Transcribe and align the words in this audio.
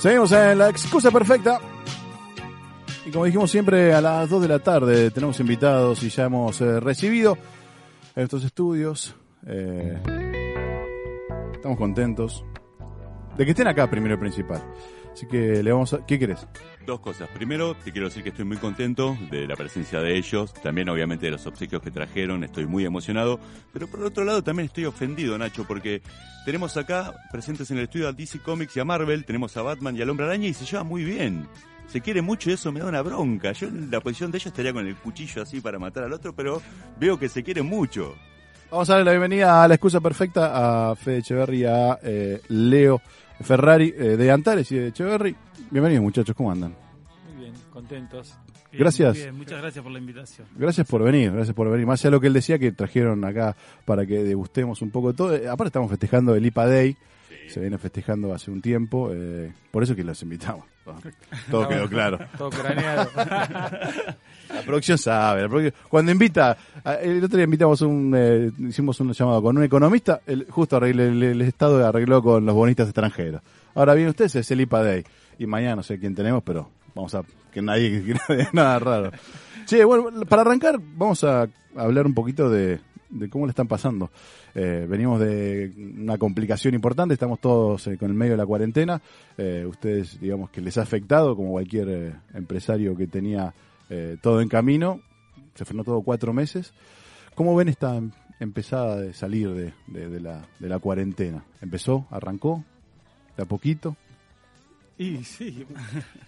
Seguimos 0.00 0.32
en 0.32 0.56
la 0.56 0.70
excusa 0.70 1.10
perfecta. 1.10 1.60
Y 3.04 3.10
como 3.10 3.26
dijimos 3.26 3.50
siempre, 3.50 3.92
a 3.92 4.00
las 4.00 4.30
2 4.30 4.40
de 4.40 4.48
la 4.48 4.58
tarde 4.58 5.10
tenemos 5.10 5.38
invitados 5.40 6.02
y 6.02 6.08
ya 6.08 6.24
hemos 6.24 6.58
eh, 6.62 6.80
recibido 6.80 7.36
estos 8.16 8.42
estudios. 8.44 9.14
Eh, 9.46 9.98
estamos 11.52 11.76
contentos 11.76 12.42
de 13.36 13.44
que 13.44 13.50
estén 13.50 13.68
acá 13.68 13.90
primero 13.90 14.14
y 14.14 14.16
principal. 14.16 14.62
Así 15.12 15.26
que 15.26 15.62
le 15.62 15.72
vamos 15.72 15.92
a... 15.92 16.04
¿Qué 16.06 16.18
querés? 16.18 16.46
Dos 16.86 17.00
cosas. 17.00 17.28
Primero, 17.30 17.74
te 17.74 17.92
quiero 17.92 18.08
decir 18.08 18.22
que 18.22 18.30
estoy 18.30 18.44
muy 18.44 18.56
contento 18.56 19.16
de 19.30 19.46
la 19.46 19.56
presencia 19.56 20.00
de 20.00 20.16
ellos, 20.16 20.52
también 20.54 20.88
obviamente 20.88 21.26
de 21.26 21.32
los 21.32 21.46
obsequios 21.46 21.82
que 21.82 21.90
trajeron, 21.90 22.42
estoy 22.42 22.66
muy 22.66 22.84
emocionado, 22.84 23.38
pero 23.72 23.86
por 23.86 24.02
otro 24.02 24.24
lado 24.24 24.42
también 24.42 24.66
estoy 24.66 24.86
ofendido, 24.86 25.36
Nacho, 25.36 25.64
porque 25.66 26.02
tenemos 26.44 26.76
acá 26.76 27.12
presentes 27.30 27.70
en 27.70 27.78
el 27.78 27.84
estudio 27.84 28.08
a 28.08 28.12
DC 28.12 28.40
Comics 28.40 28.76
y 28.76 28.80
a 28.80 28.84
Marvel, 28.84 29.24
tenemos 29.24 29.56
a 29.56 29.62
Batman 29.62 29.96
y 29.96 30.02
al 30.02 30.10
Hombre 30.10 30.26
Araña 30.26 30.48
y 30.48 30.54
se 30.54 30.64
lleva 30.64 30.84
muy 30.84 31.04
bien. 31.04 31.46
Se 31.86 32.00
quiere 32.00 32.22
mucho 32.22 32.50
y 32.50 32.52
eso 32.52 32.70
me 32.70 32.80
da 32.80 32.86
una 32.86 33.02
bronca. 33.02 33.52
Yo 33.52 33.66
en 33.66 33.90
la 33.90 34.00
posición 34.00 34.30
de 34.30 34.38
ellos 34.38 34.46
estaría 34.46 34.72
con 34.72 34.86
el 34.86 34.94
cuchillo 34.96 35.42
así 35.42 35.60
para 35.60 35.78
matar 35.78 36.04
al 36.04 36.12
otro, 36.12 36.34
pero 36.34 36.62
veo 36.98 37.18
que 37.18 37.28
se 37.28 37.42
quiere 37.42 37.62
mucho. 37.62 38.14
Vamos 38.70 38.88
a 38.88 38.92
darle 38.92 39.06
la 39.06 39.10
bienvenida 39.10 39.64
a 39.64 39.68
la 39.68 39.74
excusa 39.74 40.00
perfecta 40.00 40.90
a 40.90 40.94
Fede 40.94 41.18
Echeverry, 41.18 41.64
a 41.64 41.98
eh, 42.04 42.40
Leo 42.48 43.02
Ferrari 43.40 43.94
eh, 43.96 44.16
de 44.16 44.30
Antares 44.30 44.70
y 44.72 44.76
de 44.76 44.88
Echeverry. 44.88 45.34
Bienvenidos 45.70 46.02
muchachos, 46.02 46.34
¿cómo 46.36 46.50
andan? 46.50 46.74
Muy 47.26 47.44
bien, 47.44 47.54
contentos. 47.72 48.34
Gracias. 48.72 49.16
Bien, 49.16 49.36
muchas 49.36 49.60
gracias 49.60 49.82
por 49.82 49.92
la 49.92 49.98
invitación. 49.98 50.46
Gracias 50.56 50.86
por 50.86 51.02
venir, 51.02 51.32
gracias 51.32 51.54
por 51.54 51.68
venir. 51.70 51.86
Más 51.86 52.00
allá 52.00 52.10
de 52.10 52.16
lo 52.16 52.20
que 52.20 52.28
él 52.28 52.32
decía, 52.32 52.58
que 52.58 52.70
trajeron 52.72 53.24
acá 53.24 53.56
para 53.84 54.06
que 54.06 54.22
degustemos 54.22 54.82
un 54.82 54.90
poco 54.90 55.12
todo. 55.12 55.34
Eh, 55.34 55.48
aparte 55.48 55.68
estamos 55.68 55.90
festejando 55.90 56.34
el 56.34 56.46
IPA 56.46 56.66
Day, 56.66 56.96
se 57.48 57.60
viene 57.60 57.78
festejando 57.78 58.32
hace 58.32 58.50
un 58.50 58.60
tiempo, 58.60 59.10
eh, 59.12 59.52
por 59.70 59.82
eso 59.82 59.96
que 59.96 60.04
los 60.04 60.22
invitamos. 60.22 60.64
Todo 61.50 61.68
quedó 61.68 61.88
claro. 61.88 62.18
Todo 62.38 62.50
craneado. 62.50 63.08
La 64.52 64.62
producción 64.62 64.98
sabe. 64.98 65.42
la 65.42 65.48
producción- 65.48 65.74
cuando 65.88 66.10
invita, 66.10 66.56
el 67.00 67.22
otro 67.22 67.36
día 67.36 67.44
invitamos 67.44 67.80
un, 67.82 68.12
eh, 68.16 68.50
hicimos 68.68 68.98
un 69.00 69.12
llamado 69.12 69.40
con 69.42 69.56
un 69.56 69.62
economista, 69.62 70.20
el, 70.26 70.46
justo 70.50 70.76
arreglé- 70.80 71.08
el, 71.08 71.22
el 71.22 71.40
Estado 71.42 71.86
arregló 71.86 72.20
con 72.22 72.44
los 72.44 72.54
bonistas 72.54 72.88
extranjeros. 72.88 73.42
Ahora 73.74 73.94
bien, 73.94 74.08
ustedes 74.08 74.34
es 74.36 74.50
el 74.50 74.60
IPA 74.62 74.82
Day. 74.82 75.04
Y 75.38 75.46
mañana 75.46 75.76
no 75.76 75.82
sé 75.84 75.98
quién 76.00 76.14
tenemos, 76.16 76.42
pero 76.42 76.68
vamos 76.94 77.14
a 77.14 77.22
que 77.52 77.62
nadie, 77.62 78.02
que 78.04 78.14
nadie 78.28 78.48
nada 78.52 78.78
raro. 78.80 79.12
Che, 79.66 79.84
bueno, 79.84 80.10
para 80.28 80.42
arrancar, 80.42 80.80
vamos 80.96 81.22
a 81.22 81.46
hablar 81.76 82.06
un 82.06 82.14
poquito 82.14 82.50
de, 82.50 82.80
de 83.10 83.28
cómo 83.28 83.46
le 83.46 83.50
están 83.50 83.66
pasando. 83.68 84.10
Eh, 84.54 84.86
venimos 84.88 85.20
de 85.20 85.72
una 85.98 86.16
complicación 86.18 86.74
importante, 86.74 87.14
estamos 87.14 87.40
todos 87.40 87.86
eh, 87.86 87.96
con 87.98 88.08
el 88.10 88.16
medio 88.16 88.32
de 88.32 88.38
la 88.38 88.46
cuarentena. 88.46 89.00
Eh, 89.36 89.64
ustedes, 89.68 90.20
digamos 90.20 90.50
que 90.50 90.60
les 90.60 90.78
ha 90.78 90.82
afectado, 90.82 91.34
como 91.36 91.50
cualquier 91.52 91.88
eh, 91.88 92.12
empresario 92.34 92.96
que 92.96 93.06
tenía 93.06 93.52
eh, 93.88 94.16
todo 94.22 94.40
en 94.40 94.48
camino, 94.48 95.00
se 95.54 95.64
frenó 95.64 95.82
todo 95.84 96.02
cuatro 96.02 96.32
meses. 96.32 96.72
¿Cómo 97.34 97.54
ven 97.56 97.68
esta 97.68 97.96
em- 97.96 98.10
empezada 98.38 98.96
de 99.00 99.12
salir 99.12 99.50
de, 99.50 99.72
de- 99.88 100.08
de 100.08 100.20
la, 100.20 100.46
de 100.58 100.68
la 100.68 100.78
cuarentena? 100.78 101.44
¿Empezó? 101.60 102.06
¿Arrancó? 102.10 102.64
¿De 103.36 103.42
a 103.42 103.46
poquito? 103.46 103.96
Y 104.98 105.24
sí. 105.24 105.64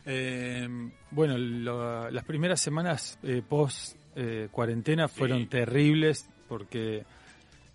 Eh, 0.04 0.68
bueno, 1.12 1.38
lo- 1.38 2.10
las 2.10 2.24
primeras 2.24 2.60
semanas 2.60 3.16
eh, 3.22 3.40
post 3.48 3.96
eh, 4.16 4.48
cuarentena 4.50 5.06
fueron 5.06 5.40
Sí. 5.40 5.46
terribles 5.46 6.28
porque 6.52 7.02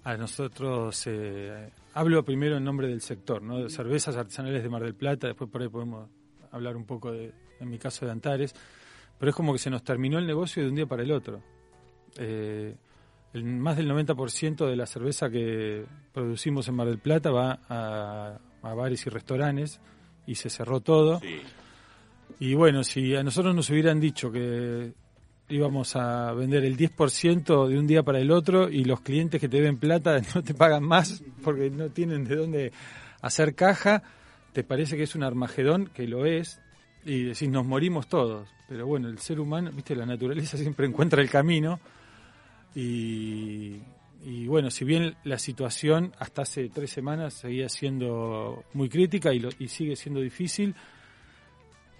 a 0.03 0.15
nosotros, 0.17 1.07
eh, 1.07 1.71
hablo 1.95 2.23
primero 2.23 2.57
en 2.57 2.63
nombre 2.63 2.87
del 2.87 3.01
sector, 3.01 3.41
¿no? 3.41 3.63
de 3.63 3.71
cervezas 3.71 4.15
artesanales 4.15 4.61
de 4.61 4.69
Mar 4.69 4.83
del 4.83 4.93
Plata, 4.93 5.25
después 5.25 5.49
por 5.49 5.63
ahí 5.63 5.67
podemos 5.67 6.07
hablar 6.51 6.77
un 6.77 6.85
poco 6.85 7.11
de, 7.11 7.33
en 7.59 7.71
mi 7.71 7.79
caso 7.79 8.05
de 8.05 8.11
Antares, 8.11 8.53
pero 9.17 9.31
es 9.31 9.35
como 9.35 9.51
que 9.51 9.57
se 9.57 9.71
nos 9.71 9.83
terminó 9.83 10.19
el 10.19 10.27
negocio 10.27 10.61
de 10.61 10.69
un 10.69 10.75
día 10.75 10.85
para 10.85 11.01
el 11.01 11.11
otro. 11.11 11.41
Eh, 12.17 12.75
el, 13.33 13.43
más 13.45 13.77
del 13.77 13.89
90% 13.89 14.67
de 14.67 14.75
la 14.75 14.85
cerveza 14.85 15.27
que 15.31 15.83
producimos 16.13 16.67
en 16.67 16.75
Mar 16.75 16.87
del 16.87 16.99
Plata 16.99 17.31
va 17.31 17.61
a, 17.67 18.37
a 18.61 18.73
bares 18.75 19.07
y 19.07 19.09
restaurantes 19.09 19.81
y 20.27 20.35
se 20.35 20.51
cerró 20.51 20.81
todo. 20.81 21.19
Sí. 21.19 21.41
Y 22.39 22.53
bueno, 22.53 22.83
si 22.83 23.15
a 23.15 23.23
nosotros 23.23 23.55
nos 23.55 23.71
hubieran 23.71 23.99
dicho 23.99 24.31
que 24.31 24.93
íbamos 25.49 25.95
a 25.95 26.33
vender 26.33 26.65
el 26.65 26.75
10% 26.77 27.67
de 27.67 27.77
un 27.79 27.87
día 27.87 28.03
para 28.03 28.19
el 28.19 28.31
otro 28.31 28.69
y 28.69 28.83
los 28.83 29.01
clientes 29.01 29.39
que 29.39 29.47
te 29.49 29.57
deben 29.57 29.77
plata 29.77 30.19
no 30.35 30.43
te 30.43 30.53
pagan 30.53 30.83
más 30.83 31.23
porque 31.43 31.69
no 31.69 31.89
tienen 31.89 32.25
de 32.25 32.35
dónde 32.35 32.71
hacer 33.21 33.55
caja, 33.55 34.03
te 34.53 34.63
parece 34.63 34.97
que 34.97 35.03
es 35.03 35.15
un 35.15 35.23
armagedón, 35.23 35.87
que 35.93 36.07
lo 36.07 36.25
es, 36.25 36.59
y 37.05 37.23
decís, 37.23 37.49
nos 37.49 37.65
morimos 37.65 38.07
todos. 38.07 38.49
Pero 38.67 38.85
bueno, 38.85 39.07
el 39.07 39.17
ser 39.19 39.39
humano, 39.39 39.71
viste, 39.71 39.95
la 39.95 40.05
naturaleza 40.05 40.57
siempre 40.57 40.85
encuentra 40.87 41.21
el 41.21 41.29
camino. 41.29 41.79
Y, 42.75 43.79
y 44.25 44.45
bueno, 44.47 44.69
si 44.69 44.85
bien 44.85 45.15
la 45.23 45.39
situación 45.39 46.11
hasta 46.19 46.41
hace 46.43 46.69
tres 46.69 46.91
semanas 46.91 47.33
seguía 47.33 47.69
siendo 47.69 48.63
muy 48.73 48.89
crítica 48.89 49.33
y, 49.33 49.39
lo- 49.39 49.49
y 49.59 49.67
sigue 49.69 49.95
siendo 49.95 50.19
difícil, 50.21 50.75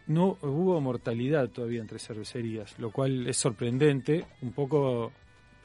no 0.08 0.38
hubo 0.42 0.80
mortalidad 0.82 1.50
todavía 1.50 1.82
entre 1.82 2.00
cervecerías, 2.00 2.78
lo 2.80 2.92
cual 2.92 3.28
es 3.28 3.38
sorprendente, 3.38 4.26
un 4.42 4.52
poco 4.54 5.12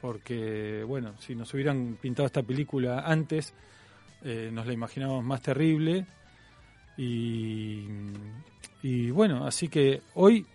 porque, 0.01 0.83
bueno, 0.85 1.13
si 1.19 1.33
nos 1.35 1.53
hubieran 1.53 1.97
pintado 2.01 2.25
esta 2.25 2.43
película 2.43 3.03
antes, 3.05 3.53
eh, 4.23 4.49
nos 4.51 4.67
la 4.67 4.73
imaginábamos 4.73 5.23
más 5.23 5.41
terrible. 5.41 6.05
Y, 6.97 7.85
y 8.81 9.09
bueno, 9.11 9.45
así 9.45 9.67
que 9.67 10.01
hoy 10.15 10.45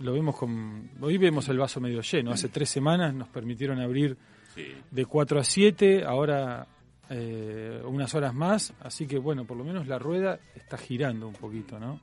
lo 0.00 0.12
vemos 0.12 0.36
con. 0.36 0.90
Hoy 1.00 1.16
vemos 1.18 1.48
el 1.48 1.58
vaso 1.58 1.80
medio 1.80 2.02
lleno. 2.02 2.30
Hace 2.32 2.48
tres 2.48 2.68
semanas 2.68 3.14
nos 3.14 3.28
permitieron 3.28 3.80
abrir 3.80 4.16
Sí. 4.54 4.64
de 4.90 5.06
4 5.06 5.38
a 5.40 5.44
7, 5.44 6.04
ahora 6.04 6.66
eh, 7.10 7.80
unas 7.84 8.12
horas 8.14 8.34
más, 8.34 8.72
así 8.80 9.06
que 9.06 9.16
bueno, 9.18 9.44
por 9.44 9.56
lo 9.56 9.62
menos 9.62 9.86
la 9.86 9.98
rueda 10.00 10.40
está 10.56 10.76
girando 10.76 11.28
un 11.28 11.34
poquito, 11.34 11.78
¿no? 11.78 12.00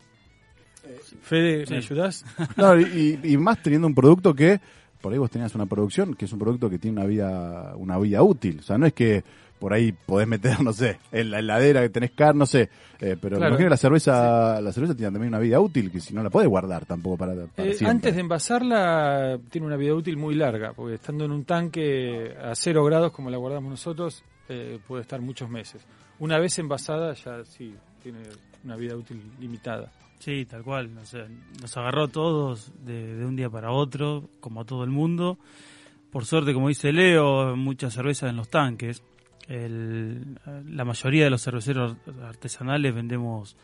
Fede, 1.22 1.66
¿me 1.69 1.78
ayudás? 1.78 2.25
No, 2.57 2.79
y, 2.79 3.19
y 3.23 3.38
más 3.38 3.62
teniendo 3.62 3.88
un 3.88 3.96
producto 3.96 4.34
que, 4.34 4.59
por 5.01 5.12
ahí 5.13 5.19
vos 5.19 5.29
tenías 5.31 5.53
una 5.56 5.66
producción, 5.66 6.13
que 6.16 6.25
es 6.25 6.34
un 6.34 6.40
producto 6.40 6.69
que 6.69 6.79
tiene 6.79 6.97
una 7.00 7.07
vida, 7.07 7.73
una 7.78 7.97
vida 8.00 8.22
útil. 8.23 8.59
O 8.59 8.63
sea, 8.63 8.78
no 8.78 8.85
es 8.85 8.94
que 8.94 9.23
por 9.59 9.73
ahí 9.73 9.91
podés 9.94 10.28
meter, 10.28 10.59
no 10.63 10.73
sé, 10.73 11.00
en 11.12 11.31
la 11.31 11.40
heladera 11.40 11.81
que 11.81 11.90
tenés 11.90 12.12
carne, 12.12 12.40
no 12.40 12.46
sé. 12.46 12.69
eh, 13.00 13.16
pero 13.19 13.38
Claro. 13.38 13.40
me 13.40 13.47
imagino 13.47 13.66
que 13.68 13.69
la 13.72 13.78
cerveza, 13.78 14.62
la 14.62 14.72
cerveza 14.72 14.96
tiene 14.96 15.12
también 15.12 15.29
una 15.29 15.40
vida 15.40 15.59
útil, 15.59 15.91
que 15.91 16.00
si 16.00 16.13
no 16.13 16.22
la 16.23 16.29
podés 16.29 16.47
guardar 16.50 16.85
tampoco 16.85 17.17
para, 17.17 17.34
para 17.47 17.69
Eh, 17.69 17.78
antes 17.85 18.13
de 18.16 18.22
envasarla 18.22 19.40
tiene 19.50 19.66
una 19.67 19.78
vida 19.78 19.94
útil 19.94 20.17
muy 20.17 20.35
larga, 20.35 20.73
porque 20.73 20.96
estando 20.96 21.25
en 21.25 21.31
un 21.31 21.46
tanque 21.46 22.35
a 22.41 22.53
cero 22.56 22.84
grados 22.84 23.12
como 23.12 23.29
la 23.29 23.38
guardamos 23.38 23.69
nosotros, 23.69 24.23
eh, 24.50 24.79
puede 24.88 25.02
estar 25.02 25.22
muchos 25.22 25.50
meses. 25.50 25.81
Una 26.19 26.38
vez 26.40 26.57
envasada 26.59 27.13
ya 27.13 27.44
sí 27.46 27.73
tiene 28.03 28.19
una 28.63 28.75
vida 28.75 28.96
útil 28.96 29.22
limitada. 29.40 29.91
Sí, 30.25 30.44
tal 30.47 30.63
cual. 30.63 30.90
O 31.00 31.06
sea, 31.06 31.28
nos 31.62 31.78
agarró 31.78 32.08
todos 32.08 32.72
de, 32.84 33.24
un 33.24 33.36
día 33.36 33.47
para 33.47 33.69
otro, 33.72 34.28
como 34.40 34.62
a 34.62 34.66
todo 34.66 34.84
el 34.84 34.90
mundo. 34.90 35.38
Por 36.09 36.25
suerte, 36.25 36.52
como 36.52 36.68
dice 36.69 36.91
Leo, 36.91 37.56
mucha 37.56 37.91
cerveza 37.91 38.28
en 38.28 38.35
los 38.35 38.50
tanques. 38.50 39.03
La 39.47 40.84
mayoría 40.84 41.25
de 41.25 41.30
los 41.30 41.44
cerveceros 41.44 41.96
artesanales 42.24 42.96
vendemos 42.96 43.56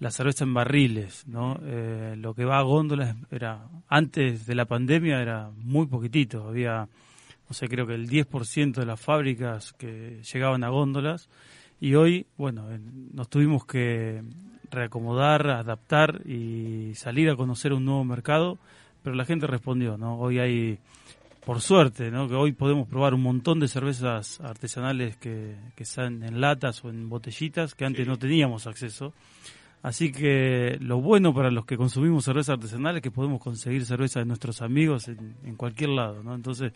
la 0.00 0.10
cerveza 0.10 0.42
en 0.42 0.52
barriles, 0.52 1.28
¿no? 1.28 1.60
Eh, 1.62 2.16
lo 2.18 2.34
que 2.34 2.44
va 2.44 2.58
a 2.58 2.62
góndolas 2.62 3.14
era, 3.30 3.68
antes 3.88 4.46
de 4.46 4.56
la 4.56 4.64
pandemia 4.64 5.22
era 5.22 5.52
muy 5.58 5.86
poquitito. 5.86 6.48
Había, 6.48 6.88
no 7.48 7.54
sé, 7.54 7.68
creo 7.68 7.86
que 7.86 7.94
el 7.94 8.08
10% 8.08 8.80
de 8.80 8.86
las 8.86 9.00
fábricas 9.00 9.74
que 9.74 10.20
llegaban 10.32 10.64
a 10.64 10.70
góndolas. 10.70 11.28
Y 11.80 11.94
hoy, 11.94 12.26
bueno, 12.36 12.68
en- 12.72 13.14
nos 13.14 13.28
tuvimos 13.30 13.64
que 13.64 14.24
reacomodar, 14.70 15.48
adaptar 15.48 16.20
y 16.26 16.94
salir 16.94 17.30
a 17.30 17.36
conocer 17.36 17.72
un 17.72 17.84
nuevo 17.84 18.04
mercado, 18.04 18.58
pero 19.02 19.16
la 19.16 19.24
gente 19.24 19.46
respondió, 19.46 19.96
¿no? 19.96 20.18
Hoy 20.18 20.38
hay, 20.38 20.78
por 21.44 21.60
suerte, 21.60 22.10
¿no? 22.10 22.28
Que 22.28 22.34
hoy 22.34 22.52
podemos 22.52 22.88
probar 22.88 23.14
un 23.14 23.22
montón 23.22 23.60
de 23.60 23.68
cervezas 23.68 24.40
artesanales 24.40 25.16
que, 25.16 25.56
que 25.74 25.82
están 25.82 26.22
en 26.22 26.40
latas 26.40 26.84
o 26.84 26.90
en 26.90 27.08
botellitas 27.08 27.74
que 27.74 27.84
antes 27.84 28.06
no 28.06 28.18
teníamos 28.18 28.66
acceso. 28.66 29.12
Así 29.82 30.12
que 30.12 30.76
lo 30.80 31.00
bueno 31.00 31.32
para 31.32 31.50
los 31.50 31.64
que 31.64 31.78
consumimos 31.78 32.24
cerveza 32.24 32.52
artesanal 32.52 32.96
es 32.96 33.02
que 33.02 33.10
podemos 33.10 33.40
conseguir 33.40 33.86
cerveza 33.86 34.20
de 34.20 34.26
nuestros 34.26 34.60
amigos 34.60 35.08
en, 35.08 35.36
en 35.42 35.56
cualquier 35.56 35.90
lado, 35.90 36.22
¿no? 36.22 36.34
Entonces, 36.34 36.72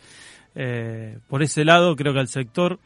eh, 0.55 1.19
por 1.27 1.43
ese 1.43 1.63
lado 1.65 1.95
creo 1.95 2.13
que 2.13 2.19
al 2.19 2.27
sector 2.27 2.79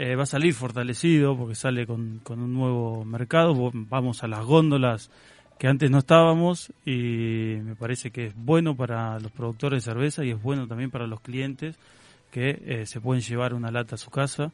eh, 0.00 0.14
va 0.14 0.22
a 0.22 0.26
salir 0.26 0.54
fortalecido 0.54 1.36
porque 1.36 1.56
sale 1.56 1.84
con, 1.84 2.20
un 2.28 2.54
nuevo 2.54 3.04
mercado. 3.04 3.72
Vamos 3.74 4.22
a 4.22 4.28
las 4.28 4.44
góndolas 4.44 5.10
que 5.58 5.66
antes 5.66 5.90
no 5.90 5.98
estábamos 5.98 6.72
y 6.86 7.56
me 7.64 7.74
parece 7.74 8.12
que 8.12 8.26
es 8.26 8.34
bueno 8.36 8.76
para 8.76 9.18
los 9.18 9.32
productores 9.32 9.84
de 9.84 9.90
cerveza 9.90 10.24
y 10.24 10.30
es 10.30 10.40
bueno 10.40 10.68
también 10.68 10.92
para 10.92 11.08
los 11.08 11.20
clientes 11.20 11.74
que 12.30 12.62
eh, 12.64 12.86
se 12.86 13.00
pueden 13.00 13.22
llevar 13.22 13.54
una 13.54 13.72
lata 13.72 13.96
a 13.96 13.98
su 13.98 14.10
casa, 14.10 14.52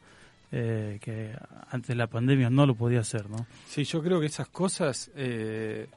eh, 0.51 0.97
que 1.01 1.35
antes 1.69 1.89
de 1.89 1.95
la 1.95 2.07
pandemia 2.07 2.49
no 2.49 2.65
lo 2.65 2.73
podía 2.73 3.01
hacer, 3.01 3.29
¿no? 3.29 3.45
Sí, 3.67 3.83
yo 3.83 4.01
creo 4.01 4.19
que 4.19 4.25
esas 4.25 4.47
cosas 4.47 5.11
eh, 5.15 5.87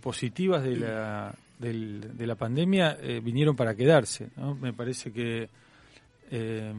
positivas 0.00 0.64
de 0.64 0.76
la, 0.76 1.34
del- 1.58 2.16
de 2.16 2.26
la 2.26 2.34
pandemia 2.34 2.98
vinieron 3.22 3.54
para 3.54 3.74
quedarse. 3.76 4.30
¿no? 4.36 4.54
Me 4.56 4.72
parece 4.72 5.12
que 5.12 5.48
eh, 6.34 6.72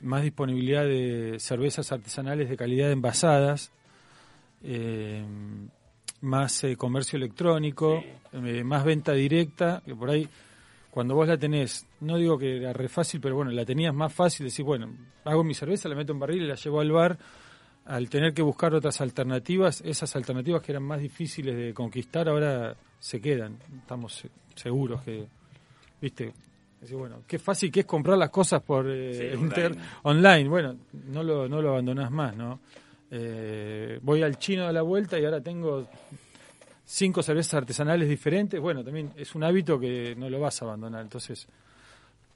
más 0.00 0.22
disponibilidad 0.22 0.84
de 0.84 1.36
cervezas 1.38 1.92
artesanales 1.92 2.48
de 2.48 2.56
calidad 2.56 2.90
envasadas, 2.90 3.70
eh, 4.62 5.22
más 6.22 6.64
eh, 6.64 6.74
comercio 6.76 7.16
electrónico, 7.18 8.02
eh, 8.32 8.64
más 8.64 8.84
venta 8.84 9.12
directa, 9.12 9.82
que 9.84 9.94
por 9.94 10.10
ahí 10.10 10.26
cuando 10.90 11.14
vos 11.14 11.28
la 11.28 11.36
tenés, 11.38 11.86
no 12.00 12.16
digo 12.16 12.38
que 12.38 12.56
era 12.56 12.72
re 12.72 12.88
fácil, 12.88 13.20
pero 13.20 13.36
bueno, 13.36 13.50
la 13.52 13.64
tenías 13.64 13.94
más 13.94 14.12
fácil, 14.12 14.46
decir, 14.46 14.64
bueno, 14.64 14.88
hago 15.24 15.44
mi 15.44 15.54
cerveza, 15.54 15.88
la 15.88 15.94
meto 15.94 16.12
en 16.12 16.18
barril 16.18 16.42
y 16.44 16.46
la 16.48 16.54
llevo 16.56 16.80
al 16.80 16.90
bar, 16.90 17.18
al 17.84 18.08
tener 18.08 18.32
que 18.34 18.42
buscar 18.42 18.74
otras 18.74 19.00
alternativas, 19.00 19.80
esas 19.82 20.16
alternativas 20.16 20.62
que 20.62 20.72
eran 20.72 20.82
más 20.82 21.00
difíciles 21.00 21.56
de 21.56 21.72
conquistar, 21.74 22.28
ahora 22.28 22.74
se 22.98 23.20
quedan, 23.20 23.58
estamos 23.78 24.14
se- 24.14 24.30
seguros 24.56 25.02
que, 25.02 25.26
viste, 26.00 26.32
decir, 26.80 26.96
bueno, 26.96 27.22
qué 27.26 27.38
fácil 27.38 27.70
que 27.72 27.80
es 27.80 27.86
comprar 27.86 28.16
las 28.18 28.30
cosas 28.30 28.62
por 28.62 28.86
eh, 28.88 29.32
Sí, 29.34 29.40
inter- 29.42 29.72
online. 29.72 29.84
online, 30.02 30.48
bueno, 30.48 30.76
no 31.08 31.22
lo, 31.22 31.48
no 31.48 31.60
lo 31.62 31.70
abandonás 31.70 32.10
más, 32.10 32.36
¿no? 32.36 32.60
Eh, 33.10 33.98
voy 34.02 34.22
al 34.22 34.38
chino 34.38 34.66
a 34.66 34.72
la 34.72 34.82
vuelta 34.82 35.18
y 35.18 35.24
ahora 35.24 35.40
tengo 35.40 35.88
cinco 36.84 37.22
cervezas 37.22 37.54
artesanales 37.54 38.08
diferentes, 38.08 38.60
bueno, 38.60 38.84
también 38.84 39.12
es 39.16 39.34
un 39.34 39.44
hábito 39.44 39.78
que 39.78 40.14
no 40.16 40.28
lo 40.30 40.40
vas 40.40 40.60
a 40.62 40.66
abandonar. 40.66 41.02
Entonces, 41.02 41.46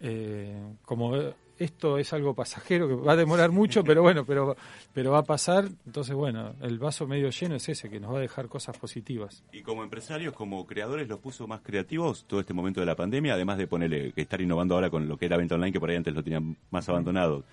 eh, 0.00 0.56
como 0.84 1.14
esto 1.62 1.98
es 1.98 2.12
algo 2.12 2.34
pasajero 2.34 2.88
que 2.88 2.94
va 2.94 3.12
a 3.12 3.16
demorar 3.16 3.50
mucho, 3.50 3.82
pero 3.84 4.02
bueno, 4.02 4.24
pero, 4.24 4.56
pero 4.92 5.10
va 5.12 5.18
a 5.18 5.22
pasar, 5.24 5.68
entonces, 5.86 6.14
bueno, 6.14 6.54
el 6.62 6.78
vaso 6.78 7.06
medio 7.06 7.30
lleno 7.30 7.54
es 7.56 7.68
ese, 7.68 7.88
que 7.88 8.00
nos 8.00 8.12
va 8.12 8.18
a 8.18 8.20
dejar 8.20 8.48
cosas 8.48 8.76
positivas. 8.78 9.42
Y 9.52 9.62
como 9.62 9.82
empresarios, 9.82 10.34
como 10.34 10.66
creadores, 10.66 11.08
los 11.08 11.18
puso 11.20 11.46
más 11.46 11.60
creativos 11.62 12.24
todo 12.26 12.40
este 12.40 12.52
momento 12.52 12.80
de 12.80 12.86
la 12.86 12.96
pandemia, 12.96 13.34
además 13.34 13.58
de 13.58 13.66
ponerle 13.66 14.12
que 14.12 14.22
estar 14.22 14.40
innovando 14.40 14.74
ahora 14.74 14.90
con 14.90 15.08
lo 15.08 15.16
que 15.16 15.26
era 15.26 15.36
venta 15.36 15.54
online, 15.54 15.72
que 15.72 15.80
por 15.80 15.90
ahí 15.90 15.96
antes 15.96 16.14
lo 16.14 16.22
tenían 16.22 16.56
más 16.70 16.88
abandonado. 16.88 17.44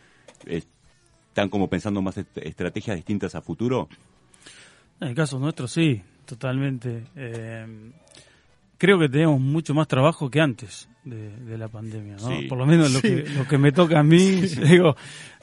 ¿Están 0.46 1.50
como 1.50 1.68
pensando 1.70 2.02
más 2.02 2.18
est- 2.18 2.38
estrategias 2.40 2.96
distintas 2.98 3.36
a 3.36 3.42
futuro? 3.42 3.88
En 5.00 5.10
el 5.10 5.16
caso 5.16 5.40
nuestro 5.40 5.68
sí, 5.68 6.02
totalmente. 6.26 7.04
Eh, 7.16 7.92
creo 8.80 8.98
que 8.98 9.08
tenemos 9.10 9.40
mucho 9.40 9.76
más 9.76 9.88
trabajo 9.88 10.32
que 10.32 10.42
antes 10.42 10.90
de, 11.04 11.30
de 11.38 11.58
la 11.60 11.68
pandemia, 11.68 12.16
¿no? 12.16 12.30
Sí. 12.30 12.48
Por 12.48 12.58
lo 12.58 12.66
menos 12.66 12.92
lo, 12.92 13.02
que, 13.02 13.26
lo 13.38 13.48
que 13.48 13.58
me 13.60 13.72
toca 13.72 14.00
a 14.00 14.04
mí, 14.04 14.18
digo, 14.68 14.96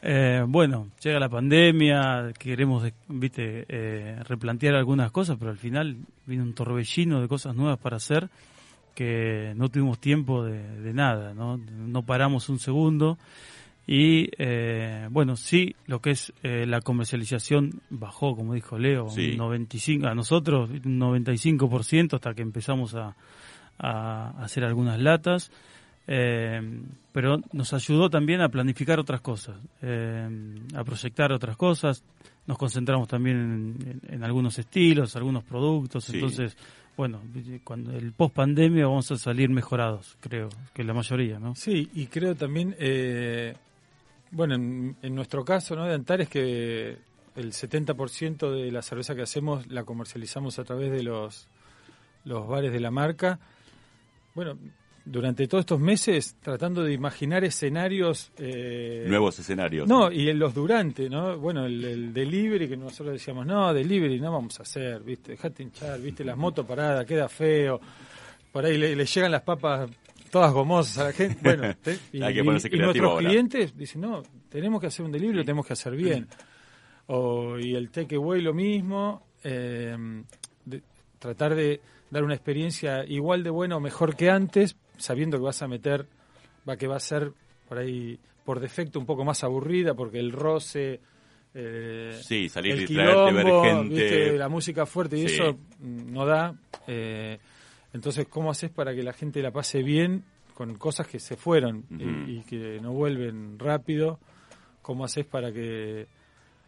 eh, 0.02 0.42
bueno, 0.48 0.88
llega 1.00 1.20
la 1.20 1.28
pandemia, 1.28 2.32
queremos, 2.38 2.82
de- 2.82 2.94
viste, 3.08 3.64
eh, 3.68 4.16
replantear 4.24 4.74
algunas 4.74 5.12
cosas, 5.12 5.36
pero 5.38 5.52
al 5.52 5.58
final 5.58 5.96
viene 6.26 6.42
un 6.42 6.54
torbellino 6.54 7.20
de 7.20 7.28
cosas 7.28 7.54
nuevas 7.54 7.78
para 7.78 7.96
hacer 7.98 8.28
que 8.94 9.52
no 9.56 9.68
tuvimos 9.68 9.98
tiempo 9.98 10.42
de, 10.42 10.80
de 10.80 10.94
nada, 10.94 11.34
¿no? 11.34 11.58
No 11.58 12.02
paramos 12.02 12.48
un 12.48 12.58
segundo. 12.58 13.18
Y 13.86 14.28
eh, 14.38 15.06
bueno, 15.10 15.36
sí, 15.36 15.76
lo 15.86 16.00
que 16.00 16.10
es 16.10 16.32
eh, 16.42 16.66
la 16.66 16.80
comercialización 16.80 17.80
bajó, 17.90 18.34
como 18.34 18.54
dijo 18.54 18.78
Leo, 18.78 19.08
Sí. 19.10 19.30
un 19.32 19.36
95, 19.38 20.06
a 20.08 20.14
nosotros 20.14 20.70
un 20.70 20.98
95% 21.00 22.14
hasta 22.14 22.34
que 22.34 22.42
empezamos 22.42 22.94
a, 22.96 23.14
a 23.78 24.30
hacer 24.42 24.64
algunas 24.64 25.00
latas. 25.00 25.50
Eh, 26.08 26.60
pero 27.12 27.38
nos 27.52 27.72
ayudó 27.72 28.08
también 28.10 28.40
a 28.40 28.48
planificar 28.48 29.00
otras 29.00 29.20
cosas, 29.20 29.56
eh, 29.82 30.28
a 30.74 30.84
proyectar 30.84 31.32
otras 31.32 31.56
cosas. 31.56 32.04
Nos 32.46 32.58
concentramos 32.58 33.08
también 33.08 33.36
en, 33.36 33.88
en- 34.08 34.14
en 34.14 34.24
algunos 34.24 34.56
estilos, 34.58 35.16
algunos 35.16 35.42
productos. 35.42 36.04
Sí. 36.04 36.14
Entonces, 36.14 36.56
bueno, 36.96 37.20
cuando 37.64 37.92
el 37.92 38.12
post 38.12 38.34
pandemia 38.36 38.86
vamos 38.86 39.10
a 39.10 39.16
salir 39.16 39.50
mejorados, 39.50 40.16
creo, 40.20 40.48
que 40.74 40.84
la 40.84 40.94
mayoría, 40.94 41.38
¿no? 41.40 41.54
Sí, 41.56 41.88
y 41.94 42.06
creo 42.06 42.34
también, 42.36 42.76
eh, 42.78 43.54
bueno, 44.30 44.54
en, 44.54 44.96
en 45.02 45.14
nuestro 45.14 45.44
caso, 45.44 45.74
¿no? 45.76 45.84
De 45.86 45.94
Antares, 45.94 46.28
que 46.28 46.96
el 47.36 47.52
70% 47.52 48.50
de 48.50 48.72
la 48.72 48.82
cerveza 48.82 49.14
que 49.14 49.22
hacemos 49.22 49.66
la 49.68 49.84
comercializamos 49.84 50.58
a 50.58 50.64
través 50.64 50.90
de 50.90 51.02
los, 51.02 51.48
los 52.24 52.46
bares 52.48 52.72
de 52.72 52.80
la 52.80 52.90
marca. 52.90 53.38
Bueno, 54.34 54.58
durante 55.04 55.46
todos 55.46 55.62
estos 55.62 55.78
meses 55.78 56.36
tratando 56.42 56.82
de 56.82 56.92
imaginar 56.92 57.44
escenarios... 57.44 58.32
eh, 58.38 59.04
Nuevos 59.08 59.38
escenarios. 59.38 59.86
No, 59.86 60.10
y 60.10 60.28
en 60.28 60.38
los 60.38 60.52
durante, 60.54 61.08
¿no? 61.08 61.38
Bueno, 61.38 61.66
el, 61.66 61.84
el 61.84 62.12
delivery 62.12 62.68
que 62.68 62.76
nosotros 62.76 63.12
decíamos, 63.12 63.46
no, 63.46 63.72
delivery 63.72 64.18
no 64.20 64.32
vamos 64.32 64.58
a 64.58 64.62
hacer, 64.64 65.02
¿viste? 65.02 65.32
Dejate 65.32 65.62
hinchar, 65.62 66.00
¿viste? 66.00 66.24
Las 66.24 66.36
motos 66.36 66.66
paradas, 66.66 67.04
queda 67.06 67.28
feo. 67.28 67.80
Por 68.50 68.64
ahí 68.64 68.76
le, 68.78 68.96
le 68.96 69.04
llegan 69.06 69.30
las 69.30 69.42
papas 69.42 69.88
todas 70.36 70.52
gomosas 70.52 70.98
a 70.98 71.04
la 71.04 71.12
gente. 71.12 71.38
Bueno, 71.42 71.74
te- 71.82 71.98
y, 72.12 72.22
Hay 72.22 72.34
que 72.34 72.44
ponerse 72.44 72.68
y- 72.70 72.76
y 72.76 72.78
nuestros 72.78 73.10
ahora. 73.10 73.28
clientes 73.28 73.76
dicen, 73.76 74.00
no, 74.02 74.22
tenemos 74.48 74.80
que 74.80 74.88
hacer 74.88 75.04
un 75.06 75.12
delivery, 75.12 75.38
lo 75.38 75.44
tenemos 75.44 75.66
que 75.66 75.72
hacer 75.72 75.94
bien. 75.96 76.26
O, 77.06 77.58
y 77.58 77.74
el 77.74 77.90
takeaway 77.90 78.40
lo 78.42 78.52
mismo. 78.52 79.26
eh, 79.44 79.96
de- 80.64 80.82
tratar 81.18 81.54
de 81.54 81.80
dar 82.10 82.24
una 82.24 82.34
experiencia 82.34 83.04
igual 83.06 83.42
de 83.44 83.50
buena 83.50 83.76
o 83.76 83.80
mejor 83.80 84.16
que 84.16 84.28
antes, 84.28 84.76
sabiendo 84.96 85.38
que 85.38 85.44
vas 85.44 85.62
a 85.62 85.68
meter, 85.68 86.06
va 86.68 86.76
que 86.76 86.86
va 86.88 86.96
a 86.96 87.00
ser 87.00 87.30
por 87.68 87.78
ahí 87.78 88.18
por 88.44 88.58
defecto 88.60 88.98
un 88.98 89.06
poco 89.06 89.24
más 89.24 89.42
aburrida 89.44 89.94
porque 89.94 90.18
el 90.18 90.32
roce 90.32 91.00
eh, 91.54 92.18
Sí, 92.22 92.48
salir 92.48 92.72
el 92.74 92.82
y 92.82 92.94
traerte, 92.94 93.32
ver 93.32 93.46
gente. 93.62 93.94
¿viste? 93.94 94.36
la 94.38 94.48
música 94.48 94.84
fuerte 94.86 95.16
y 95.16 95.28
Sí. 95.28 95.34
eso 95.34 95.52
mm, 95.80 96.12
no 96.12 96.26
da 96.26 96.54
eh, 96.86 97.38
entonces 97.96 98.26
cómo 98.28 98.50
haces 98.50 98.70
para 98.70 98.94
que 98.94 99.02
la 99.02 99.12
gente 99.12 99.42
la 99.42 99.50
pase 99.50 99.82
bien 99.82 100.22
con 100.54 100.74
cosas 100.76 101.06
que 101.08 101.18
se 101.18 101.36
fueron 101.36 101.84
y- 101.90 102.40
que 102.42 102.78
no 102.80 102.92
vuelven 102.92 103.58
rápido 103.58 104.18
cómo 104.82 105.04
haces 105.04 105.26
para 105.26 105.52
que 105.52 106.06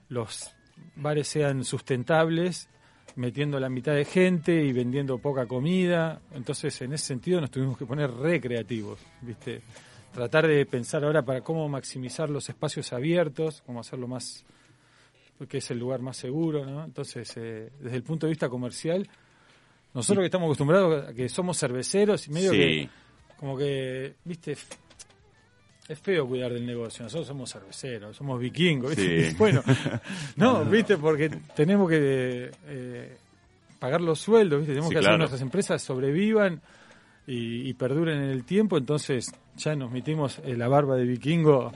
los 0.09 0.51
bares 0.97 1.29
sean 1.29 1.65
sustentables 1.65 2.69
metiendo 3.17 3.59
la 3.59 3.69
mitad 3.69 3.95
de 3.95 4.05
gente 4.05 4.63
y 4.65 4.73
vendiendo 4.73 5.19
poca 5.19 5.47
comida. 5.47 6.21
Entonces, 6.33 6.81
en 6.83 6.93
ese 6.93 7.07
sentido 7.07 7.41
nos 7.41 7.51
tuvimos 7.51 7.77
que 7.79 7.87
poner 7.87 8.11
recreativos, 8.13 9.01
¿viste? 9.23 9.61
Tratar 10.13 10.47
de 10.47 10.65
pensar 10.67 11.05
ahora 11.05 11.23
para 11.23 11.41
cómo 11.41 11.69
maximizar 11.69 12.29
los 12.31 12.49
espacios 12.49 12.93
abiertos, 12.93 13.63
cómo 13.67 13.81
hacerlo 13.81 14.07
más 14.09 14.45
que 15.49 15.59
es 15.59 15.71
el 15.71 15.79
lugar 15.79 16.01
más 16.01 16.17
seguro, 16.17 16.67
¿no? 16.67 16.85
Entonces, 16.85 17.33
eh, 17.37 17.71
desde 17.81 17.97
el 17.97 18.03
punto 18.03 18.27
de 18.27 18.31
vista 18.31 18.49
comercial, 18.49 19.09
nosotros 19.95 20.23
que 20.23 20.27
estamos 20.27 20.47
acostumbrados 20.47 21.09
a 21.09 21.13
que 21.15 21.29
somos 21.29 21.59
cerveceros 21.59 22.27
y 22.29 22.31
medio 22.31 22.53
Sí. 22.53 22.59
que 22.59 22.89
como 23.39 23.57
que, 23.57 24.15
¿viste? 24.25 24.57
Es 25.89 25.99
feo 26.01 26.27
cuidar 26.29 26.53
del 26.53 26.67
negocio. 26.67 27.05
Nosotros 27.05 27.27
somos 27.27 27.51
cerveceros, 27.51 28.17
somos 28.17 28.39
vikingos. 28.41 28.95
¿viste? 28.95 29.31
Sí. 29.31 29.37
Bueno, 29.39 29.63
no, 30.37 30.65
¿viste? 30.65 30.97
Porque 30.99 31.31
tenemos 31.55 31.89
que 31.89 32.51
eh, 32.67 33.17
pagar 33.79 34.01
los 34.01 34.19
sueldos, 34.21 34.59
¿viste? 34.61 34.73
Tenemos 34.75 34.89
Sí, 34.91 34.95
que 34.95 34.99
hacer 34.99 35.13
que 35.13 35.19
nuestras 35.19 35.41
empresas 35.41 35.81
sobrevivan 35.83 36.61
y, 37.29 37.69
y 37.69 37.75
perduren 37.75 38.19
en 38.23 38.31
el 38.31 38.43
tiempo. 38.45 38.77
Entonces, 38.77 39.31
ya 39.57 39.77
nos 39.77 39.93
metimos 39.93 40.41
eh, 40.45 40.57
la 40.57 40.67
barba 40.67 40.97
de 40.97 41.05
vikingo. 41.05 41.73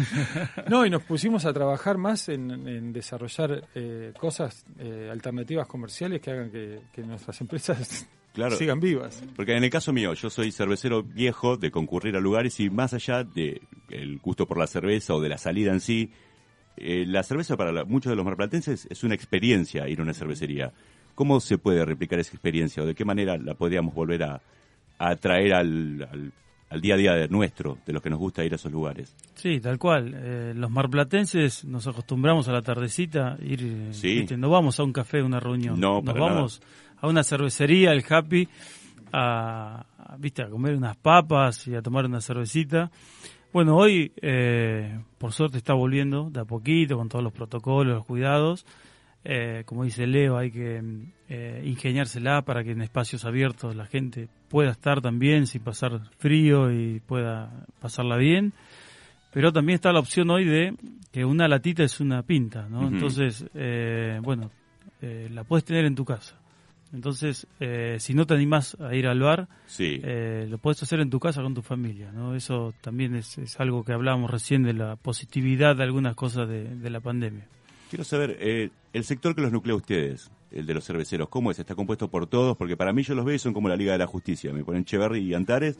no, 0.68 0.84
y 0.86 0.90
nos 0.90 1.02
pusimos 1.02 1.44
a 1.44 1.52
trabajar 1.52 1.98
más 1.98 2.28
en, 2.28 2.50
en 2.66 2.92
desarrollar 2.92 3.68
eh, 3.74 4.12
cosas 4.18 4.64
eh, 4.78 5.08
alternativas 5.12 5.66
comerciales 5.68 6.20
que 6.20 6.30
hagan 6.30 6.50
que, 6.50 6.80
que 6.92 7.02
nuestras 7.02 7.40
empresas 7.40 8.08
Claro. 8.36 8.54
sigan 8.56 8.80
vivas. 8.80 9.22
Porque 9.34 9.56
en 9.56 9.64
el 9.64 9.70
caso 9.70 9.94
mío, 9.94 10.12
yo 10.12 10.28
soy 10.28 10.52
cervecero 10.52 11.02
viejo 11.02 11.56
de 11.56 11.70
concurrir 11.70 12.16
a 12.16 12.20
lugares 12.20 12.60
y 12.60 12.68
más 12.68 12.92
allá 12.92 13.24
de 13.24 13.62
el 13.88 14.18
gusto 14.18 14.46
por 14.46 14.58
la 14.58 14.66
cerveza 14.66 15.14
o 15.14 15.20
de 15.22 15.30
la 15.30 15.38
salida 15.38 15.72
en 15.72 15.80
sí, 15.80 16.10
eh, 16.76 17.04
la 17.06 17.22
cerveza 17.22 17.56
para 17.56 17.72
la- 17.72 17.84
muchos 17.86 18.10
de 18.10 18.16
los 18.16 18.26
marplatenses 18.26 18.86
es 18.90 19.04
una 19.04 19.14
experiencia 19.14 19.88
ir 19.88 20.00
a 20.00 20.02
una 20.02 20.12
cervecería. 20.12 20.72
¿Cómo 21.14 21.40
se 21.40 21.56
puede 21.56 21.82
replicar 21.86 22.18
esa 22.18 22.32
experiencia 22.32 22.82
o 22.82 22.86
de 22.86 22.94
qué 22.94 23.06
manera 23.06 23.38
la 23.38 23.54
podríamos 23.54 23.94
volver 23.94 24.22
a, 24.24 24.42
a 24.98 25.16
traer 25.16 25.54
al, 25.54 26.08
al- 26.10 26.32
al 26.68 26.80
día 26.80 26.94
a 26.94 26.96
día 26.96 27.12
de 27.14 27.28
nuestro, 27.28 27.78
de 27.86 27.92
los 27.92 28.02
que 28.02 28.10
nos 28.10 28.18
gusta 28.18 28.44
ir 28.44 28.52
a 28.52 28.56
esos 28.56 28.72
lugares? 28.72 29.14
Sí, 29.36 29.60
tal 29.60 29.78
cual. 29.78 30.12
Eh, 30.16 30.52
los 30.56 30.68
marplatenses 30.70 31.64
nos 31.64 31.86
acostumbramos 31.86 32.48
a 32.48 32.52
la 32.52 32.60
tardecita, 32.62 33.36
ir, 33.40 33.62
eh, 33.62 33.88
Sí. 33.92 34.16
viste, 34.16 34.36
no 34.36 34.50
vamos 34.50 34.80
a 34.80 34.82
un 34.82 34.92
café, 34.92 35.20
a 35.20 35.24
una 35.24 35.38
reunión. 35.38 35.78
No, 35.78 36.02
nos 36.02 36.14
vamos 36.18 36.60
a 37.00 37.06
una 37.06 37.22
cervecería, 37.22 37.92
el 37.92 38.04
Happy, 38.08 38.48
a, 39.12 39.86
a, 39.98 40.16
viste, 40.18 40.42
a 40.42 40.48
comer 40.48 40.74
unas 40.74 40.96
papas 40.96 41.66
y 41.68 41.74
a 41.76 41.82
tomar 41.82 42.04
una 42.06 42.20
cervecita. 42.20 42.90
Bueno, 43.52 43.76
hoy, 43.76 44.12
eh, 44.20 44.98
por 45.18 45.32
suerte, 45.32 45.58
está 45.58 45.72
volviendo 45.72 46.30
de 46.30 46.40
a 46.40 46.44
poquito 46.44 46.96
con 46.96 47.08
todos 47.08 47.22
los 47.22 47.32
protocolos, 47.32 47.94
los 47.98 48.04
cuidados. 48.06 48.66
Eh, 49.28 49.64
como 49.66 49.82
dice 49.82 50.06
Leo, 50.06 50.36
hay 50.38 50.52
que 50.52 50.80
eh, 51.28 51.62
ingeniársela 51.64 52.42
para 52.42 52.62
que 52.62 52.70
en 52.70 52.80
espacios 52.80 53.24
abiertos 53.24 53.74
la 53.74 53.86
gente 53.86 54.28
pueda 54.48 54.70
estar 54.70 55.00
también 55.00 55.48
sin 55.48 55.62
pasar 55.62 56.00
frío 56.18 56.70
y 56.70 57.00
pueda 57.00 57.66
pasarla 57.80 58.16
bien. 58.16 58.52
Pero 59.32 59.52
también 59.52 59.74
está 59.74 59.92
la 59.92 59.98
opción 59.98 60.30
hoy 60.30 60.44
de 60.44 60.74
que 61.10 61.24
una 61.24 61.48
latita 61.48 61.82
es 61.82 61.98
una 62.00 62.22
pinta, 62.22 62.68
¿no? 62.68 62.86
Entonces, 62.86 63.44
eh, 63.54 64.20
bueno, 64.22 64.50
eh, 65.02 65.28
la 65.32 65.42
puedes 65.42 65.64
tener 65.64 65.84
en 65.86 65.96
tu 65.96 66.04
casa. 66.04 66.36
Entonces, 66.92 67.48
eh, 67.58 67.96
si 67.98 68.14
no 68.14 68.26
te 68.26 68.34
animás 68.34 68.76
a 68.80 68.94
ir 68.94 69.08
al 69.08 69.18
bar, 69.20 69.48
Sí. 69.66 70.00
eh, 70.04 70.46
lo 70.48 70.58
puedes 70.58 70.80
hacer 70.84 71.00
en 71.00 71.10
tu 71.10 71.18
casa 71.18 71.42
con 71.42 71.52
tu 71.52 71.62
familia, 71.62 72.12
¿no? 72.12 72.36
Eso 72.36 72.72
también 72.80 73.16
es, 73.16 73.36
es 73.38 73.58
algo 73.58 73.82
que 73.82 73.92
hablábamos 73.92 74.30
recién 74.30 74.62
de 74.62 74.72
la 74.72 74.94
positividad 74.94 75.74
de 75.76 75.82
algunas 75.82 76.14
cosas 76.14 76.48
de, 76.48 76.62
de 76.76 76.90
la 76.90 77.00
pandemia. 77.00 77.48
Quiero 77.90 78.04
saber, 78.04 78.36
eh, 78.40 78.70
el 78.92 79.04
sector 79.04 79.34
que 79.34 79.40
los 79.42 79.52
nuclea 79.52 79.74
a 79.74 79.76
ustedes, 79.76 80.30
el 80.50 80.66
de 80.66 80.74
los 80.74 80.84
cerveceros, 80.84 81.28
¿cómo 81.28 81.50
es? 81.50 81.58
¿Está 81.58 81.74
compuesto 81.74 82.08
por 82.08 82.26
todos? 82.26 82.56
Porque 82.56 82.76
para 82.76 82.92
mí 82.92 83.02
yo 83.02 83.14
los 83.14 83.24
veo 83.24 83.34
y 83.34 83.38
son 83.38 83.52
como 83.52 83.68
la 83.68 83.76
Liga 83.76 83.92
de 83.92 83.98
la 83.98 84.06
Justicia. 84.06 84.52
Me 84.52 84.64
ponen 84.64 84.84
Cheverry 84.84 85.20
y 85.20 85.34
Antares, 85.34 85.78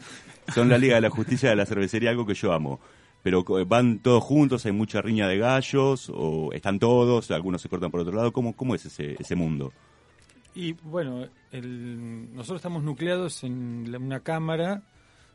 son 0.54 0.68
la 0.68 0.78
Liga 0.78 0.94
de 0.96 1.00
la 1.00 1.10
Justicia 1.10 1.50
de 1.50 1.56
la 1.56 1.66
cervecería, 1.66 2.10
algo 2.10 2.26
que 2.26 2.34
yo 2.34 2.52
amo. 2.52 2.78
Pero 3.22 3.44
co- 3.44 3.64
van 3.66 3.98
todos 3.98 4.22
juntos, 4.22 4.64
hay 4.66 4.72
mucha 4.72 5.02
riña 5.02 5.26
de 5.26 5.38
gallos, 5.38 6.10
o 6.14 6.52
están 6.52 6.78
todos, 6.78 7.30
algunos 7.32 7.60
se 7.60 7.68
cortan 7.68 7.90
por 7.90 8.00
otro 8.00 8.14
lado. 8.14 8.32
¿Cómo, 8.32 8.54
cómo 8.54 8.74
es 8.76 8.86
ese, 8.86 9.16
ese 9.18 9.34
mundo? 9.34 9.72
Y 10.54 10.72
bueno, 10.74 11.26
el- 11.50 12.32
nosotros 12.34 12.58
estamos 12.60 12.84
nucleados 12.84 13.42
en 13.42 13.90
la- 13.90 13.98
una 13.98 14.20
cámara, 14.20 14.82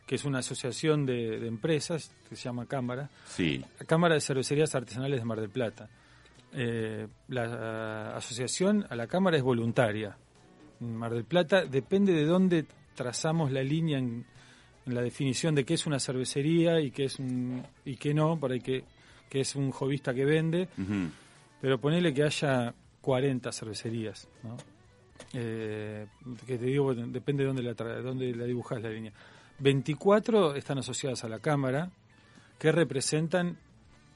que 0.08 0.16
es 0.16 0.24
una 0.24 0.40
asociación 0.40 1.06
de, 1.06 1.40
de 1.40 1.48
empresas, 1.48 2.12
que 2.30 2.36
se 2.38 2.44
llama 2.44 2.66
Cámara, 2.66 3.10
Sí, 3.28 3.64
Cámara 3.88 4.16
de 4.16 4.22
Cervecerías 4.22 4.74
Artesanales 4.74 5.20
de 5.20 5.26
Mar 5.26 5.40
del 5.42 5.50
Plata. 5.50 5.90
Eh, 6.54 7.08
la 7.30 8.16
asociación 8.16 8.86
a 8.90 8.96
la 8.96 9.08
Cámara 9.08 9.38
es 9.38 9.44
voluntaria. 9.44 10.18
En 10.80 10.96
Mar 10.96 11.14
del 11.14 11.24
Plata 11.26 11.66
depende 11.66 12.14
de 12.14 12.26
dónde 12.26 12.66
trazamos 12.96 13.52
la 13.52 13.64
línea 13.64 13.98
en, 14.00 14.26
en 14.86 14.96
la 14.96 15.02
definición 15.02 15.56
de 15.56 15.64
qué 15.64 15.76
es 15.76 15.86
una 15.86 16.00
cervecería 16.00 16.80
y 16.82 16.92
qué 16.92 17.06
es 17.06 17.20
un 17.20 17.64
y 17.86 17.96
qué 17.96 18.14
no, 18.14 18.38
por 18.40 18.52
ahí 18.52 18.60
que, 18.60 18.84
que 19.30 19.42
es 19.42 19.56
un 19.56 19.72
jovista 19.72 20.14
que 20.14 20.26
vende, 20.26 20.68
pero 21.62 21.80
ponele 21.80 22.14
que 22.14 22.24
haya 22.24 22.74
40 23.02 23.52
cervecerías, 23.52 24.28
¿no? 24.44 24.58
Eh, 25.34 26.08
que 26.46 26.58
te 26.58 26.66
digo, 26.66 26.94
depende 26.94 27.44
de 27.44 27.48
dónde 27.48 27.64
la, 27.64 27.76
tra- 27.76 28.02
dónde 28.02 28.36
la 28.36 28.44
dibujas 28.46 28.82
la 28.82 28.90
línea. 28.90 29.14
24 29.60 30.56
están 30.56 30.80
asociadas 30.80 31.24
a 31.24 31.30
la 31.30 31.40
Cámara, 31.40 31.92
que 32.60 32.72
representan 32.72 33.58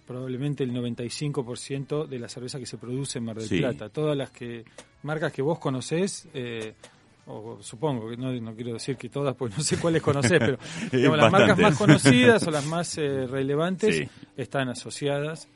probablemente 0.05 0.63
el 0.63 0.71
95% 0.73 2.07
de 2.07 2.19
la 2.19 2.29
cerveza 2.29 2.59
que 2.59 2.65
se 2.65 2.77
produce 2.77 3.19
en 3.19 3.25
Mar 3.25 3.35
del 3.37 3.47
Sí. 3.47 3.57
Plata. 3.59 3.89
Todas 3.89 4.15
las 4.15 4.29
que 4.31 4.63
marcas 5.03 5.31
que 5.33 5.41
vos 5.41 5.59
conocés, 5.59 6.27
eh, 6.33 6.73
o 7.27 7.57
supongo 7.61 8.09
que 8.09 8.17
no, 8.17 8.31
no 8.33 8.55
quiero 8.55 8.73
decir 8.73 8.97
que 8.97 9.09
todas, 9.09 9.35
pues 9.35 9.57
no 9.57 9.63
sé 9.63 9.77
cuáles 9.77 10.01
conocés, 10.01 10.37
pero 10.39 10.57
digamos, 10.91 11.17
las 11.17 11.31
marcas 11.31 11.57
más 11.57 11.77
conocidas 11.77 12.45
o 12.47 12.51
las 12.51 12.65
más 12.67 12.97
eh, 12.97 13.25
relevantes 13.27 13.95
Sí. 13.97 14.07
están 14.37 14.69
asociadas. 14.69 15.47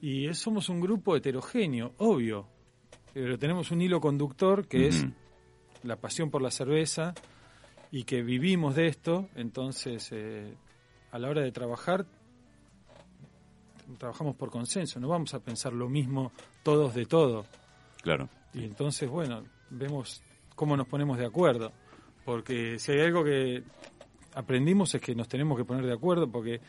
Y 0.00 0.32
somos 0.34 0.68
un 0.68 0.80
grupo 0.80 1.16
heterogéneo, 1.16 1.92
obvio, 1.98 2.46
pero 3.12 3.38
tenemos 3.38 3.70
un 3.70 3.80
hilo 3.80 4.00
conductor 4.00 4.66
que 4.66 4.88
es 4.88 5.06
la 5.82 5.96
pasión 5.96 6.30
por 6.30 6.42
la 6.42 6.50
cerveza 6.50 7.14
y 7.90 8.04
que 8.04 8.22
vivimos 8.22 8.74
de 8.74 8.86
esto, 8.88 9.28
entonces 9.34 10.08
eh, 10.12 10.54
a 11.12 11.18
la 11.18 11.28
hora 11.28 11.42
de 11.42 11.52
trabajar 11.52 12.06
trabajamos 13.96 14.36
por 14.36 14.50
consenso, 14.50 15.00
no 15.00 15.08
vamos 15.08 15.34
a 15.34 15.40
pensar 15.40 15.72
lo 15.72 15.88
mismo 15.88 16.32
todos 16.62 16.94
de 16.94 17.06
todo. 17.06 17.46
claro. 18.02 18.28
Y 18.52 18.64
entonces, 18.64 19.10
bueno, 19.10 19.42
vemos 19.70 20.22
cómo 20.54 20.76
nos 20.76 20.86
ponemos 20.86 21.18
de 21.18 21.26
acuerdo. 21.26 21.72
Porque 22.24 22.78
si 22.78 22.92
hay 22.92 23.00
algo 23.00 23.24
que 23.24 23.62
aprendimos 24.34 24.94
es 24.94 25.00
que 25.00 25.14
nos 25.14 25.28
tenemos 25.28 25.58
que 25.58 25.64
poner 25.64 25.84
de 25.84 25.92
acuerdo, 25.92 26.30
porque 26.30 26.60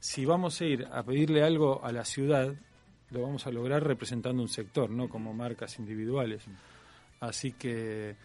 si 0.00 0.24
vamos 0.24 0.60
a 0.60 0.64
ir 0.64 0.86
a 0.90 1.02
pedirle 1.02 1.42
algo 1.42 1.84
a 1.84 1.92
la 1.92 2.04
ciudad, 2.04 2.54
lo 3.10 3.22
vamos 3.22 3.46
a 3.46 3.50
lograr 3.50 3.84
representando 3.84 4.42
un 4.42 4.48
sector, 4.48 4.90
no 4.90 5.08
como 5.08 5.32
marcas 5.32 5.78
individuales. 5.78 6.44
Así 7.20 7.52
que 7.52 8.16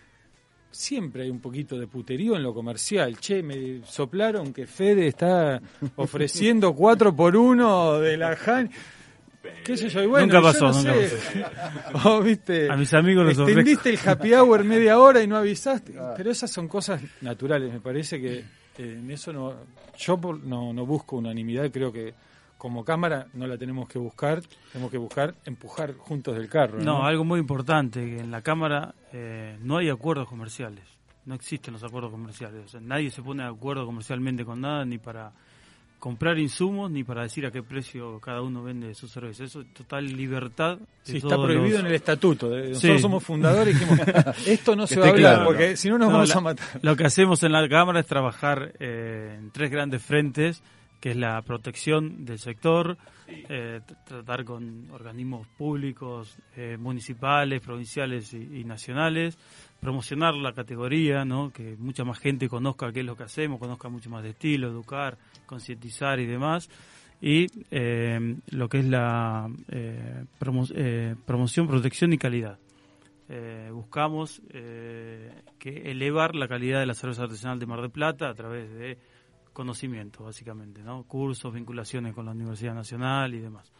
siempre 0.71 1.23
hay 1.23 1.29
un 1.29 1.39
poquito 1.39 1.77
de 1.79 1.87
puterío 1.87 2.35
en 2.35 2.43
lo 2.43 2.53
comercial. 2.53 3.17
Che, 3.19 3.41
me 3.43 3.81
soplaron 3.85 4.53
que 4.53 4.65
Fede 4.67 5.07
está 5.07 5.61
ofreciendo 5.95 6.73
cuatro 6.73 7.15
por 7.15 7.35
uno 7.35 7.99
de 7.99 8.17
la 8.17 8.37
Han. 8.45 8.69
¿Qué 9.63 9.77
sé 9.77 9.89
yo? 9.89 10.03
Y 10.03 10.05
bueno, 10.05 10.25
Nunca 10.27 10.39
yo 10.39 10.43
pasó, 10.43 10.65
no 10.67 10.73
nunca 10.73 10.93
sé. 10.93 11.45
O, 12.09 12.21
¿viste? 12.21 12.69
A 12.69 12.75
mis 12.75 12.93
amigos 12.93 13.25
los. 13.25 13.37
Extendiste 13.47 13.89
el 13.89 13.99
happy 14.05 14.33
hour 14.33 14.63
media 14.63 14.99
hora 14.99 15.23
y 15.23 15.27
no 15.27 15.37
avisaste. 15.37 15.95
Pero 16.17 16.29
esas 16.31 16.51
son 16.51 16.67
cosas 16.67 17.01
naturales. 17.21 17.71
Me 17.71 17.79
parece 17.79 18.19
que 18.19 18.39
eh, 18.39 18.45
en 18.77 19.09
eso 19.09 19.31
no. 19.33 19.53
Yo 19.97 20.17
por- 20.19 20.39
no, 20.43 20.73
no 20.73 20.85
busco 20.85 21.15
unanimidad. 21.17 21.71
Creo 21.71 21.91
que 21.91 22.13
como 22.59 22.85
cámara 22.85 23.25
no 23.33 23.47
la 23.47 23.57
tenemos 23.57 23.87
que 23.89 23.97
buscar. 23.97 24.41
Tenemos 24.71 24.91
que 24.91 24.97
buscar 24.99 25.33
empujar 25.45 25.95
juntos 25.95 26.35
del 26.35 26.47
carro. 26.47 26.77
No, 26.77 26.99
No, 26.99 27.05
algo 27.05 27.23
muy 27.23 27.39
importante, 27.39 28.01
que 28.05 28.19
en 28.19 28.29
la 28.29 28.41
Cámara 28.43 28.93
eh, 29.13 29.57
no 29.63 29.77
hay 29.77 29.89
acuerdos 29.89 30.27
comerciales. 30.27 30.83
No 31.25 31.33
existen 31.35 31.73
los 31.73 31.83
acuerdos 31.83 32.11
comerciales. 32.11 32.65
O 32.65 32.67
sea, 32.67 32.79
nadie 32.81 33.09
se 33.11 33.21
pone 33.23 33.43
de 33.43 33.49
acuerdo 33.49 33.85
comercialmente 33.85 34.43
con 34.45 34.61
nada, 34.61 34.83
ni 34.85 34.97
para 34.97 35.31
comprar 35.99 36.37
insumos, 36.39 36.89
ni 36.91 37.03
para 37.03 37.23
decir 37.23 37.45
a 37.45 37.51
qué 37.51 37.61
precio 37.61 38.19
cada 38.19 38.41
uno 38.41 38.63
vende 38.63 38.93
su 38.95 39.07
cerveza. 39.07 39.43
Eso 39.43 39.61
es 39.61 39.73
total 39.73 40.05
libertad. 40.05 40.77
de 40.77 40.85
Sí, 41.03 41.17
está 41.17 41.35
prohibido 41.35 41.69
los- 41.77 41.79
en 41.81 41.85
el 41.87 41.93
estatuto. 41.95 42.49
de- 42.49 42.69
Nosotros 42.69 42.95
Sí. 42.97 42.99
somos 43.01 43.23
fundadores 43.23 43.75
y 43.75 43.79
dijimos, 43.79 43.99
esto 44.47 44.75
no 44.75 44.83
Que 44.85 44.93
se 44.93 44.99
va 44.99 45.05
a 45.07 45.09
hablar 45.09 45.33
claro, 45.35 45.45
porque 45.47 45.75
si 45.77 45.89
no 45.89 45.97
nos 45.97 46.07
No, 46.09 46.13
vamos 46.13 46.29
la- 46.29 46.35
a 46.35 46.41
matar. 46.41 46.67
Lo 46.81 46.95
que 46.95 47.05
hacemos 47.05 47.41
en 47.43 47.51
la 47.51 47.67
Cámara 47.69 47.99
es 48.01 48.05
trabajar 48.05 48.73
eh, 48.79 49.35
en 49.39 49.51
tres 49.51 49.69
grandes 49.71 50.01
frentes, 50.01 50.63
que 50.99 51.11
es 51.11 51.15
la 51.15 51.41
protección 51.41 52.25
del 52.25 52.39
sector, 52.39 52.97
eh, 53.27 53.79
tr- 53.87 54.03
tratar 54.03 54.43
con 54.43 54.89
organismos 54.91 55.47
públicos, 55.47 56.37
eh, 56.57 56.77
municipales, 56.77 57.61
provinciales 57.61 58.33
y, 58.33 58.59
y 58.59 58.63
nacionales, 58.65 59.37
promocionar 59.79 60.35
la 60.35 60.53
categoría, 60.53 61.23
¿no? 61.25 61.51
que 61.53 61.75
mucha 61.77 62.03
más 62.03 62.19
gente 62.19 62.49
conozca 62.49 62.91
qué 62.91 62.99
es 62.99 63.05
lo 63.05 63.15
que 63.15 63.23
hacemos, 63.23 63.59
conozca 63.59 63.87
mucho 63.87 64.09
más 64.09 64.23
de 64.23 64.31
estilo, 64.31 64.67
educar, 64.67 65.17
concientizar 65.45 66.19
y 66.19 66.25
demás. 66.25 66.69
Y 67.21 67.47
eh, 67.71 68.35
lo 68.51 68.69
que 68.69 68.79
es 68.79 68.85
la 68.85 69.49
promo- 70.39 71.15
promoción, 71.25 71.67
protección 71.67 72.13
y 72.13 72.17
calidad. 72.17 72.57
Buscamos 73.71 74.41
que 74.49 75.91
elevar 75.91 76.33
la 76.35 76.47
calidad 76.47 76.79
de 76.79 76.85
la 76.87 76.93
cerveza 76.95 77.23
artesanal 77.23 77.59
de 77.59 77.65
Mar 77.67 77.81
del 77.81 77.91
Plata 77.91 78.29
a 78.29 78.33
través 78.33 78.71
de 78.73 78.97
conocimiento, 79.53 80.23
básicamente, 80.23 80.81
¿no? 80.81 81.03
Cursos, 81.03 81.53
vinculaciones 81.53 82.13
con 82.13 82.25
la 82.25 82.31
Universidad 82.31 82.73
Nacional 82.73 83.33
y 83.33 83.39
demás. 83.39 83.71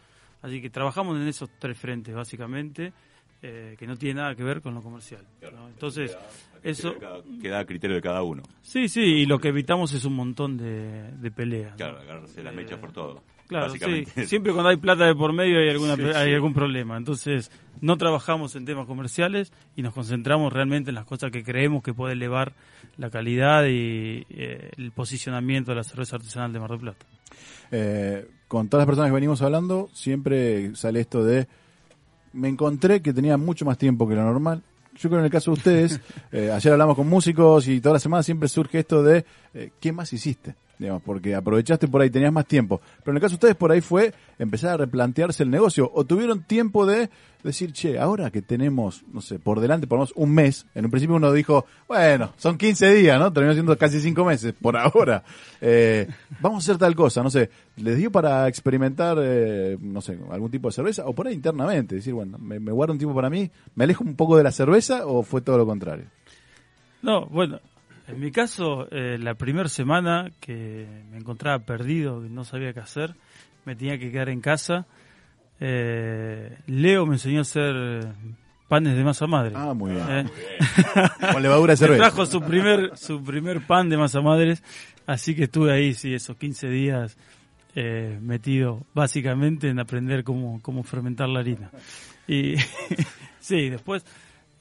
Así 0.41 0.61
que 0.61 0.69
trabajamos 0.69 1.17
en 1.17 1.27
esos 1.27 1.49
tres 1.59 1.77
frentes, 1.77 2.15
básicamente, 2.15 2.93
eh, 3.41 3.75
que 3.77 3.87
no 3.87 3.95
tiene 3.97 4.21
nada 4.21 4.35
que 4.35 4.43
ver 4.43 4.61
con 4.61 4.73
lo 4.73 4.81
comercial. 4.81 5.25
¿no? 5.53 5.67
Entonces, 5.67 6.17
eso... 6.63 6.93
Queda, 6.97 7.21
queda 7.41 7.59
a 7.59 7.65
criterio 7.65 7.95
de 7.95 8.01
cada 8.01 8.21
uno. 8.23 8.43
Sí, 8.61 8.87
sí, 8.87 9.01
y 9.01 9.25
lo 9.25 9.39
que 9.39 9.49
evitamos 9.49 9.93
es 9.93 10.05
un 10.05 10.13
montón 10.13 10.57
de, 10.57 11.11
de 11.11 11.31
peleas. 11.31 11.75
Claro, 11.75 11.99
agarrarse 11.99 12.43
las 12.43 12.53
mechas 12.53 12.79
por 12.79 12.91
todo. 12.91 13.23
Claro, 13.49 13.73
sí. 13.73 14.05
Siempre 14.27 14.53
cuando 14.53 14.69
hay 14.69 14.77
plata 14.77 15.05
de 15.05 15.15
por 15.15 15.33
medio 15.33 15.59
hay, 15.59 15.69
alguna, 15.69 15.95
Sí, 15.95 16.03
hay 16.03 16.29
sí. 16.29 16.35
algún 16.35 16.53
problema. 16.53 16.95
Entonces, 16.97 17.51
no 17.81 17.97
trabajamos 17.97 18.55
en 18.55 18.63
temas 18.63 18.85
comerciales 18.85 19.51
y 19.75 19.81
nos 19.81 19.95
concentramos 19.95 20.53
realmente 20.53 20.91
en 20.91 20.95
las 20.95 21.05
cosas 21.05 21.31
que 21.31 21.43
creemos 21.43 21.81
que 21.81 21.91
puede 21.95 22.13
elevar 22.13 22.53
la 22.97 23.09
calidad 23.09 23.65
y 23.65 24.23
eh, 24.29 24.69
el 24.77 24.91
posicionamiento 24.91 25.71
de 25.71 25.77
la 25.77 25.83
cerveza 25.83 26.17
artesanal 26.17 26.53
de 26.53 26.59
Mar 26.59 26.69
del 26.69 26.79
Plata. 26.79 27.05
Eh, 27.71 28.27
con 28.47 28.69
todas 28.69 28.81
las 28.81 28.87
personas 28.87 29.09
que 29.09 29.15
venimos 29.15 29.41
hablando, 29.41 29.89
siempre 29.93 30.75
sale 30.75 30.99
esto 30.99 31.23
de 31.23 31.47
me 32.33 32.49
encontré 32.49 33.01
que 33.01 33.13
tenía 33.13 33.35
mucho 33.37 33.65
más 33.65 33.79
tiempo 33.79 34.07
que 34.07 34.13
lo 34.13 34.23
normal. 34.23 34.61
Yo 34.95 35.09
creo 35.09 35.13
que 35.13 35.17
en 35.19 35.25
el 35.25 35.31
caso 35.31 35.49
de 35.51 35.57
ustedes, 35.57 35.99
eh, 36.31 36.51
ayer 36.51 36.71
hablamos 36.71 36.95
con 36.95 37.07
músicos 37.09 37.67
y 37.67 37.81
toda 37.81 37.93
la 37.93 37.99
semana 37.99 38.21
siempre 38.21 38.47
surge 38.47 38.79
esto 38.79 39.01
de 39.01 39.25
eh, 39.55 39.71
¿qué 39.79 39.91
más 39.91 40.13
hiciste? 40.13 40.55
Digamos, 40.79 41.03
porque 41.03 41.35
aprovechaste 41.35 41.89
por 41.89 42.01
ahí, 42.01 42.09
tenías 42.09 42.31
más 42.31 42.45
tiempo. 42.45 42.79
Pero 43.03 43.11
en 43.11 43.17
el 43.17 43.21
caso 43.21 43.33
de 43.33 43.35
ustedes 43.35 43.55
por 43.55 43.71
ahí 43.71 43.81
fue 43.81 44.13
empezar 44.39 44.71
a 44.71 44.77
replantearse 44.77 45.43
el 45.43 45.49
negocio 45.49 45.91
o 45.93 46.05
tuvieron 46.05 46.41
tiempo 46.43 46.85
de 46.85 47.09
decir, 47.43 47.71
che, 47.73 47.99
ahora 47.99 48.31
que 48.31 48.41
tenemos, 48.41 49.03
no 49.13 49.21
sé, 49.21 49.39
por 49.39 49.59
delante, 49.59 49.87
por 49.87 49.97
menos 49.97 50.13
un 50.15 50.33
mes, 50.33 50.65
en 50.75 50.85
un 50.85 50.91
principio 50.91 51.15
uno 51.15 51.31
dijo, 51.31 51.65
bueno, 51.87 52.33
son 52.37 52.57
15 52.57 52.93
días, 52.93 53.19
¿no? 53.19 53.31
Terminó 53.31 53.53
siendo 53.53 53.77
casi 53.77 54.01
5 54.01 54.25
meses, 54.25 54.53
por 54.53 54.75
ahora. 54.77 55.23
Eh, 55.61 56.07
vamos 56.39 56.63
a 56.63 56.65
hacer 56.65 56.77
tal 56.77 56.95
cosa, 56.95 57.23
no 57.23 57.29
sé, 57.29 57.49
¿les 57.77 57.97
dio 57.97 58.11
para 58.11 58.47
experimentar, 58.47 59.17
eh, 59.21 59.77
no 59.79 60.01
sé, 60.01 60.17
algún 60.31 60.51
tipo 60.51 60.69
de 60.69 60.73
cerveza? 60.73 61.05
O 61.05 61.13
por 61.13 61.27
ahí 61.27 61.33
internamente, 61.33 61.95
decir, 61.95 62.13
bueno, 62.13 62.37
me, 62.37 62.59
me 62.59 62.71
guardo 62.71 62.93
un 62.93 62.99
tiempo 62.99 63.15
para 63.15 63.29
mí, 63.29 63.51
me 63.75 63.83
alejo 63.85 64.03
un 64.03 64.15
poco 64.15 64.37
de 64.37 64.43
la 64.43 64.51
cerveza 64.51 65.05
o 65.05 65.23
fue 65.23 65.41
todo 65.41 65.57
lo 65.57 65.65
contrario? 65.65 66.05
No, 67.01 67.25
bueno, 67.27 67.61
en 68.09 68.19
mi 68.19 68.31
caso, 68.31 68.87
eh, 68.91 69.17
la 69.19 69.35
primera 69.35 69.69
semana 69.69 70.31
que 70.39 70.87
me 71.11 71.17
encontraba 71.17 71.59
perdido, 71.59 72.21
que 72.21 72.29
no 72.29 72.43
sabía 72.43 72.73
qué 72.73 72.79
hacer, 72.79 73.15
me 73.65 73.75
tenía 73.75 73.97
que 73.97 74.11
quedar 74.11 74.29
en 74.29 74.41
casa. 74.41 74.85
eh, 75.59 76.57
Leo 76.67 77.05
me 77.05 77.15
enseñó 77.15 77.39
a 77.39 77.41
hacer 77.41 78.07
panes 78.67 78.95
de 78.95 79.03
masa 79.03 79.27
madre. 79.27 79.53
Ah, 79.55 79.73
muy 79.73 79.91
bien. 79.91 80.05
Eh, 80.09 80.25
Con 81.33 81.41
levadura 81.41 81.73
de 81.73 81.77
cerveza. 81.85 82.03
trajo 82.03 82.25
su 82.25 82.41
primer, 82.41 82.97
su 82.97 83.23
primer 83.23 83.61
pan 83.65 83.89
de 83.89 83.97
masa 83.97 84.21
madres, 84.21 84.63
así 85.05 85.35
que 85.35 85.43
estuve 85.45 85.71
ahí, 85.73 85.93
sí, 85.93 86.13
esos 86.13 86.37
15 86.37 86.69
días 86.69 87.17
eh, 87.75 88.17
metido 88.21 88.83
básicamente 88.93 89.69
en 89.69 89.79
aprender 89.79 90.23
cómo, 90.23 90.61
cómo 90.61 90.83
fermentar 90.83 91.29
la 91.29 91.39
harina. 91.39 91.69
Y 92.27 92.55
sí, 93.39 93.69
después 93.69 94.05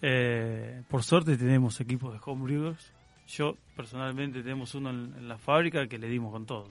Eh, 0.00 0.82
por 0.88 1.02
suerte 1.02 1.36
tenemos 1.36 1.80
equipos 1.80 2.12
de 2.12 2.20
homebrewers. 2.24 2.92
Yo 3.28 3.56
personalmente 3.76 4.42
tenemos 4.42 4.74
uno 4.74 4.90
en, 4.90 5.14
en, 5.16 5.28
la 5.28 5.38
fábrica 5.38 5.86
que 5.86 5.98
le 5.98 6.08
dimos 6.08 6.32
con 6.32 6.46
todo. 6.46 6.68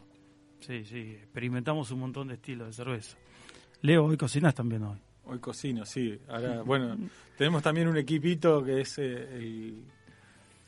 Sí, 0.60 0.84
sí, 0.86 0.98
experimentamos 1.22 1.92
un 1.92 2.00
montón 2.00 2.28
de 2.30 2.34
estilos 2.36 2.68
de 2.68 2.74
cerveza. 2.74 3.16
Leo, 3.82 4.06
hoy 4.06 4.18
cocinas 4.18 4.56
también 4.56 4.84
hoy. 4.84 4.98
Hoy 5.26 5.40
cocino, 5.40 5.86
sí. 5.86 6.20
Ahora, 6.28 6.62
bueno, 6.66 6.98
tenemos 7.38 7.62
también 7.62 7.88
un 7.88 7.98
equipito 7.98 8.64
que 8.64 8.82
es 8.82 8.98
eh, 8.98 9.04
el, 9.38 9.84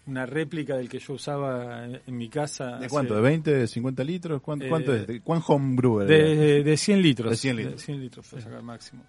una 0.05 0.25
réplica 0.27 0.75
del 0.77 0.87
que 0.89 0.99
yo 0.99 1.13
usaba 1.13 1.85
en, 1.85 1.99
en 2.05 2.17
mi 2.17 2.29
casa. 2.29 2.77
¿De 2.77 2.85
hace- 2.85 2.89
cuánto? 2.89 3.15
¿De 3.15 3.21
20, 3.21 3.51
de 3.51 3.67
50 3.67 4.03
litros? 4.03 4.41
¿Cuánto, 4.43 4.65
Eh, 4.65 4.69
cuánto 4.69 4.93
es? 4.93 5.07
¿De 5.07 5.21
¿Cuán 5.21 5.41
homebrew? 5.47 5.99
De, 5.99 6.63
de 6.63 6.77
100 6.77 7.01
litros. 7.01 7.31
De 7.31 7.37
100 7.37 7.55
litros. 7.57 7.81
100 7.81 7.99
litros 7.99 8.27
para 8.27 8.43
sacar 8.43 8.61
máximo. 8.61 9.03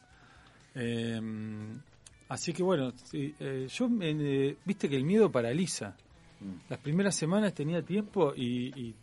Eh, 0.75 1.21
así 2.29 2.53
que 2.55 2.63
bueno, 2.63 2.93
sí, 3.05 3.35
eh, 3.39 3.67
yo, 3.71 3.89
me- 3.89 4.11
eh, 4.13 4.57
viste 4.65 4.89
que 4.89 4.97
el 4.97 5.05
miedo 5.05 5.31
paraliza. 5.31 5.95
Las 6.69 6.79
primeras 6.79 7.15
semanas 7.15 7.53
tenía 7.55 7.83
tiempo 7.83 8.33
y, 8.35 8.73
y 8.81 8.95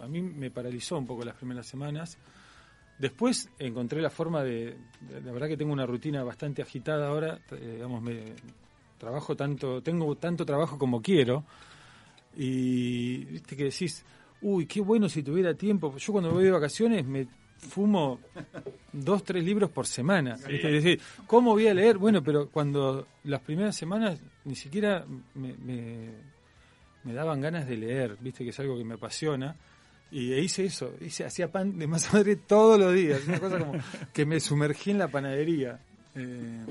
a 0.00 0.06
mí 0.06 0.20
me 0.22 0.50
paralizó 0.50 0.98
un 0.98 1.06
poco 1.06 1.24
las 1.24 1.34
primeras 1.34 1.66
semanas. 1.66 2.16
Después 2.98 3.50
encontré 3.58 4.00
la 4.00 4.10
forma 4.10 4.42
de, 4.42 4.76
de- 5.00 5.20
la 5.22 5.32
verdad 5.32 5.48
que 5.48 5.56
tengo 5.56 5.72
una 5.72 5.84
rutina 5.86 6.22
bastante 6.24 6.62
agitada 6.62 7.08
ahora, 7.08 7.38
eh, 7.52 7.72
digamos, 7.74 8.02
me 8.02 8.22
trabajo 8.98 9.36
tanto, 9.36 9.82
tengo 9.82 10.14
tanto 10.16 10.46
trabajo 10.46 10.78
como 10.78 11.02
quiero 11.02 11.44
y 12.36 13.24
viste 13.24 13.56
que 13.56 13.64
decís, 13.64 14.04
uy, 14.42 14.66
qué 14.66 14.80
bueno 14.80 15.08
si 15.08 15.22
tuviera 15.22 15.54
tiempo. 15.54 15.96
Yo 15.96 16.12
cuando 16.12 16.30
voy 16.32 16.44
de 16.44 16.50
vacaciones 16.50 17.06
me 17.06 17.26
fumo 17.58 18.20
dos, 18.92 19.24
tres 19.24 19.44
libros 19.44 19.70
por 19.70 19.86
semana. 19.86 20.36
decís, 20.82 21.02
¿cómo 21.26 21.52
voy 21.52 21.66
a 21.68 21.74
leer? 21.74 21.98
Bueno, 21.98 22.22
pero 22.22 22.48
cuando 22.50 23.06
las 23.24 23.40
primeras 23.40 23.76
semanas 23.76 24.20
ni 24.44 24.54
siquiera 24.54 25.04
me, 25.34 25.54
me, 25.54 26.10
me 27.06 27.14
daban 27.14 27.40
ganas 27.40 27.66
de 27.66 27.76
leer, 27.78 28.16
viste 28.20 28.44
que 28.44 28.50
es 28.50 28.60
algo 28.60 28.76
que 28.76 28.84
me 28.84 28.94
apasiona. 28.94 29.56
Y 30.10 30.34
hice 30.34 30.66
eso, 30.66 30.92
hice, 31.00 31.24
hacía 31.24 31.50
pan 31.50 31.78
de 31.78 31.86
masa 31.86 32.12
madre 32.12 32.36
todos 32.36 32.78
los 32.78 32.94
días, 32.94 33.22
una 33.26 33.40
cosa 33.40 33.58
como 33.58 33.72
que 34.12 34.26
me 34.26 34.38
sumergí 34.40 34.90
en 34.90 34.98
la 34.98 35.08
panadería. 35.08 35.80
Eh, 36.14 36.64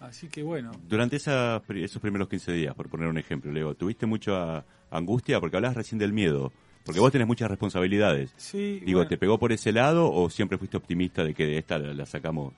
así 0.00 0.28
que 0.28 0.42
bueno, 0.42 0.72
Durante 0.88 1.18
pri- 1.66 1.84
esos 1.84 2.00
primeros 2.02 2.28
15 2.28 2.52
días, 2.52 2.74
por 2.74 2.88
poner 2.88 3.08
un 3.08 3.18
ejemplo, 3.18 3.52
Leo, 3.52 3.74
¿tuviste 3.74 4.06
mucha 4.06 4.64
angustia? 4.90 5.38
Porque 5.40 5.56
hablabas 5.56 5.76
recién 5.76 5.98
del 5.98 6.12
miedo. 6.12 6.52
Porque 6.84 7.00
vos 7.00 7.10
tenés 7.12 7.26
muchas 7.26 7.48
responsabilidades. 7.48 8.32
sí. 8.36 8.80
Digo, 8.84 8.98
bueno. 8.98 9.08
¿te 9.08 9.16
pegó 9.16 9.38
por 9.38 9.52
ese 9.52 9.72
lado 9.72 10.12
o 10.12 10.28
siempre 10.28 10.58
fuiste 10.58 10.76
optimista 10.76 11.24
de 11.24 11.32
que 11.34 11.46
de 11.46 11.58
esta 11.58 11.78
la, 11.78 11.94
la 11.94 12.04
sacamos 12.04 12.52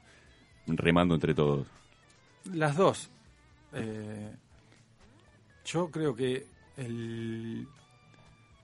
remando 0.66 1.14
entre 1.14 1.33
todos? 1.35 1.66
Las 2.52 2.76
dos. 2.76 3.09
Eh, 3.75 4.30
yo 5.64 5.90
creo 5.90 6.14
que 6.16 6.47
el, 6.76 7.66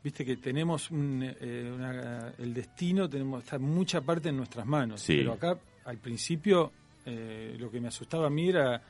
viste 0.03 0.25
que 0.25 0.37
tenemos 0.37 0.91
un, 0.91 1.23
eh, 1.23 1.73
una- 1.75 2.35
el 2.39 2.53
destino, 2.55 3.09
tenemos 3.09 3.43
está 3.45 3.59
mucha 3.59 4.01
parte 4.01 4.29
en 4.31 4.37
nuestras 4.37 4.67
manos. 4.67 5.01
Sí. 5.01 5.17
Pero 5.19 5.33
acá, 5.33 5.59
al 5.85 5.99
principio, 5.99 6.73
eh, 7.07 7.57
lo 7.59 7.71
que 7.71 7.81
me 7.81 7.89
asustaba 7.89 8.27
a 8.27 8.31
mí 8.31 8.49
era 8.49 8.83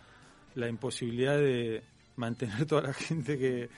la 0.55 0.69
imposibilidad 0.69 1.37
de 1.39 1.83
mantener 2.17 2.67
toda 2.67 2.83
la 2.83 2.93
gente 2.93 3.39
que, 3.39 3.69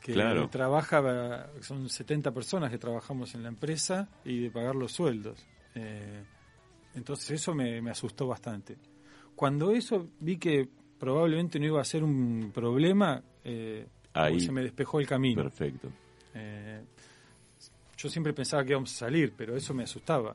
que 0.00 0.12
Claro. 0.12 0.48
trabaja, 0.48 1.50
son 1.60 1.88
70 1.88 2.32
personas 2.32 2.70
que 2.70 2.78
trabajamos 2.78 3.34
en 3.34 3.42
la 3.42 3.48
empresa 3.48 4.08
y 4.24 4.40
de 4.40 4.50
pagar 4.50 4.74
los 4.74 4.92
sueldos. 4.92 5.46
Eh, 5.74 6.22
entonces 6.94 7.30
eso 7.30 7.54
me, 7.54 7.80
me 7.80 7.90
asustó 7.90 8.26
bastante. 8.26 8.76
Cuando 9.34 9.70
eso 9.70 10.08
vi 10.20 10.36
que 10.36 10.68
probablemente 10.98 11.58
no 11.58 11.66
iba 11.66 11.80
a 11.80 11.84
ser 11.84 12.04
un 12.04 12.50
problema, 12.54 13.22
eh, 13.44 13.86
Ahí. 14.14 14.40
se 14.40 14.52
me 14.52 14.62
despejó 14.62 15.00
el 15.00 15.06
camino. 15.06 15.42
Perfecto. 15.42 15.88
Eh, 16.34 16.80
yo 17.96 18.08
siempre 18.08 18.32
pensaba 18.32 18.64
que 18.64 18.70
íbamos 18.70 18.92
a 18.94 18.98
salir, 18.98 19.32
pero 19.36 19.56
eso 19.56 19.72
me 19.74 19.84
asustaba. 19.84 20.34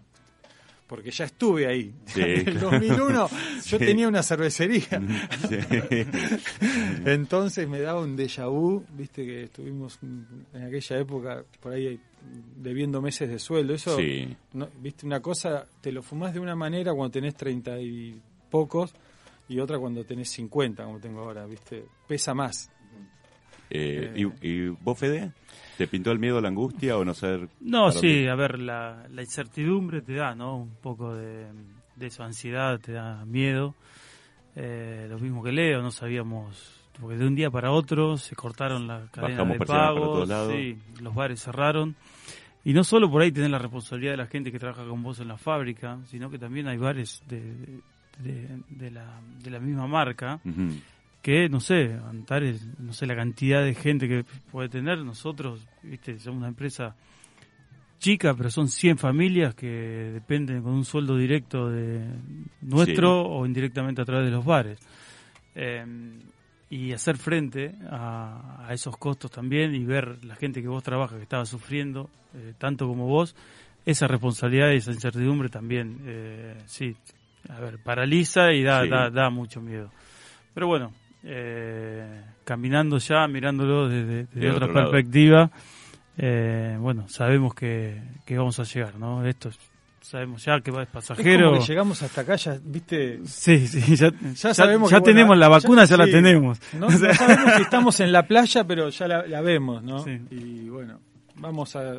Porque 0.87 1.11
ya 1.11 1.25
estuve 1.25 1.67
ahí. 1.67 1.93
Sí, 2.05 2.21
en 2.21 2.29
el 2.29 2.43
claro. 2.57 2.71
2001 2.71 3.29
yo 3.65 3.77
tenía 3.77 4.07
una 4.07 4.23
cervecería. 4.23 5.01
Sí. 5.49 5.57
Entonces 7.05 7.67
me 7.67 7.79
daba 7.79 8.01
un 8.01 8.17
déjà 8.17 8.49
vu, 8.49 8.83
viste 8.89 9.25
que 9.25 9.43
estuvimos 9.43 9.99
en 10.01 10.63
aquella 10.63 10.97
época 10.99 11.43
por 11.59 11.73
ahí 11.73 11.99
debiendo 12.55 13.01
meses 13.01 13.29
de 13.29 13.39
sueldo. 13.39 13.73
Eso, 13.73 13.97
no, 14.53 14.69
viste, 14.81 15.05
una 15.05 15.21
cosa, 15.21 15.65
te 15.81 15.91
lo 15.91 16.01
fumás 16.01 16.33
de 16.33 16.39
una 16.39 16.55
manera 16.55 16.93
cuando 16.93 17.11
tenés 17.11 17.35
treinta 17.35 17.79
y 17.79 18.19
pocos 18.49 18.93
y 19.49 19.59
otra 19.59 19.79
cuando 19.79 20.03
tenés 20.03 20.29
50, 20.29 20.83
como 20.83 20.99
tengo 20.99 21.21
ahora, 21.21 21.45
viste, 21.45 21.85
pesa 22.07 22.33
más. 22.33 22.69
Eh, 23.69 24.13
¿y, 24.15 24.47
y 24.47 24.67
vos, 24.69 24.97
Fede? 24.97 25.31
¿Te 25.77 25.87
pintó 25.87 26.11
el 26.11 26.19
miedo, 26.19 26.41
la 26.41 26.47
angustia 26.47 26.97
o 26.97 27.05
no 27.05 27.13
ser...? 27.13 27.47
No, 27.61 27.91
sí, 27.91 28.27
a 28.27 28.35
ver, 28.35 28.59
la, 28.59 29.05
la 29.11 29.21
incertidumbre 29.21 30.01
te 30.01 30.13
da, 30.15 30.33
¿no? 30.33 30.57
Un 30.57 30.75
poco 30.81 31.13
de, 31.13 31.45
de 31.95 32.07
esa 32.07 32.25
ansiedad, 32.25 32.79
te 32.79 32.93
da 32.93 33.23
miedo. 33.25 33.75
Eh, 34.55 35.05
lo 35.07 35.19
mismo 35.19 35.43
que 35.43 35.51
Leo, 35.51 35.83
no 35.83 35.91
sabíamos, 35.91 36.81
porque 36.99 37.15
de 37.17 37.27
un 37.27 37.35
día 37.35 37.51
para 37.51 37.69
otro 37.71 38.17
se 38.17 38.35
cortaron 38.35 38.87
las 38.87 39.07
cadenas 39.11 39.47
de 39.49 39.59
pagos, 39.59 40.01
todos 40.01 40.29
lados. 40.29 40.51
sí, 40.51 40.77
los 40.99 41.13
bares 41.13 41.43
cerraron. 41.43 41.95
Y 42.65 42.73
no 42.73 42.83
solo 42.83 43.09
por 43.09 43.21
ahí 43.21 43.31
tenés 43.31 43.51
la 43.51 43.59
responsabilidad 43.59 44.13
de 44.13 44.17
la 44.17 44.25
gente 44.25 44.51
que 44.51 44.57
trabaja 44.57 44.83
con 44.83 45.03
vos 45.03 45.19
en 45.19 45.27
la 45.27 45.37
fábrica, 45.37 45.99
sino 46.05 46.29
que 46.31 46.39
también 46.39 46.67
hay 46.67 46.77
bares 46.77 47.21
de, 47.27 47.39
de, 48.17 48.59
de 48.67 48.91
la, 48.91 49.21
de 49.43 49.51
la 49.51 49.59
misma 49.59 49.85
marca. 49.85 50.39
Que, 51.27 51.49
no 51.49 51.59
sé, 51.59 51.91
Antares, 52.09 52.65
no 52.79 52.93
sé 52.93 53.05
la 53.05 53.13
cantidad 53.13 53.61
de 53.61 53.75
gente 53.75 54.07
que 54.07 54.23
puede 54.49 54.69
tener. 54.69 54.99
Nosotros, 54.99 55.67
viste, 55.83 56.17
somos 56.19 56.37
una 56.37 56.47
empresa 56.47 56.95
chica, 57.99 58.33
pero 58.33 58.49
son 58.49 58.69
100 58.69 58.97
familias 58.97 59.53
que 59.53 59.67
dependen 59.67 60.61
con 60.63 60.71
un 60.71 60.85
sueldo 60.85 61.17
directo 61.17 61.69
de 61.69 61.99
nuestro 62.61 63.23
o 63.27 63.45
indirectamente 63.45 64.01
a 64.01 64.05
través 64.05 64.23
de 64.23 64.31
los 64.31 64.45
bares. 64.45 64.79
Eh, 65.53 65.85
y 66.69 66.93
hacer 66.93 67.17
frente 67.17 67.75
a, 67.91 68.65
a 68.65 68.73
esos 68.73 68.95
costos 68.95 69.29
también 69.29 69.75
y 69.75 69.83
ver 69.83 70.23
la 70.23 70.35
gente 70.37 70.61
que 70.61 70.69
vos 70.69 70.81
trabajas 70.81 71.17
que 71.17 71.23
estaba 71.23 71.45
sufriendo, 71.45 72.09
eh, 72.35 72.53
tanto 72.57 72.87
como 72.87 73.05
vos, 73.05 73.35
esa 73.85 74.07
responsabilidad 74.07 74.71
y 74.71 74.77
esa 74.77 74.93
incertidumbre 74.93 75.49
también, 75.49 75.97
eh, 76.05 76.55
sí, 76.67 76.95
a 77.49 77.59
ver, 77.59 77.79
paraliza 77.83 78.53
y 78.53 78.63
da, 78.63 78.83
Sí. 78.83 78.89
da, 78.89 79.09
da 79.09 79.29
mucho 79.29 79.59
miedo. 79.59 79.91
Pero 80.53 80.67
bueno, 80.67 80.93
eh, 81.23 82.21
caminando 82.43 82.97
ya, 82.97 83.27
mirándolo 83.27 83.87
desde, 83.89 84.25
desde 84.25 84.39
De 84.39 84.51
otra 84.51 84.71
perspectiva, 84.71 85.51
eh, 86.17 86.77
bueno, 86.79 87.07
sabemos 87.09 87.53
que, 87.53 88.01
que 88.25 88.37
vamos 88.37 88.59
a 88.59 88.63
llegar, 88.63 88.95
¿no? 88.97 89.25
Esto 89.25 89.49
es- 89.49 89.59
sabemos 90.01 90.43
ya 90.45 90.61
que 90.61 90.71
va 90.71 90.83
es 90.83 90.87
Es 90.87 90.93
pasajero. 90.93 91.49
como 91.49 91.59
que 91.61 91.67
llegamos 91.67 92.01
hasta 92.01 92.21
acá, 92.21 92.35
ya, 92.37 92.57
viste, 92.63 93.19
Sí, 93.25 93.67
sí, 93.67 93.95
ya, 93.97 94.09
Ya 94.35 94.53
sabemos 94.53 94.89
ya 94.89 94.97
que, 94.97 95.01
bueno, 95.01 95.13
tenemos 95.17 95.37
la 95.37 95.49
vacuna, 95.49 95.83
ya, 95.83 95.97
la 95.97 96.05
sí. 96.05 96.11
tenemos. 96.11 96.59
No, 96.73 96.87
no 96.89 96.97
sabemos 97.13 97.53
si 97.57 97.61
estamos 97.63 97.99
en 97.99 98.11
la 98.13 98.25
playa, 98.25 98.63
pero 98.63 98.87
ya 98.89 99.07
la, 99.07 99.27
la 99.27 99.41
vemos, 99.41 99.83
¿no? 99.83 99.99
Sí. 100.05 100.17
Y 100.31 100.69
bueno, 100.69 100.99
vamos 101.35 101.75
a, 101.75 101.95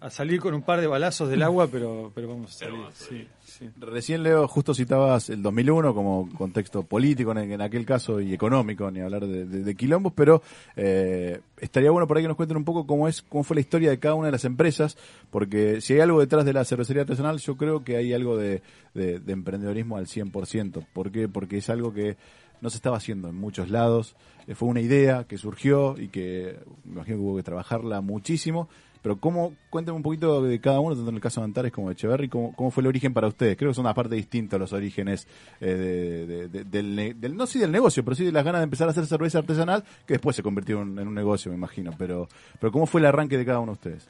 a 0.00 0.10
salir 0.10 0.38
con 0.40 0.54
un 0.54 0.62
par 0.62 0.80
de 0.80 0.86
balazos 0.86 1.28
del 1.28 1.42
agua, 1.42 1.66
pero, 1.72 2.12
pero 2.14 2.28
vamos 2.28 2.54
a 2.54 2.58
salir. 2.66 2.78
Sí, 2.94 3.26
sí. 3.44 3.68
Recién, 3.80 4.22
Leo, 4.22 4.46
justo 4.46 4.72
citabas 4.72 5.28
el 5.28 5.42
2001 5.42 5.92
como 5.92 6.28
contexto 6.38 6.84
político 6.84 7.32
en, 7.32 7.50
en 7.50 7.60
aquel 7.60 7.84
caso 7.84 8.20
y 8.20 8.32
económico, 8.32 8.88
ni 8.92 9.00
hablar 9.00 9.26
de, 9.26 9.44
de- 9.44 9.64
de 9.64 9.74
quilombos, 9.74 10.12
pero 10.14 10.40
eh, 10.76 11.40
estaría 11.58 11.90
bueno 11.90 12.06
por 12.06 12.16
ahí 12.16 12.22
que 12.22 12.28
nos 12.28 12.36
cuenten 12.36 12.56
un 12.56 12.64
poco 12.64 12.86
cómo 12.86 13.08
es 13.08 13.22
cómo 13.22 13.42
fue 13.42 13.56
la 13.56 13.60
historia 13.60 13.90
de 13.90 13.98
cada 13.98 14.14
una 14.14 14.26
de 14.26 14.32
las 14.32 14.44
empresas, 14.44 14.96
porque 15.30 15.80
si 15.80 15.94
hay 15.94 16.00
algo 16.00 16.20
detrás 16.20 16.44
de 16.44 16.52
la 16.52 16.64
cervecería 16.64 17.02
artesanal, 17.02 17.38
yo 17.38 17.56
creo 17.56 17.82
que 17.82 17.96
hay 17.96 18.12
algo 18.12 18.36
de, 18.36 18.62
de- 18.94 19.18
de 19.18 19.32
emprendedorismo 19.32 19.96
al 19.96 20.06
100%. 20.06 20.86
¿Por 20.92 21.10
qué? 21.10 21.28
Porque 21.28 21.56
es 21.58 21.68
algo 21.70 21.92
que 21.92 22.16
no 22.60 22.70
se 22.70 22.76
estaba 22.76 22.96
haciendo 22.96 23.28
en 23.28 23.34
muchos 23.36 23.68
lados. 23.70 24.14
Eh, 24.46 24.54
fue 24.54 24.68
una 24.68 24.80
idea 24.80 25.24
que 25.24 25.38
surgió 25.38 25.96
y 25.98 26.08
que 26.08 26.58
me 26.84 26.92
imagino 26.94 27.16
que 27.16 27.22
hubo 27.22 27.36
que 27.36 27.42
trabajarla 27.42 28.00
muchísimo. 28.00 28.68
Pero 29.02 29.16
cómo, 29.18 29.54
cuéntame 29.70 29.96
un 29.96 30.02
poquito 30.02 30.42
de 30.42 30.60
cada 30.60 30.80
uno, 30.80 30.94
tanto 30.94 31.08
en 31.10 31.16
el 31.16 31.20
caso 31.22 31.40
de 31.40 31.44
Antares 31.44 31.72
como 31.72 31.88
de 31.88 31.92
Echeverry, 31.94 32.28
cómo, 32.28 32.54
cómo 32.56 32.70
fue 32.70 32.80
el 32.82 32.88
origen 32.88 33.14
para 33.14 33.28
ustedes. 33.28 33.56
Creo 33.56 33.70
que 33.70 33.74
son 33.74 33.84
una 33.86 33.94
parte 33.94 34.14
distinta 34.16 34.58
los 34.58 34.72
orígenes 34.72 35.26
eh, 35.60 36.26
de- 36.28 36.48
de- 36.48 36.64
de- 36.64 37.14
del, 37.14 37.36
no 37.36 37.46
sí 37.46 37.58
del 37.58 37.70
negocio, 37.72 38.04
pero 38.04 38.14
sí 38.16 38.24
de 38.24 38.32
las 38.32 38.44
ganas 38.44 38.60
de 38.60 38.64
empezar 38.64 38.88
a 38.88 38.90
hacer 38.90 39.06
cerveza 39.06 39.38
artesanal, 39.38 39.84
que 40.06 40.14
después 40.14 40.34
se 40.36 40.42
convirtió 40.42 40.82
en, 40.82 40.98
un 40.98 41.14
negocio, 41.14 41.50
me 41.50 41.56
imagino. 41.56 41.92
Pero, 41.96 42.28
pero 42.60 42.72
cómo 42.72 42.86
fue 42.86 43.00
el 43.00 43.06
arranque 43.06 43.38
de 43.38 43.44
cada 43.44 43.60
uno 43.60 43.72
de 43.72 43.76
ustedes. 43.90 44.08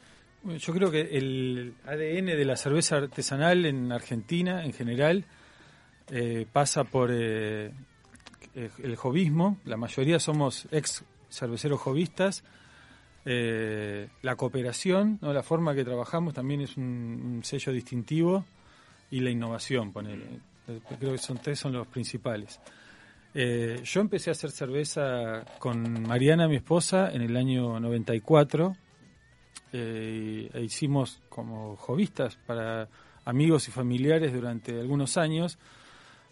Yo 0.60 0.72
creo 0.72 0.90
que 0.90 1.00
el 1.18 1.74
ADN 1.84 2.26
de 2.26 2.44
la 2.44 2.56
cerveza 2.56 2.96
artesanal 2.96 3.66
en 3.66 3.90
Argentina, 3.92 4.64
en 4.64 4.72
general, 4.72 5.24
eh, 6.10 6.46
pasa 6.52 6.84
por 6.84 7.10
eh, 7.12 7.72
el 8.54 8.96
jovismo. 8.96 9.58
La 9.64 9.76
mayoría 9.76 10.18
somos 10.18 10.66
ex 10.70 11.04
cerveceros 11.28 11.80
jovistas. 11.80 12.44
Eh, 13.30 14.08
la 14.22 14.36
cooperación, 14.36 15.18
¿no? 15.20 15.34
la 15.34 15.42
forma 15.42 15.74
que 15.74 15.84
trabajamos 15.84 16.32
también 16.32 16.62
es 16.62 16.78
un, 16.78 17.40
sello 17.44 17.74
distintivo 17.74 18.46
y 19.10 19.20
la 19.20 19.28
innovación, 19.28 19.92
ponele. 19.92 20.24
Eh, 20.66 20.80
Creo 20.98 21.12
que 21.12 21.18
son 21.18 21.36
tres 21.36 21.58
son 21.58 21.74
los 21.74 21.86
principales. 21.88 22.58
Eh, 23.34 23.82
yo 23.84 24.00
empecé 24.00 24.30
a 24.30 24.32
hacer 24.32 24.50
cerveza 24.50 25.44
con 25.58 26.04
Mariana, 26.04 26.48
mi 26.48 26.56
esposa, 26.56 27.10
en 27.12 27.20
el 27.20 27.36
año 27.36 27.78
94. 27.78 28.74
Eh, 29.74 30.48
e 30.50 30.62
hicimos 30.62 31.20
como 31.28 31.76
jovistas 31.76 32.36
para 32.46 32.88
amigos 33.26 33.68
y 33.68 33.72
familiares 33.72 34.32
durante 34.32 34.80
algunos 34.80 35.18
años, 35.18 35.58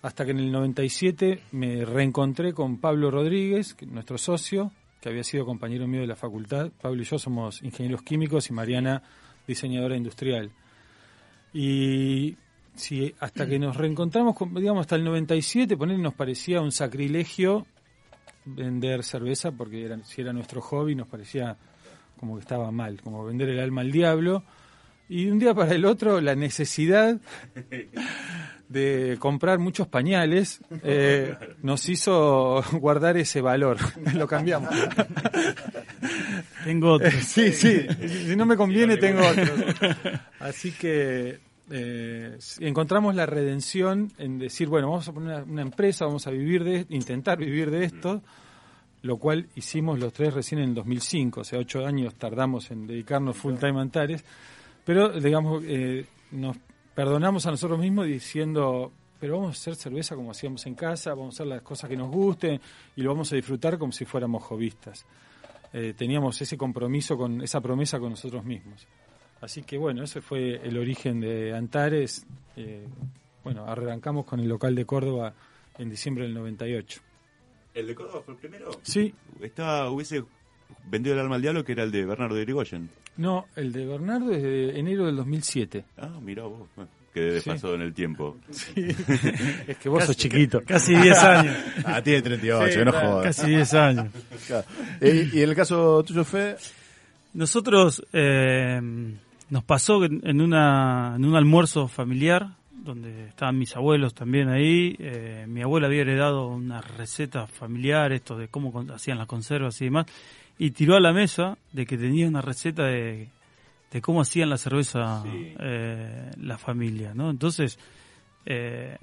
hasta 0.01 0.25
que 0.25 0.31
en 0.31 0.39
el 0.39 0.51
97 0.51 1.43
me 1.53 1.85
reencontré 1.85 2.55
con 2.55 2.79
Pablo 2.79 3.11
Rodríguez, 3.11 3.77
nuestro 3.87 4.17
socio, 4.17 4.73
había 5.09 5.25
sido 5.25 5.45
compañero 5.45 5.87
mío 5.87 6.01
de 6.01 6.07
la 6.07 6.17
facultad. 6.17 6.71
Pablo 6.81 7.03
y 7.03 7.05
yo 7.05 7.19
somos 7.19 7.63
ingenieros 7.63 8.03
químicos 8.03 8.49
y 8.51 8.53
Mariana 8.53 9.03
diseñadora 9.47 9.97
industrial. 9.97 10.51
Y 11.53 12.37
si 12.75 13.15
hasta 13.21 13.47
que 13.47 13.59
nos 13.59 13.77
reencontramos, 13.77 14.37
digamos, 14.55 14.83
hasta 14.83 14.97
el 14.97 15.05
97, 15.05 15.77
poner 15.77 15.99
nos 15.99 16.15
parecía 16.15 16.61
un 16.61 16.73
sacrilegio 16.73 17.67
vender 18.45 19.03
cerveza, 19.03 19.51
porque 19.53 19.99
si 20.05 20.21
era 20.21 20.33
nuestro 20.33 20.61
hobby, 20.61 20.95
nos 20.95 21.09
parecía 21.09 21.57
como 22.19 22.37
que 22.37 22.43
estaba 22.43 22.71
mal, 22.71 23.01
como 23.03 23.25
vender 23.25 23.49
el 23.49 23.61
alma 23.61 23.81
al 23.81 23.93
diablo. 23.93 24.45
Y 25.09 25.27
de 25.27 25.33
un 25.33 25.39
día 25.39 25.55
para 25.55 25.75
el 25.75 25.85
otro, 25.85 26.21
la 26.21 26.35
necesidad 26.35 27.21
de 28.69 29.17
comprar 29.19 29.59
muchos 29.59 29.87
pañales 29.87 30.61
eh, 30.83 31.35
nos 31.63 31.89
hizo 31.89 32.63
guardar 32.73 33.17
ese 33.17 33.41
valor. 33.41 33.79
Lo 34.15 34.27
cambiamos. 34.27 34.75
Tengo 36.65 36.93
otro. 36.93 37.11
sí, 37.11 37.53
sí. 37.53 37.87
Si 38.27 38.37
no 38.37 38.47
me 38.47 38.57
conviene, 38.57 38.97
tengo 38.97 39.21
otro. 39.27 39.45
Así 40.41 40.73
que 40.73 41.39
eh, 41.69 42.39
encontramos 42.61 43.15
la 43.15 43.27
redención 43.27 44.13
en 44.19 44.39
decir, 44.39 44.69
bueno, 44.69 44.89
vamos 44.89 45.09
a 45.09 45.13
poner 45.13 45.43
una, 45.43 45.63
empresa, 45.63 46.07
vamos 46.07 46.27
a 46.27 46.31
vivir 46.31 46.63
de 46.63 46.87
intentar 46.91 47.39
vivir 47.39 47.71
de 47.71 47.85
esto, 47.85 48.23
lo 49.03 49.17
cual 49.17 49.49
hicimos 49.57 49.99
los 49.99 50.13
tres 50.13 50.33
recién 50.33 50.61
en 50.61 50.69
el 50.71 50.75
2005, 50.75 51.41
o 51.41 51.45
sea, 51.45 51.59
ocho 51.59 51.85
años 51.85 52.15
tardamos 52.15 52.71
en 52.71 52.87
dedicarnos 52.87 53.37
full 53.37 53.57
time 53.57 53.79
a 53.79 53.83
Antares, 53.83 54.25
pero 54.85 55.09
digamos, 55.19 55.65
eh, 55.67 56.07
nos 56.31 56.57
perdonamos 56.97 57.45
a 57.45 57.51
nosotros 57.51 57.79
mismos 57.79 58.07
diciendo, 58.07 58.91
pero 59.21 59.35
vamos 59.35 59.49
a 59.51 59.61
hacer 59.61 59.75
cerveza 59.75 60.17
como 60.17 60.31
hacíamos 60.31 60.65
en 60.65 60.75
casa, 60.75 61.11
vamos 61.11 61.35
a 61.35 61.37
hacer 61.37 61.47
las 61.47 61.61
cosas 61.61 61.91
que 61.91 61.97
nos 61.97 62.11
gusten 62.11 62.59
y 62.97 63.03
lo 63.03 63.11
vamos 63.11 63.31
a 63.33 63.37
disfrutar 63.37 63.79
como 63.79 63.93
si 63.93 64.07
fuéramos 64.07 64.43
jovistas. 64.43 65.05
Eh, 65.75 65.93
teníamos 65.95 66.41
ese 66.41 66.57
compromiso 66.57 67.19
con 67.19 67.43
esa 67.43 67.61
promesa 67.61 68.01
con 68.01 68.11
nosotros 68.11 68.43
mismos. 68.47 68.89
Así 69.43 69.63
que 69.63 69.77
bueno, 69.77 70.05
ese 70.05 70.23
fue 70.23 70.55
el 70.67 70.79
origen 70.79 71.21
de 71.21 71.55
Antares. 71.55 72.27
Eh, 72.57 72.89
bueno, 73.45 73.67
arrancamos 73.67 74.25
con 74.25 74.41
el 74.41 74.49
local 74.49 74.75
de 74.75 74.87
Córdoba 74.87 75.35
en 75.77 75.91
diciembre 75.91 76.25
del 76.25 76.33
98. 76.33 77.03
¿El 77.75 77.89
de 77.89 77.95
Córdoba 77.95 78.23
fue 78.25 78.33
el 78.33 78.41
primero? 78.41 78.71
Sí. 78.81 79.15
Estaba, 79.43 79.91
hubiese 79.91 80.25
vendido 80.89 81.15
el 81.15 81.21
alma 81.21 81.37
al 81.37 81.43
diablo 81.43 81.65
que 81.65 81.73
era 81.73 81.83
el 81.83 81.91
de 81.91 82.05
Bernardo 82.05 82.35
de 82.35 82.43
Irigoyen. 82.43 82.89
No, 83.17 83.47
el 83.57 83.73
de 83.73 83.87
Bernardo 83.87 84.31
es 84.33 84.43
de 84.43 84.79
enero 84.79 85.07
del 85.07 85.17
2007. 85.17 85.85
Ah, 85.99 86.19
mira 86.21 86.45
vos. 86.45 86.69
que 87.13 87.21
desfasado 87.21 87.75
en 87.75 87.83
el 87.83 87.95
tiempo. 87.95 88.37
Sí. 88.51 88.87
es 89.67 89.77
que 89.79 89.89
vos 89.89 90.05
sos 90.05 90.17
chiquito. 90.17 90.63
Casi 90.65 90.95
10 90.95 91.19
años. 91.25 91.57
ah, 91.85 92.03
tiene 92.03 92.23
38, 92.23 92.85
no 92.85 92.93
jodas. 92.93 93.25
Casi 93.25 93.51
10 93.51 93.75
años. 93.75 94.07
¿Y, 95.01 95.43
en 95.43 95.49
el 95.49 95.57
caso 95.57 96.03
tuyo, 96.05 96.25
Fede? 96.25 96.57
Nosotros 97.33 98.03
eh, 98.13 98.81
nos 99.51 99.65
pasó 99.65 100.05
en, 100.05 100.41
una, 100.41 101.15
en 101.17 101.25
un 101.25 101.37
almuerzo 101.37 101.89
familiar, 101.89 102.57
donde 102.87 103.29
estaban 103.29 103.59
mis 103.59 103.77
abuelos 103.77 104.15
también 104.15 104.49
ahí. 104.49 104.97
Eh, 104.99 105.45
mi 105.49 105.63
abuela 105.63 105.87
había 105.87 106.03
heredado 106.03 106.49
una 106.49 106.81
receta 106.81 107.47
familiar, 107.47 108.13
esto 108.13 108.37
de 108.37 108.49
cómo 108.49 108.73
hacían 108.93 109.19
las 109.19 109.27
conservas 109.27 109.81
y 109.83 109.87
demás, 109.87 110.07
y 110.59 110.71
tiró 110.71 110.97
a 110.97 111.01
la 111.01 111.13
mesa 111.13 111.59
de 111.73 111.85
que 111.85 111.99
tenía 111.99 112.27
una 112.27 112.41
receta 112.41 112.85
de, 112.85 113.29
de 113.91 114.01
cómo 114.01 114.21
hacían 114.21 114.51
la 114.51 114.57
cerveza 114.57 115.23
eh, 115.27 116.31
la 116.41 116.59
familia, 116.59 117.13
¿no? 117.15 117.31
Entonces, 117.31 117.79
eh, 118.45 118.97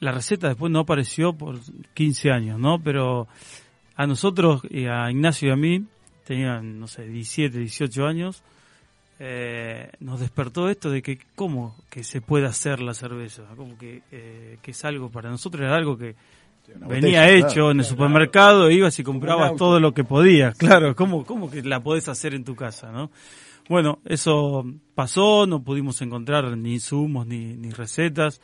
la 0.00 0.12
receta 0.12 0.48
después 0.48 0.72
no 0.72 0.80
apareció 0.80 1.32
por 1.32 1.58
15 1.94 2.30
años, 2.30 2.58
¿no? 2.58 2.80
Pero 2.82 3.28
a 3.96 4.06
nosotros, 4.06 4.62
y 4.70 4.86
a 4.86 5.10
Ignacio 5.10 5.48
y 5.48 5.52
a 5.52 5.56
mí, 5.56 5.84
tenían, 6.24 6.78
no 6.78 6.86
sé, 6.86 7.06
17, 7.08 7.58
18 7.58 8.06
años, 8.06 8.42
eh, 9.20 9.90
nos 10.00 10.20
despertó 10.20 10.68
esto 10.68 10.90
de 10.90 11.02
que 11.02 11.18
cómo 11.34 11.74
que 11.90 12.04
se 12.04 12.20
puede 12.20 12.46
hacer 12.46 12.80
la 12.80 12.94
cerveza, 12.94 13.42
como 13.56 13.76
que, 13.76 14.02
eh, 14.12 14.58
que 14.62 14.70
es 14.70 14.84
algo 14.84 15.10
para 15.10 15.28
nosotros 15.28 15.62
era 15.62 15.74
algo 15.74 15.98
que 15.98 16.14
venía 16.86 17.28
hecho 17.30 17.70
en 17.70 17.80
el 17.80 17.84
supermercado, 17.84 18.70
ibas 18.70 18.98
y 18.98 19.02
comprabas 19.02 19.56
todo 19.56 19.80
lo 19.80 19.92
que 19.92 20.04
podías, 20.04 20.56
claro, 20.56 20.94
¿cómo, 20.94 21.24
cómo 21.24 21.50
que 21.50 21.62
la 21.62 21.82
podés 21.82 22.08
hacer 22.08 22.34
en 22.34 22.44
tu 22.44 22.54
casa, 22.54 22.92
no? 22.92 23.10
Bueno, 23.68 23.98
eso 24.04 24.64
pasó, 24.94 25.46
no 25.46 25.62
pudimos 25.62 26.00
encontrar 26.00 26.56
ni 26.56 26.74
insumos 26.74 27.26
ni, 27.26 27.54
ni 27.54 27.70
recetas, 27.70 28.40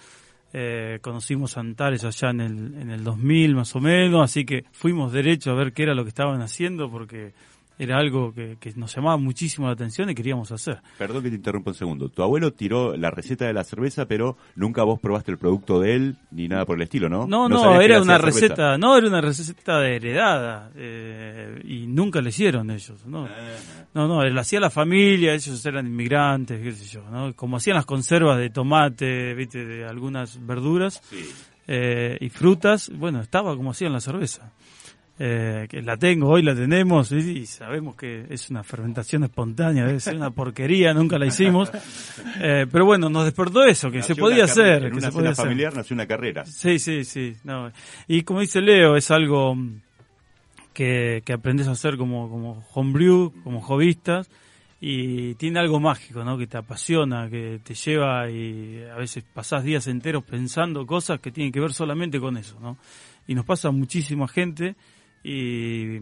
eh, 0.53 0.99
conocimos 1.03 1.57
a 1.57 1.61
Antares 1.61 2.05
allá 2.05 2.31
en 2.31 2.41
el, 2.41 2.75
en 2.81 2.91
el 2.91 3.05
2000 3.05 3.55
más 3.55 3.75
o 3.77 3.81
menos, 3.81 4.23
así 4.23 4.45
que 4.45 4.65
fuimos 4.73 5.13
derecho 5.13 5.51
a 5.51 5.55
ver 5.55 5.73
qué 5.73 5.85
era 5.85 5.95
lo 5.95 6.03
que 6.03 6.11
estaban 6.11 6.43
haciendo 6.43 6.91
porque 6.91 7.33
era 7.79 7.99
algo 7.99 8.33
que, 8.33 8.57
nos 8.77 8.95
llamaba 8.95 9.17
muchísimo 9.17 9.67
la 9.67 9.73
atención 9.73 10.09
y 10.11 10.15
queríamos 10.15 10.53
hacer. 10.53 10.81
Perdón 10.97 11.23
que 11.23 11.31
te 11.31 11.37
interrumpa 11.37 11.73
un 11.73 11.75
segundo. 11.75 12.09
Tu 12.09 12.23
abuelo 12.23 12.53
tiró 12.53 12.97
la 12.97 13.11
receta 13.11 13.47
de 13.47 13.53
la 13.53 13.65
cerveza, 13.65 14.07
pero 14.07 14.37
nunca 14.55 14.85
vos 14.85 15.01
probaste 15.01 15.33
el 15.33 15.39
producto 15.39 15.81
de 15.81 15.95
él 15.95 16.17
ni 16.31 16.49
nada 16.49 16.65
por 16.65 16.77
el 16.77 16.83
estilo, 16.83 17.09
¿no? 17.09 17.27
No, 17.27 17.49
no, 17.49 17.81
era 17.81 18.01
una 18.01 18.19
receta, 18.19 18.79
no, 18.79 18.97
era 18.97 19.09
una 19.09 19.21
receta 19.21 19.81
de 19.81 19.97
heredada 19.97 20.71
eh, 20.77 21.61
y 21.65 21.87
nunca 21.87 22.21
le 22.21 22.29
hicieron 22.29 22.71
ellos, 22.71 23.05
¿no? 23.07 23.25
Ah. 23.25 23.57
No, 23.93 24.09
no, 24.09 24.23
él 24.23 24.37
hacía 24.39 24.61
la 24.61 24.71
familia, 24.71 25.35
ellos 25.35 25.65
eran 25.67 25.87
inmigrantes, 25.87 26.61
qué 26.61 26.73
sé 26.73 26.87
yo, 26.87 27.03
¿no? 27.11 27.35
Como 27.35 27.57
hacían 27.57 27.77
las 27.77 27.87
conservas 27.87 28.39
de 28.39 28.51
tomate, 28.51 29.35
viste, 29.35 29.65
de 29.65 29.85
algunas 29.85 30.45
verduras 30.45 31.03
eh, 31.67 32.19
y 32.21 32.29
frutas, 32.29 32.91
bueno, 32.95 33.21
estaba 33.21 33.57
como 33.57 33.71
hacían 33.71 33.93
la 33.93 34.01
cerveza 34.01 34.53
eh, 35.17 35.69
que 35.71 35.81
la 35.81 35.97
tengo, 35.97 36.29
hoy 36.29 36.43
la 36.43 36.57
tenemos 36.57 37.13
y, 37.13 37.47
sabemos 37.47 37.95
que 37.95 38.27
es 38.31 38.51
una 38.51 38.65
fermentación 38.65 39.23
espontánea, 39.23 39.87
debe 39.87 40.01
ser 40.01 40.17
una 40.17 40.31
porquería, 40.31 40.93
nunca 40.93 41.19
la 41.19 41.27
hicimos. 41.27 41.71
Eh, 42.41 42.67
pero 42.71 42.85
bueno, 42.85 43.09
nos 43.09 43.25
despertó 43.25 43.65
eso, 43.65 43.91
que 43.91 44.03
se 44.03 44.17
podía 44.17 44.45
hacer. 44.45 44.85
En 44.87 44.99
que 44.99 45.09
una 45.17 45.35
familiar 45.35 45.75
nació 45.75 45.95
una 45.95 46.07
carrera. 46.07 46.45
Sí, 46.45 46.79
sí, 46.79 47.05
sí. 47.05 47.37
No. 47.45 47.71
Y 48.09 48.23
como 48.23 48.41
dice 48.41 48.61
Leo, 48.61 48.97
es 48.97 49.11
algo 49.11 49.57
que, 50.73 51.23
que 51.25 51.33
aprendes 51.33 51.69
a 51.69 51.73
hacer 51.73 51.97
como, 51.97 52.29
como 52.29 52.65
homebrew, 52.75 53.33
como 53.45 53.61
jovistas 53.61 54.29
y 54.81 55.35
tiene 55.37 55.61
algo 55.61 55.81
mágico, 55.81 56.25
¿no? 56.25 56.37
Que 56.37 56.47
te 56.47 56.59
apasiona, 56.59 57.31
que 57.31 57.61
te 57.63 57.75
lleva 57.75 58.29
y 58.29 58.83
a 58.85 58.97
veces 58.97 59.25
pasás 59.33 59.65
días 59.65 59.87
enteros 59.87 60.25
pensando 60.25 60.85
cosas 60.87 61.21
que 61.21 61.31
tienen 61.31 61.53
que 61.53 61.61
ver 61.61 61.73
solamente 61.73 62.19
con 62.21 62.37
eso, 62.37 62.59
¿no? 62.61 62.77
Y 63.27 63.35
nos 63.35 63.45
pasa 63.45 63.69
a 63.69 63.71
muchísima 63.71 64.29
gente 64.29 64.75
y 65.25 66.01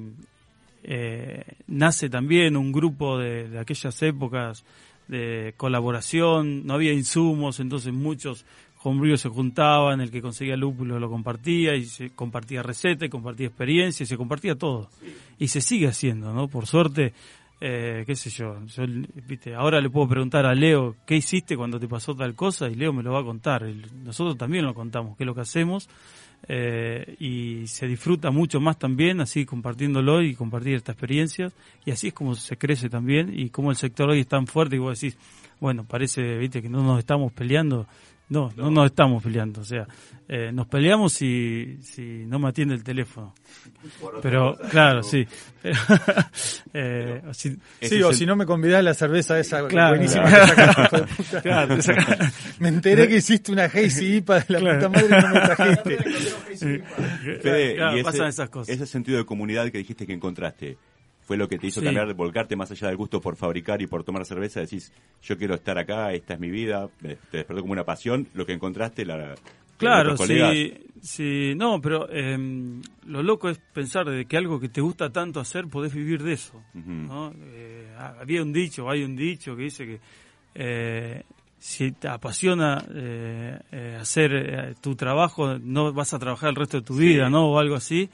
eh, 0.82 1.44
nace 1.68 2.10
también 2.10 2.56
un 2.56 2.72
grupo 2.72 3.18
de, 3.18 3.58
aquellas 3.58 4.02
épocas 4.02 4.64
de 5.06 5.54
colaboración, 5.56 6.66
no 6.66 6.74
había 6.74 6.92
insumos, 6.92 7.60
entonces 7.60 7.92
muchos 7.92 8.44
homebrewers 8.82 9.20
se 9.20 9.28
juntaban, 9.28 10.00
el 10.00 10.10
que 10.10 10.20
conseguía 10.20 10.56
lúpulo 10.56 10.98
lo 10.98 11.08
compartía 11.08 11.76
y 11.76 11.84
se 11.84 12.10
compartía 12.10 12.64
receta 12.64 13.06
y 13.06 13.08
compartía 13.08 13.46
experiencia 13.46 14.02
y 14.02 14.06
se 14.06 14.16
compartía 14.16 14.56
todo. 14.56 14.90
Y 15.38 15.48
se 15.48 15.60
sigue 15.60 15.86
haciendo, 15.86 16.32
¿no? 16.32 16.48
Por 16.48 16.66
suerte, 16.66 17.12
eh, 17.60 18.02
qué 18.04 18.16
sé 18.16 18.30
yo, 18.30 18.56
yo 18.66 18.82
¿viste? 19.28 19.54
ahora 19.54 19.80
le 19.80 19.88
puedo 19.88 20.08
preguntar 20.08 20.46
a 20.46 20.54
Leo 20.54 20.96
qué 21.06 21.14
hiciste 21.14 21.56
cuando 21.56 21.78
te 21.78 21.86
pasó 21.86 22.16
tal 22.16 22.34
cosa 22.34 22.68
y 22.68 22.74
Leo 22.74 22.92
me 22.92 23.04
lo 23.04 23.12
va 23.12 23.20
a 23.20 23.24
contar. 23.24 23.64
Nosotros 24.02 24.36
también 24.36 24.64
lo 24.64 24.74
contamos, 24.74 25.16
qué 25.16 25.22
es 25.22 25.26
lo 25.26 25.34
que 25.34 25.42
hacemos 25.42 25.88
eh, 26.48 27.16
y 27.20 27.66
se 27.68 27.86
disfruta 27.86 28.30
mucho 28.30 28.60
más 28.60 28.78
también 28.78 29.20
así 29.20 29.46
compartiéndolo 29.46 30.22
y 30.22 30.34
compartir 30.34 30.74
estas 30.74 30.94
experiencias 30.94 31.52
y 31.84 31.92
así 31.92 32.08
es 32.08 32.14
como 32.14 32.34
se 32.34 32.56
crece 32.56 32.88
también 32.88 33.32
y 33.32 33.50
como 33.50 33.70
el 33.70 33.76
sector 33.76 34.10
hoy 34.10 34.20
es 34.20 34.26
tan 34.26 34.46
fuerte 34.46 34.76
y 34.76 34.78
vos 34.80 35.00
decís, 35.00 35.16
bueno, 35.60 35.84
parece, 35.84 36.38
viste, 36.38 36.60
que 36.60 36.68
no 36.68 36.82
nos 36.82 36.98
estamos 36.98 37.32
peleando, 37.32 37.86
no, 38.28 38.50
no, 38.56 38.70
nos 38.70 38.86
estamos 38.86 39.22
peleando, 39.22 39.60
o 39.60 39.64
sea, 39.64 39.86
eh, 40.26 40.50
nos 40.52 40.66
peleamos 40.66 41.12
si, 41.12 41.76
si 41.82 42.24
no 42.26 42.38
me 42.38 42.48
atiende 42.48 42.74
el 42.74 42.82
teléfono. 42.82 43.34
Pero, 44.22 44.56
claro, 44.70 45.02
sí. 45.02 45.26
eh, 46.72 47.22
sí, 47.32 48.02
o 48.02 48.12
si 48.12 48.24
no 48.24 48.34
me 48.34 48.46
convidás 48.46 48.78
a 48.78 48.82
la 48.82 48.94
cerveza 48.94 49.38
esa 49.38 49.66
claro, 49.66 49.96
buenísima 49.96 50.24
claro. 51.42 51.76
me 52.58 52.68
enteré 52.68 53.06
que 53.08 53.16
hiciste 53.16 53.52
una 53.52 53.64
Hazy 53.64 54.16
IPA 54.16 54.40
de 54.40 54.60
la 54.60 54.74
puta 54.74 54.88
madre 54.88 55.06
y 55.06 55.22
no 55.22 55.28
me 55.28 55.40
trajiste. 55.54 55.98
Fede, 57.40 57.76
y 57.76 57.94
ese, 57.96 58.04
pasan 58.04 58.28
esas 58.28 58.48
cosas. 58.48 58.74
ese 58.74 58.86
sentido 58.86 59.18
de 59.18 59.26
comunidad 59.26 59.70
que 59.70 59.78
dijiste 59.78 60.06
que 60.06 60.14
encontraste, 60.14 60.78
fue 61.32 61.38
lo 61.38 61.48
que 61.48 61.58
te 61.58 61.66
hizo 61.66 61.82
cambiar, 61.82 62.12
volcarte 62.14 62.56
más 62.56 62.70
allá 62.70 62.88
del 62.88 62.96
gusto 62.98 63.18
por 63.18 63.36
fabricar 63.36 63.80
y 63.80 63.86
por 63.86 64.04
tomar 64.04 64.26
cerveza, 64.26 64.60
decís, 64.60 64.92
yo 65.22 65.38
quiero 65.38 65.54
estar 65.54 65.78
acá, 65.78 66.12
esta 66.12 66.34
es 66.34 66.40
mi 66.40 66.50
vida, 66.50 66.90
te 67.00 67.16
despertó 67.30 67.62
como 67.62 67.72
una 67.72 67.84
pasión, 67.84 68.28
lo 68.34 68.44
que 68.44 68.52
encontraste, 68.52 69.04
la, 69.04 69.34
Claro, 69.78 70.16
sí, 70.16 70.74
sí, 71.00 71.54
no, 71.56 71.80
pero 71.80 72.08
em, 72.10 72.80
lo 73.06 73.22
loco 73.22 73.48
es 73.48 73.58
pensar 73.58 74.08
de 74.08 74.26
que 74.26 74.36
algo 74.36 74.60
que 74.60 74.68
te 74.68 74.80
gusta 74.80 75.10
tanto 75.10 75.40
hacer 75.40 75.66
podés 75.68 75.92
vivir 75.92 76.22
de 76.22 76.34
eso. 76.34 76.62
Eh, 76.74 77.88
había 78.20 78.42
un 78.42 78.52
dicho, 78.52 78.88
hay 78.88 79.02
un 79.02 79.16
dicho 79.16 79.56
que 79.56 79.62
dice 79.62 79.86
que 79.86 80.00
eh, 80.54 81.22
si 81.62 81.92
te 81.92 82.08
apasiona 82.08 82.84
eh, 82.92 83.56
eh, 83.70 83.96
hacer 84.00 84.34
eh, 84.34 84.74
tu 84.80 84.96
trabajo, 84.96 85.58
no 85.60 85.92
vas 85.92 86.12
a 86.12 86.18
trabajar 86.18 86.50
el 86.50 86.56
resto 86.56 86.78
de 86.78 86.82
tu 86.82 86.96
vida, 86.96 87.30
¿no? 87.30 87.50
O 87.50 87.58
algo 87.60 87.76
así, 87.76 88.10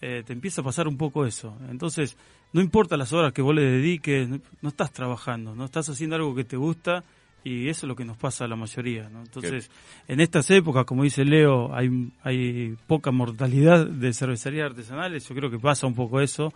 te 0.00 0.32
empieza 0.32 0.62
a 0.62 0.64
pasar 0.64 0.88
un 0.88 0.96
poco 0.96 1.26
eso. 1.26 1.58
Entonces, 1.68 2.16
no 2.52 2.60
importa 2.60 2.96
las 2.96 3.12
horas 3.12 3.32
que 3.32 3.42
vos 3.42 3.54
le 3.54 3.62
dediques, 3.62 4.28
no, 4.28 4.40
no 4.62 4.68
estás 4.68 4.92
trabajando, 4.92 5.54
no 5.54 5.64
estás 5.64 5.88
haciendo 5.88 6.16
algo 6.16 6.34
que 6.34 6.44
te 6.44 6.56
gusta 6.56 7.04
y 7.44 7.68
eso 7.68 7.86
es 7.86 7.88
lo 7.88 7.94
que 7.96 8.04
nos 8.04 8.16
pasa 8.16 8.44
a 8.44 8.48
la 8.48 8.56
mayoría, 8.56 9.08
¿no? 9.08 9.20
Entonces, 9.20 9.70
en 10.08 10.20
estas 10.20 10.50
épocas, 10.50 10.84
como 10.84 11.04
dice 11.04 11.24
Leo, 11.24 11.72
hay, 11.74 12.10
hay 12.24 12.76
poca 12.88 13.10
mortalidad 13.12 13.86
de 13.86 14.12
cervecerías 14.12 14.70
artesanales, 14.70 15.28
yo 15.28 15.34
creo 15.34 15.50
que 15.50 15.58
pasa 15.58 15.86
un 15.86 15.94
poco 15.94 16.20
eso, 16.20 16.52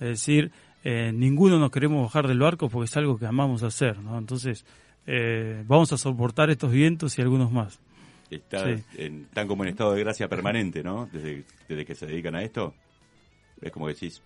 es 0.00 0.08
decir, 0.08 0.50
eh, 0.82 1.12
ninguno 1.14 1.58
nos 1.58 1.70
queremos 1.70 2.02
bajar 2.02 2.28
del 2.28 2.40
barco 2.40 2.68
porque 2.68 2.84
es 2.90 2.96
algo 2.98 3.16
que 3.18 3.24
amamos 3.26 3.62
hacer, 3.62 3.98
¿no? 4.00 4.18
Entonces, 4.18 4.66
eh, 5.06 5.64
vamos 5.66 5.92
a 5.94 5.96
soportar 5.98 6.50
estos 6.50 6.70
vientos 6.72 7.18
y 7.18 7.22
algunos 7.22 7.50
más. 7.50 7.78
Está 8.30 8.64
Sí. 8.76 8.82
en- 8.98 9.22
están 9.22 9.46
como 9.48 9.62
en 9.64 9.70
estado 9.70 9.92
de 9.92 10.00
gracia 10.00 10.28
permanente, 10.28 10.82
¿no? 10.82 11.08
Desde, 11.12 11.44
desde 11.68 11.84
que 11.86 11.94
se 11.94 12.06
dedican 12.06 12.34
a 12.34 12.42
esto. 12.42 12.74
Es 13.62 13.70
como 13.72 13.86
que 13.86 13.94
decís, 13.94 14.20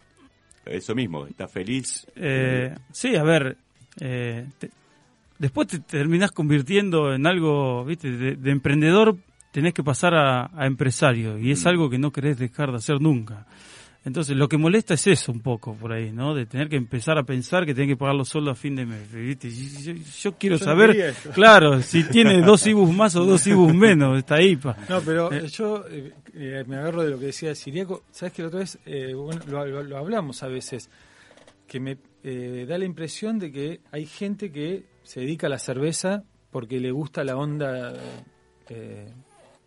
eso 0.68 0.94
mismo, 0.94 1.26
estás 1.26 1.50
feliz. 1.50 2.06
Eh, 2.16 2.74
sí, 2.92 3.16
a 3.16 3.22
ver, 3.22 3.56
eh, 4.00 4.46
te- 4.58 4.70
después 5.38 5.68
te 5.68 5.78
terminás 5.80 6.30
convirtiendo 6.32 7.12
en 7.14 7.26
algo, 7.26 7.84
viste, 7.84 8.10
de, 8.10 8.36
de 8.36 8.50
emprendedor 8.50 9.16
tenés 9.52 9.72
que 9.74 9.82
pasar 9.82 10.14
a, 10.14 10.50
a 10.54 10.66
empresario 10.66 11.38
y 11.38 11.50
es 11.52 11.64
algo 11.66 11.88
que 11.90 11.98
no 11.98 12.12
querés 12.12 12.38
dejar 12.38 12.70
de 12.70 12.76
hacer 12.76 13.00
nunca. 13.00 13.46
Entonces, 14.08 14.36
lo 14.36 14.48
que 14.48 14.56
molesta 14.58 14.94
es 14.94 15.06
eso 15.06 15.30
un 15.30 15.40
poco 15.40 15.74
por 15.74 15.92
ahí, 15.92 16.10
¿no? 16.10 16.34
De 16.34 16.46
tener 16.46 16.68
que 16.68 16.76
empezar 16.76 17.16
a 17.18 17.22
pensar 17.22 17.64
que 17.64 17.74
tenés 17.74 17.90
que 17.90 17.96
pagar 17.96 18.16
los 18.16 18.28
sueldos 18.28 18.52
a 18.52 18.60
fin 18.60 18.74
de 18.74 18.84
mes, 18.84 19.12
¿viste? 19.12 19.48
Yo, 19.50 19.92
yo 19.92 20.32
quiero 20.36 20.56
Yo 20.56 20.64
saber, 20.64 21.14
claro, 21.32 21.80
si 21.82 22.02
tiene 22.04 22.40
dos 22.42 22.66
IBUs 22.66 22.92
más 22.94 23.14
o 23.16 23.24
dos 23.24 23.46
IBUs 23.46 23.72
menos 23.74 24.18
esta 24.18 24.42
IPA. 24.42 24.76
No, 24.88 25.00
pero 25.02 25.32
Eh. 25.32 25.46
yo 25.48 25.84
eh, 25.88 26.12
eh, 26.34 26.64
me 26.66 26.76
agarro 26.76 27.02
de 27.04 27.10
lo 27.10 27.18
que 27.18 27.26
decía 27.26 27.54
Siriaco. 27.54 28.02
¿Sabes 28.10 28.32
que 28.32 28.42
la 28.42 28.48
otra 28.48 28.60
vez, 28.60 28.78
eh, 28.86 29.14
bueno, 29.14 29.40
lo, 29.46 29.64
lo- 29.66 29.82
lo 29.84 29.96
hablamos 29.98 30.42
a 30.42 30.48
veces, 30.48 30.90
que 31.66 31.78
me 31.78 31.98
eh, 32.24 32.66
da 32.68 32.76
la 32.78 32.84
impresión 32.84 33.38
de 33.38 33.52
que 33.52 33.80
hay 33.92 34.06
gente 34.06 34.50
que 34.50 34.84
se 35.04 35.20
dedica 35.20 35.46
a 35.46 35.50
la 35.50 35.58
cerveza 35.58 36.24
porque 36.50 36.80
le 36.80 36.90
gusta 36.90 37.22
la 37.24 37.36
onda 37.36 37.92
eh, 38.70 39.12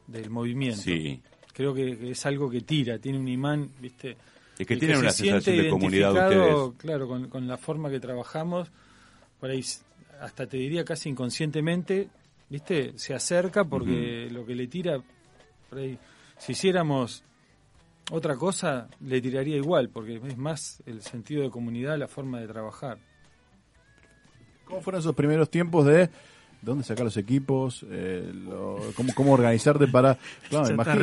del 0.08 0.30
movimiento. 0.30 0.82
Sí. 0.82 1.22
Creo 1.54 1.74
que, 1.74 1.98
que 1.98 2.12
es 2.12 2.26
algo 2.26 2.50
que 2.50 2.62
tira, 2.62 2.98
tiene 2.98 3.20
un 3.20 3.28
imán, 3.28 3.70
¿viste? 3.80 4.16
Es 4.62 4.68
que 4.68 4.78
tienen 4.78 4.98
una 4.98 5.12
sensación 5.12 5.58
de 5.58 5.70
comunidad 5.70 6.12
ustedes. 6.14 6.74
Claro, 6.78 7.08
con, 7.08 7.30
con 7.30 7.48
la 7.48 7.58
forma 7.58 7.90
que 7.90 8.00
trabajamos, 8.00 8.72
por 9.40 9.50
ahí 9.50 9.64
hasta 10.22 10.46
te 10.46 10.58
diría 10.58 10.86
casi 10.86 11.10
inconscientemente, 11.10 12.10
¿viste? 12.48 12.94
Se 12.96 13.14
acerca 13.14 13.66
porque 13.66 14.30
lo 14.32 14.46
que 14.46 14.54
le 14.54 14.68
tira, 14.68 15.02
por 15.70 15.80
ahí, 15.80 15.98
si 16.38 16.52
hiciéramos 16.52 17.24
otra 18.12 18.36
cosa, 18.36 18.88
le 19.00 19.20
tiraría 19.20 19.58
igual, 19.58 19.90
porque 19.90 20.22
es 20.24 20.38
más 20.38 20.84
el 20.86 21.02
sentido 21.02 21.42
de 21.44 21.50
comunidad, 21.50 21.98
la 21.98 22.08
forma 22.08 22.40
de 22.40 22.48
trabajar. 22.48 23.00
¿Cómo 24.66 24.82
fueron 24.82 25.00
esos 25.00 25.16
primeros 25.16 25.50
tiempos 25.50 25.86
de 25.86 26.10
dónde 26.62 26.84
sacar 26.84 27.06
los 27.06 27.18
equipos? 27.18 27.86
Eh, 27.90 28.32
lo- 28.34 28.80
cómo, 28.96 29.14
¿Cómo 29.16 29.34
organizarte 29.34 29.88
para... 29.88 30.18
Claro, 30.50 30.66
imagino. 30.74 30.94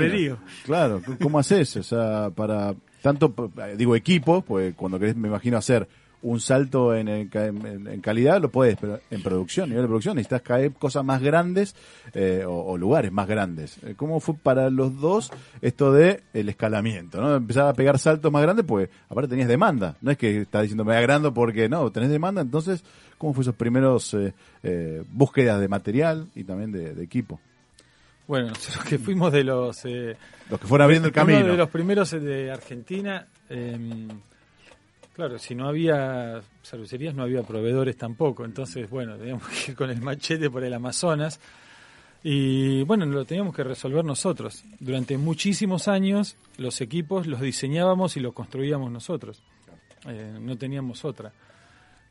Claro, 0.65 1.03
¿cómo 1.23 1.39
haces? 1.39 1.77
O 1.77 1.83
sea, 1.83 2.31
para 2.35 2.75
tanto, 3.03 3.33
p- 3.33 3.77
digo 3.77 3.95
equipo, 3.97 4.43
pues 4.43 4.75
cuando 4.75 4.99
querés, 4.99 5.17
me 5.17 5.29
imagino, 5.29 5.57
hacer 5.57 5.89
un 6.23 6.41
salto 6.41 6.95
en, 6.97 7.07
en 7.09 7.29
ca- 7.29 7.47
en- 7.47 7.87
en 7.87 8.01
calidad, 8.01 8.41
lo 8.41 8.51
puedes, 8.51 8.77
pero 8.77 8.99
en 9.11 9.23
producción, 9.23 9.69
nivel 9.69 9.85
de 9.85 9.89
producción, 9.89 10.17
necesitas 10.17 10.43
caer 10.43 10.73
cosas 10.73 11.05
más 11.05 11.23
grandes 11.23 11.77
eh, 12.13 12.45
o, 12.47 12.53
o 12.73 12.77
lugares 12.77 13.13
más 13.13 13.29
grandes. 13.29 13.79
Eh, 13.85 13.95
¿Cómo 13.97 14.19
fue 14.21 14.35
para 14.35 14.69
los 14.71 15.01
dos 15.01 15.31
esto 15.63 15.93
de 15.93 16.23
el 16.35 16.49
escalamiento? 16.49 17.21
¿no? 17.21 17.37
Empezar 17.37 17.69
a 17.69 17.73
pegar 17.73 17.99
saltos 17.99 18.33
más 18.33 18.43
grandes, 18.43 18.65
pues 18.67 18.89
aparte 19.09 19.29
tenías 19.31 19.49
demanda. 19.49 19.97
No 20.01 20.11
es 20.11 20.19
que 20.19 20.41
estás 20.41 20.63
diciendo 20.63 20.85
me 20.85 20.97
agrando 20.97 21.33
porque 21.33 21.69
no, 21.69 21.91
tenés 21.93 22.11
demanda. 22.11 22.41
Entonces, 22.43 22.83
¿cómo 23.17 23.33
fue 23.33 23.43
esos 23.43 23.55
primeros 23.55 24.13
eh, 24.15 24.33
eh, 24.65 25.05
búsquedas 25.13 25.61
de 25.61 25.69
material 25.69 26.27
y 26.35 26.43
también 26.45 26.73
de, 26.73 26.95
de 26.95 27.05
equipo? 27.05 27.39
Bueno, 28.27 28.49
nosotros 28.51 28.85
que 28.85 28.99
fuimos 28.99 29.33
de 29.33 29.45
los... 29.45 29.85
eh, 29.85 30.17
Los 30.51 30.59
que 30.61 30.67
fueron 30.67 30.85
abriendo 30.87 31.09
el 31.09 31.15
Uno 31.15 31.25
camino. 31.27 31.47
de 31.47 31.57
los 31.57 31.71
primeros 31.71 32.11
de 32.11 32.51
Argentina. 32.51 33.27
Claro, 35.19 35.37
si 35.37 35.53
no 35.57 35.67
había 35.69 36.41
cervecerías, 36.63 37.13
no 37.13 37.25
había 37.25 37.43
proveedores 37.43 37.97
tampoco. 37.97 38.45
Entonces, 38.45 38.89
bueno, 38.89 39.17
teníamos 39.17 39.43
que 39.49 39.73
ir 39.73 39.77
con 39.77 39.91
el 39.91 40.01
machete 40.01 40.49
por 40.49 40.63
el 40.63 40.73
Amazonas. 40.73 41.41
Y 42.23 42.85
bueno, 42.85 43.05
lo 43.05 43.25
teníamos 43.25 43.53
que 43.53 43.65
resolver 43.65 44.05
nosotros. 44.05 44.63
Durante 44.79 45.19
muchísimos 45.19 45.89
años, 45.89 46.37
los 46.57 46.81
equipos 46.81 47.27
los 47.27 47.41
diseñábamos 47.41 48.17
y 48.17 48.21
los 48.21 48.33
construíamos 48.33 48.93
nosotros. 48.93 49.43
Eh, 50.07 50.39
no 50.41 50.57
teníamos 50.57 51.05
otra. 51.05 51.33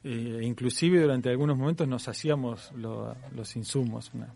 Eh, 0.03 0.41
inclusive 0.43 1.01
durante 1.01 1.29
algunos 1.29 1.57
momentos 1.57 1.87
nos 1.87 2.09
hacíamos 2.09 2.73
lo- 2.75 3.15
los 3.35 3.55
insumos, 3.55 4.11
una, 4.13 4.27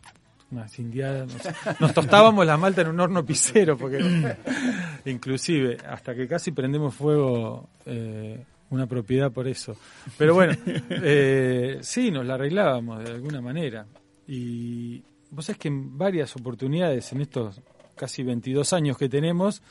unas 0.50 0.80
indiadas, 0.80 1.30
nos, 1.34 1.80
nos 1.82 1.94
tostábamos 1.94 2.46
la 2.46 2.56
malta 2.56 2.82
en 2.82 2.88
un 2.88 3.00
horno 3.02 3.26
pisero, 3.26 3.78
porque 3.78 4.00
inclusive 5.06 5.78
hasta 5.88 6.16
que 6.16 6.26
casi 6.28 6.52
prendemos 6.52 6.96
fuego 6.96 7.68
eh, 7.86 8.44
una 8.72 8.88
propiedad 8.88 9.32
por 9.32 9.48
eso. 9.48 9.76
Pero 10.18 10.34
bueno, 10.34 10.56
eh, 10.90 11.80
sí, 11.82 12.10
nos 12.10 12.26
la 12.26 12.34
arreglábamos 12.34 13.04
de 13.04 13.12
alguna 13.12 13.42
manera. 13.42 13.86
Y 14.28 15.04
vos 15.30 15.46
sabés 15.46 15.60
que 15.60 15.68
en 15.68 15.98
varias 15.98 16.36
oportunidades 16.36 17.12
en 17.12 17.22
estos 17.22 17.62
casi 17.96 18.24
22 18.24 18.74
años 18.74 18.98
que 18.98 19.08
tenemos, 19.08 19.62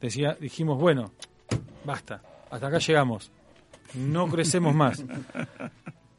decía, 0.00 0.36
dijimos, 0.40 0.80
bueno, 0.80 1.12
basta, 1.84 2.20
hasta 2.50 2.66
acá 2.66 2.78
llegamos, 2.78 3.30
no 3.94 4.26
crecemos 4.26 4.74
más. 4.74 5.04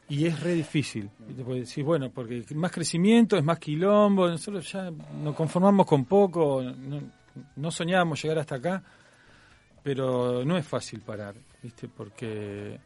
Y 0.10 0.26
es 0.26 0.40
re 0.40 0.54
difícil. 0.54 1.10
Porque 1.44 1.60
decís, 1.60 1.84
bueno, 1.84 2.10
porque 2.10 2.46
más 2.56 2.72
crecimiento 2.72 3.36
es 3.36 3.44
más 3.44 3.60
quilombo, 3.60 4.30
nosotros 4.30 4.72
ya 4.72 4.90
nos 4.90 5.36
conformamos 5.36 5.86
con 5.86 6.06
poco, 6.06 6.64
no, 6.64 7.02
no 7.58 7.72
soñábamos 7.72 8.22
llegar 8.24 8.40
hasta 8.40 8.56
acá, 8.56 8.82
pero 9.84 10.46
no 10.46 10.58
es 10.58 10.66
fácil 10.66 11.02
parar, 11.02 11.36
¿viste? 11.62 11.88
Porque 11.88 12.80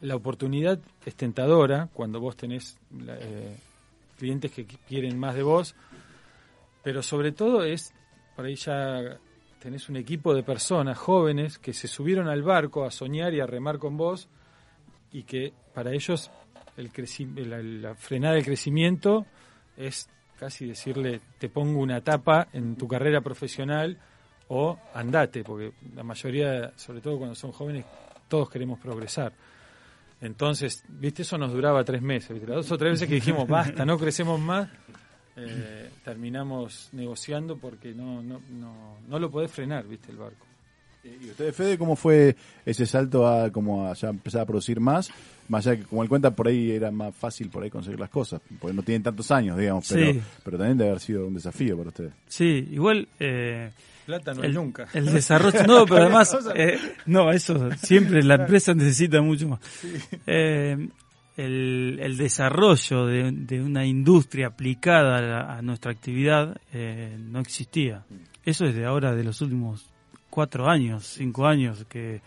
la 0.00 0.16
oportunidad 0.16 0.78
es 1.04 1.14
tentadora 1.16 1.88
cuando 1.92 2.20
vos 2.20 2.36
tenés 2.36 2.78
eh, 3.08 3.56
clientes 4.16 4.50
que 4.52 4.66
qui- 4.66 4.78
quieren 4.86 5.18
más 5.18 5.34
de 5.34 5.42
vos, 5.42 5.74
pero 6.82 7.02
sobre 7.02 7.32
todo 7.32 7.64
es, 7.64 7.92
por 8.36 8.44
ahí 8.46 8.54
ya 8.54 9.18
tenés 9.60 9.88
un 9.88 9.96
equipo 9.96 10.34
de 10.34 10.42
personas 10.44 10.96
jóvenes 10.96 11.58
que 11.58 11.72
se 11.72 11.88
subieron 11.88 12.28
al 12.28 12.42
barco 12.42 12.84
a 12.84 12.90
soñar 12.90 13.34
y 13.34 13.40
a 13.40 13.46
remar 13.46 13.78
con 13.78 13.96
vos 13.96 14.28
y 15.12 15.24
que 15.24 15.52
para 15.74 15.92
ellos 15.92 16.30
el 16.76 16.92
la, 17.50 17.60
la 17.62 17.94
frenada 17.96 18.34
del 18.34 18.44
crecimiento 18.44 19.26
es 19.76 20.08
casi 20.38 20.66
decirle 20.66 21.20
te 21.38 21.48
pongo 21.48 21.80
una 21.80 22.00
tapa 22.02 22.46
en 22.52 22.76
tu 22.76 22.86
carrera 22.86 23.20
profesional 23.20 23.98
o 24.48 24.78
andate, 24.94 25.44
porque 25.44 25.72
la 25.94 26.02
mayoría, 26.02 26.72
sobre 26.76 27.00
todo 27.00 27.18
cuando 27.18 27.34
son 27.34 27.52
jóvenes, 27.52 27.84
todos 28.28 28.50
queremos 28.50 28.78
progresar. 28.78 29.32
Entonces, 30.20 30.84
viste, 30.88 31.22
eso 31.22 31.38
nos 31.38 31.52
duraba 31.52 31.84
tres 31.84 32.02
meses. 32.02 32.30
¿viste? 32.30 32.46
Las 32.46 32.56
dos 32.56 32.72
o 32.72 32.78
tres 32.78 32.92
veces 32.92 33.08
que 33.08 33.14
dijimos, 33.16 33.46
basta, 33.46 33.84
no 33.84 33.98
crecemos 33.98 34.40
más, 34.40 34.68
eh, 35.36 35.90
terminamos 36.04 36.88
negociando 36.92 37.56
porque 37.56 37.94
no, 37.94 38.22
no, 38.22 38.40
no, 38.50 38.98
no 39.06 39.18
lo 39.18 39.30
podés 39.30 39.50
frenar, 39.50 39.86
viste, 39.86 40.10
el 40.10 40.16
barco. 40.16 40.47
¿Y 41.22 41.30
usted, 41.30 41.52
Fede, 41.52 41.78
cómo 41.78 41.96
fue 41.96 42.36
ese 42.64 42.86
salto 42.86 43.26
a 43.26 43.50
como 43.50 43.86
a 43.88 43.94
ya 43.94 44.08
empezar 44.08 44.42
a 44.42 44.46
producir 44.46 44.80
más? 44.80 45.10
Más 45.48 45.66
allá 45.66 45.78
que, 45.78 45.84
como 45.84 46.02
él 46.02 46.08
cuenta, 46.08 46.30
por 46.30 46.48
ahí 46.48 46.70
era 46.72 46.90
más 46.90 47.14
fácil 47.16 47.48
por 47.48 47.62
ahí 47.62 47.70
conseguir 47.70 47.98
las 47.98 48.10
cosas, 48.10 48.40
porque 48.60 48.74
no 48.76 48.82
tienen 48.82 49.02
tantos 49.02 49.30
años, 49.30 49.56
digamos, 49.58 49.88
pero, 49.90 50.12
Sí. 50.12 50.20
pero 50.44 50.58
también 50.58 50.76
debe 50.78 50.90
haber 50.90 51.00
sido 51.00 51.26
un 51.26 51.34
desafío 51.34 51.76
para 51.76 51.88
ustedes. 51.88 52.12
Sí, 52.26 52.68
igual... 52.70 53.08
Eh, 53.18 53.70
Plata 54.04 54.32
no 54.34 54.40
hay 54.42 54.48
el, 54.48 54.54
nunca. 54.54 54.88
el 54.94 55.04
desarrollo, 55.06 55.64
no, 55.66 55.84
pero 55.86 56.02
además, 56.04 56.36
eh, 56.54 56.78
no, 57.06 57.30
eso 57.30 57.68
siempre 57.76 58.22
la 58.22 58.36
empresa 58.36 58.72
necesita 58.74 59.20
mucho 59.20 59.48
más. 59.48 59.60
Eh, 60.26 60.88
el, 61.36 61.98
el 62.02 62.16
desarrollo 62.16 63.06
de, 63.06 63.30
de 63.32 63.60
una 63.62 63.84
industria 63.86 64.48
aplicada 64.48 65.18
a, 65.18 65.20
la- 65.22 65.56
a 65.58 65.62
nuestra 65.62 65.92
actividad 65.92 66.56
eh, 66.72 67.16
no 67.18 67.40
existía. 67.40 68.04
Eso 68.44 68.64
es 68.64 68.74
de 68.74 68.86
ahora, 68.86 69.14
de 69.14 69.24
los 69.24 69.40
últimos 69.42 69.86
cuatro 70.30 70.68
años, 70.68 71.04
cinco 71.04 71.46
años, 71.46 71.84
que 71.88 72.20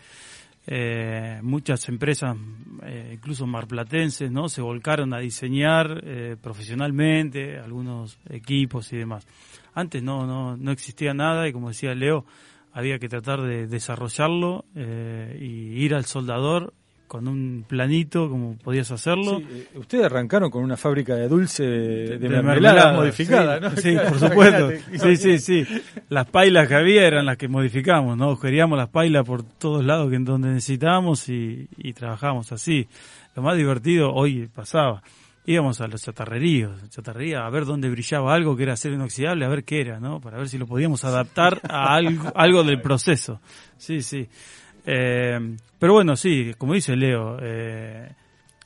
eh, 0.66 1.40
muchas 1.42 1.88
empresas, 1.88 2.36
eh, 2.84 3.12
incluso 3.14 3.46
marplatenses, 3.46 4.30
¿no? 4.30 4.48
se 4.48 4.62
volcaron 4.62 5.12
a 5.12 5.18
diseñar 5.18 6.00
eh, 6.04 6.36
profesionalmente 6.40 7.58
algunos 7.58 8.18
equipos 8.30 8.92
y 8.92 8.98
demás. 8.98 9.26
Antes 9.74 10.02
no, 10.02 10.26
no, 10.26 10.56
no 10.56 10.70
existía 10.70 11.14
nada 11.14 11.48
y 11.48 11.52
como 11.52 11.68
decía 11.68 11.94
Leo, 11.94 12.24
había 12.72 12.98
que 12.98 13.08
tratar 13.08 13.42
de 13.42 13.66
desarrollarlo 13.66 14.64
y 14.74 15.84
ir 15.84 15.94
al 15.94 16.06
soldador 16.06 16.72
con 17.12 17.28
un 17.28 17.66
planito 17.68 18.26
como 18.30 18.56
podías 18.56 18.90
hacerlo. 18.90 19.36
Sí, 19.36 19.66
eh, 19.74 19.78
ustedes 19.78 20.06
arrancaron 20.06 20.50
con 20.50 20.64
una 20.64 20.78
fábrica 20.78 21.14
de 21.14 21.28
dulce 21.28 21.62
de, 21.62 22.18
de 22.18 22.28
mermelada, 22.30 22.94
modificada, 22.94 23.56
sí, 23.56 23.60
¿no? 23.60 23.76
Sí, 23.76 23.92
Claro, 23.92 24.08
por 24.18 24.18
supuesto. 24.18 24.70
Sí, 24.96 25.16
sí, 25.18 25.38
sí. 25.38 25.66
Las 26.08 26.26
pailas 26.28 26.68
que 26.68 26.74
había 26.74 27.06
eran 27.06 27.26
las 27.26 27.36
que 27.36 27.48
modificamos, 27.48 28.16
¿no? 28.16 28.40
Queríamos 28.40 28.78
las 28.78 28.88
pailas 28.88 29.26
por 29.26 29.42
todos 29.42 29.84
lados 29.84 30.08
que 30.08 30.16
en 30.16 30.24
donde 30.24 30.48
necesitábamos 30.48 31.28
y, 31.28 31.68
y 31.76 31.92
trabajábamos 31.92 32.50
así. 32.50 32.88
Lo 33.36 33.42
más 33.42 33.58
divertido 33.58 34.10
hoy 34.14 34.46
pasaba. 34.46 35.02
Íbamos 35.44 35.82
a 35.82 35.88
los 35.88 36.00
chatarreríos, 36.00 36.88
chatarrería, 36.88 37.44
a 37.44 37.50
ver 37.50 37.66
dónde 37.66 37.90
brillaba 37.90 38.32
algo 38.34 38.56
que 38.56 38.62
era 38.62 38.72
acero 38.72 38.94
inoxidable, 38.94 39.44
a 39.44 39.48
ver 39.48 39.64
qué 39.64 39.82
era, 39.82 40.00
¿no? 40.00 40.18
Para 40.18 40.38
ver 40.38 40.48
si 40.48 40.56
lo 40.56 40.66
podíamos 40.66 41.04
adaptar 41.04 41.60
a 41.68 41.94
algo, 41.94 42.32
algo 42.34 42.64
del 42.64 42.80
proceso. 42.80 43.38
Sí, 43.76 44.00
sí. 44.00 44.26
Eh, 44.84 45.56
pero 45.78 45.92
bueno, 45.94 46.16
sí, 46.16 46.52
como 46.58 46.74
dice 46.74 46.96
Leo, 46.96 47.38
eh, 47.40 48.10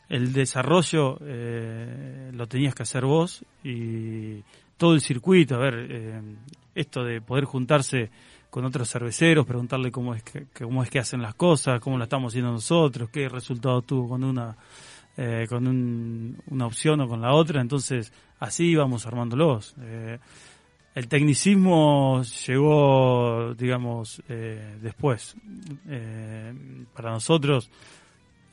el 0.09 0.33
desarrollo 0.33 1.19
eh, 1.23 2.31
lo 2.33 2.47
tenías 2.47 2.75
que 2.75 2.83
hacer 2.85 3.05
vos 3.05 3.45
y 3.65 4.43
todo 4.77 4.95
el 4.95 5.01
circuito, 5.01 5.57
a 5.57 5.59
ver, 5.59 5.87
eh, 5.91 6.21
esto 6.75 7.05
de 7.05 7.21
poder 7.21 7.45
juntarse 7.45 8.11
con 8.51 8.65
otros 8.65 8.91
cerveceros, 8.91 9.45
preguntarle 9.47 9.91
cómo 9.91 10.15
es 10.15 10.23
que, 10.23 10.47
cómo 10.63 10.83
es 10.83 10.91
que 10.91 10.99
hacen 10.99 11.21
las 11.21 11.35
cosas, 11.35 11.81
cómo 11.81 11.99
lo 11.99 12.05
estamos 12.05 12.33
haciendo 12.33 12.53
nosotros, 12.53 13.11
qué 13.11 13.29
resultado 13.29 13.83
tuvo 13.83 14.09
con 14.11 14.25
una 14.25 14.57
eh, 15.19 15.47
con 15.49 15.67
un- 15.67 16.37
una 16.51 16.67
opción 16.67 17.01
o 17.01 17.09
con 17.09 17.23
la 17.23 17.33
otra, 17.33 17.63
entonces 17.63 18.13
así 18.39 18.67
íbamos 18.67 19.07
armándolos. 19.07 19.75
El 20.97 21.09
tecnicismo 21.09 22.23
llegó, 22.47 23.55
digamos, 23.55 24.23
eh, 24.31 24.79
después. 24.81 25.37
Eh, 25.91 26.55
para 26.95 27.11
nosotros, 27.11 27.71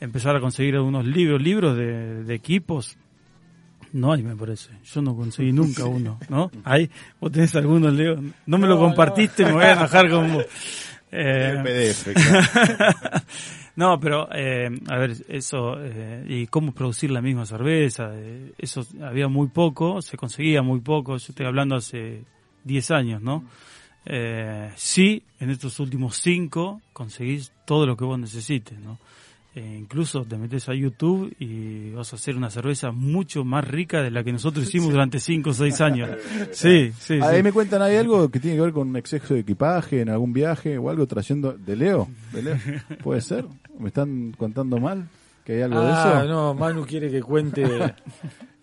empezar 0.02 0.36
a 0.36 0.42
conseguir 0.42 0.76
algunos 0.76 1.06
libros, 1.06 1.42
libros 1.42 1.78
de, 1.78 2.26
de 2.26 2.36
equipos, 2.36 2.98
no 3.94 4.12
hay, 4.12 4.24
me 4.24 4.36
parece. 4.36 4.72
Yo 4.84 5.02
no 5.02 5.16
conseguí 5.16 5.52
nunca 5.54 5.86
uno, 5.86 6.20
¿no? 6.28 6.52
Hay, 6.66 6.90
vos 7.22 7.32
tenés 7.32 7.56
algunos, 7.56 7.94
Leo. 7.94 8.22
No 8.46 8.58
me 8.58 8.68
lo 8.68 8.76
No, 8.76 8.82
compartiste, 8.82 9.46
me 9.46 9.54
voy 9.54 9.64
a 9.64 9.72
enojar 9.72 10.10
con 10.10 10.34
vos. 10.34 10.46
Eh, 11.16 11.52
El 11.52 11.62
PDF, 11.62 12.12
claro. 12.16 13.24
no, 13.76 14.00
pero, 14.00 14.28
eh, 14.34 14.68
a 14.90 14.98
ver, 14.98 15.12
eso, 15.28 15.76
eh, 15.80 16.26
y 16.28 16.48
cómo 16.48 16.72
producir 16.72 17.12
la 17.12 17.22
misma 17.22 17.46
cerveza, 17.46 18.14
eso 18.58 18.84
había 19.00 19.28
muy 19.28 19.50
poco, 19.50 20.02
se 20.02 20.18
conseguía 20.18 20.64
muy 20.64 20.80
poco, 20.80 21.18
yo 21.18 21.28
estoy 21.30 21.46
hablando 21.46 21.76
hace 21.76 22.24
10 22.64 22.92
años, 22.92 23.22
¿no? 23.22 23.44
Eh, 24.06 24.70
sí, 24.76 25.24
en 25.40 25.50
estos 25.50 25.80
últimos 25.80 26.18
5 26.18 26.82
conseguís 26.92 27.52
todo 27.66 27.86
lo 27.86 27.96
que 27.96 28.04
vos 28.04 28.20
necesites, 28.20 28.78
¿no? 28.80 28.98
Eh, 29.56 29.78
incluso 29.80 30.26
te 30.26 30.36
metes 30.36 30.68
a 30.68 30.74
YouTube 30.74 31.32
y 31.40 31.92
vas 31.92 32.12
a 32.12 32.16
hacer 32.16 32.36
una 32.36 32.50
cerveza 32.50 32.92
mucho 32.92 33.46
más 33.46 33.64
rica 33.68 34.02
de 34.02 34.10
la 34.10 34.24
que 34.24 34.32
nosotros 34.34 34.66
hicimos 34.68 34.90
durante 34.92 35.20
5 35.20 35.52
o 35.52 35.54
6 35.54 35.82
años. 35.82 36.10
Sí, 36.52 36.92
sí, 37.00 37.20
Ahí 37.22 37.38
sí. 37.38 37.44
me 37.44 37.52
cuentan, 37.52 37.84
¿hay 37.84 37.96
algo 37.98 38.30
que 38.32 38.40
tiene 38.40 38.58
que 38.58 38.64
ver 38.64 38.74
con 38.74 38.96
exceso 38.98 39.36
de 39.36 39.42
equipaje 39.42 40.02
en 40.02 40.10
algún 40.10 40.34
viaje 40.34 40.78
o 40.80 40.90
algo 40.90 41.06
trayendo 41.06 41.54
de 41.54 41.76
Leo? 41.76 42.08
¿De 42.32 42.42
Leo? 42.42 42.58
¿Puede 43.04 43.22
ser? 43.22 43.46
¿Me 43.78 43.90
están 43.90 44.32
contando 44.38 44.80
mal? 44.80 45.08
¿Que 45.46 45.54
hay 45.58 45.62
algo 45.62 45.78
Ah, 45.82 45.86
de 45.86 45.92
eso? 46.24 46.28
no, 46.34 46.54
Manu 46.56 46.84
quiere 46.86 47.12
que 47.12 47.22
cuente 47.22 47.64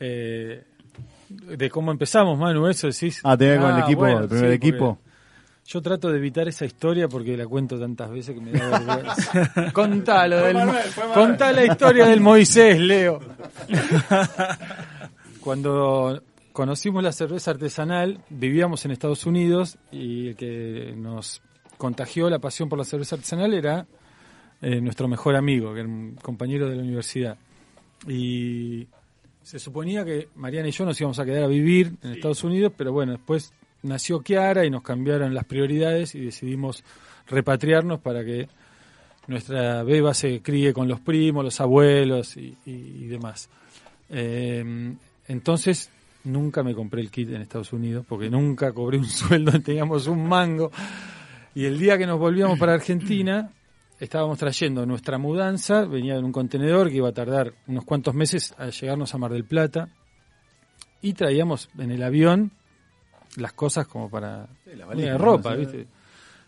eh, 0.01 0.65
de 1.31 1.71
cómo 1.71 1.93
empezamos, 1.93 2.39
Manu, 2.39 2.67
eso 2.67 2.89
decís. 2.89 3.21
Ah, 3.25 3.37
tenía 3.37 3.59
con 3.61 3.71
el 3.71 3.83
equipo, 3.85 4.01
bueno, 4.01 4.21
el 4.21 4.29
primer 4.29 4.51
sí, 4.51 4.55
equipo. 4.57 4.99
Yo 5.67 5.81
trato 5.81 6.11
de 6.11 6.19
evitar 6.19 6.49
esa 6.49 6.65
historia 6.65 7.07
porque 7.07 7.37
la 7.37 7.47
cuento 7.47 7.79
tantas 7.79 8.11
veces 8.11 8.35
que 8.35 8.41
me 8.41 8.51
da 8.51 8.79
vergüenza. 8.81 9.71
Contalo 9.73 10.39
del, 10.39 10.57
Mo- 10.57 10.73
contá 11.15 11.53
la 11.53 11.65
historia 11.65 12.07
del 12.07 12.21
Moisés, 12.21 12.81
Leo. 12.81 13.21
Cuando 15.41 16.23
conocimos 16.53 17.03
la 17.03 17.13
cerveza 17.13 17.53
artesanal, 17.53 18.21
vivíamos 18.31 18.85
en 18.85 18.91
Estados 18.91 19.25
Unidos 19.27 19.79
y 19.93 20.29
el 20.29 20.37
que 20.37 20.93
nos 20.97 21.41
contagió 21.79 22.29
la 22.29 22.39
pasión 22.41 22.69
por 22.69 22.79
la 22.79 22.85
cerveza 22.85 23.15
artesanal 23.17 23.55
era 23.55 23.87
eh, 24.61 24.81
nuestro 24.81 25.09
mejor 25.09 25.37
amigo, 25.37 25.73
que 25.73 25.81
era 25.81 25.89
un 25.89 26.17
compañero 26.21 26.69
de 26.69 26.77
la 26.77 26.83
universidad. 26.83 27.39
Y 28.09 28.89
se 29.51 29.59
suponía 29.59 30.05
que 30.05 30.29
Mariana 30.37 30.69
y 30.69 30.71
yo 30.71 30.85
nos 30.85 31.01
íbamos 31.01 31.19
a 31.19 31.25
quedar 31.25 31.43
a 31.43 31.49
vivir 31.49 31.93
en 32.05 32.13
Estados 32.13 32.45
Unidos, 32.45 32.73
pero 32.77 32.93
bueno, 32.93 33.13
después 33.13 33.53
nació 33.83 34.21
Kiara 34.21 34.65
y 34.65 34.71
nos 34.71 34.83
cambiaron 34.83 35.35
las 35.35 35.45
prioridades 35.45 36.15
y 36.15 36.21
decidimos 36.21 36.85
repatriarnos 37.29 37.99
para 38.01 38.25
que 38.25 38.49
nuestra 39.27 39.83
beba 39.83 40.15
se 40.15 40.41
críe 40.41 40.73
con 40.73 40.87
los 40.87 41.01
primos, 41.01 41.45
los 41.45 41.61
abuelos 41.61 42.37
y, 42.37 42.57
y- 42.65 42.71
y 43.05 43.07
demás. 43.07 43.49
Eh, 44.09 44.95
entonces 45.29 45.91
nunca 46.25 46.63
me 46.63 46.75
compré 46.75 47.01
el 47.01 47.11
kit 47.11 47.31
en 47.31 47.43
Estados 47.43 47.73
Unidos 47.73 48.05
porque 48.09 48.31
nunca 48.31 48.73
cobré 48.73 48.99
un 48.99 49.05
sueldo, 49.09 49.61
teníamos 49.61 50.07
un 50.07 50.29
mango. 50.29 50.71
Y 51.55 51.65
el 51.65 51.79
día 51.79 51.99
que 51.99 52.07
nos 52.07 52.19
volvíamos 52.21 52.59
para 52.59 52.75
Argentina, 52.75 53.51
estábamos 54.01 54.39
trayendo 54.39 54.87
nuestra 54.87 55.19
mudanza, 55.19 55.85
venía 55.85 56.17
en 56.17 56.25
un 56.25 56.33
contenedor 56.33 56.89
que 56.89 56.97
iba 56.97 57.11
a 57.11 57.13
tardar 57.13 57.53
unos 57.69 57.85
cuantos 57.85 58.15
meses 58.15 58.55
a 58.59 58.71
llegarnos 58.71 59.15
a 59.15 59.19
Mar 59.19 59.33
del 59.33 59.45
Plata. 59.45 59.89
Y 61.03 61.13
traíamos 61.13 61.69
en 61.79 61.91
el 61.93 62.03
avión 62.03 62.53
las 63.37 63.53
cosas 63.53 63.87
como 63.87 64.11
para 64.11 64.49
la 64.67 64.75
una 64.75 64.87
valija, 64.87 65.13
de 65.13 65.19
ropa, 65.19 65.53
¿no? 65.53 65.59
¿viste? 65.59 65.87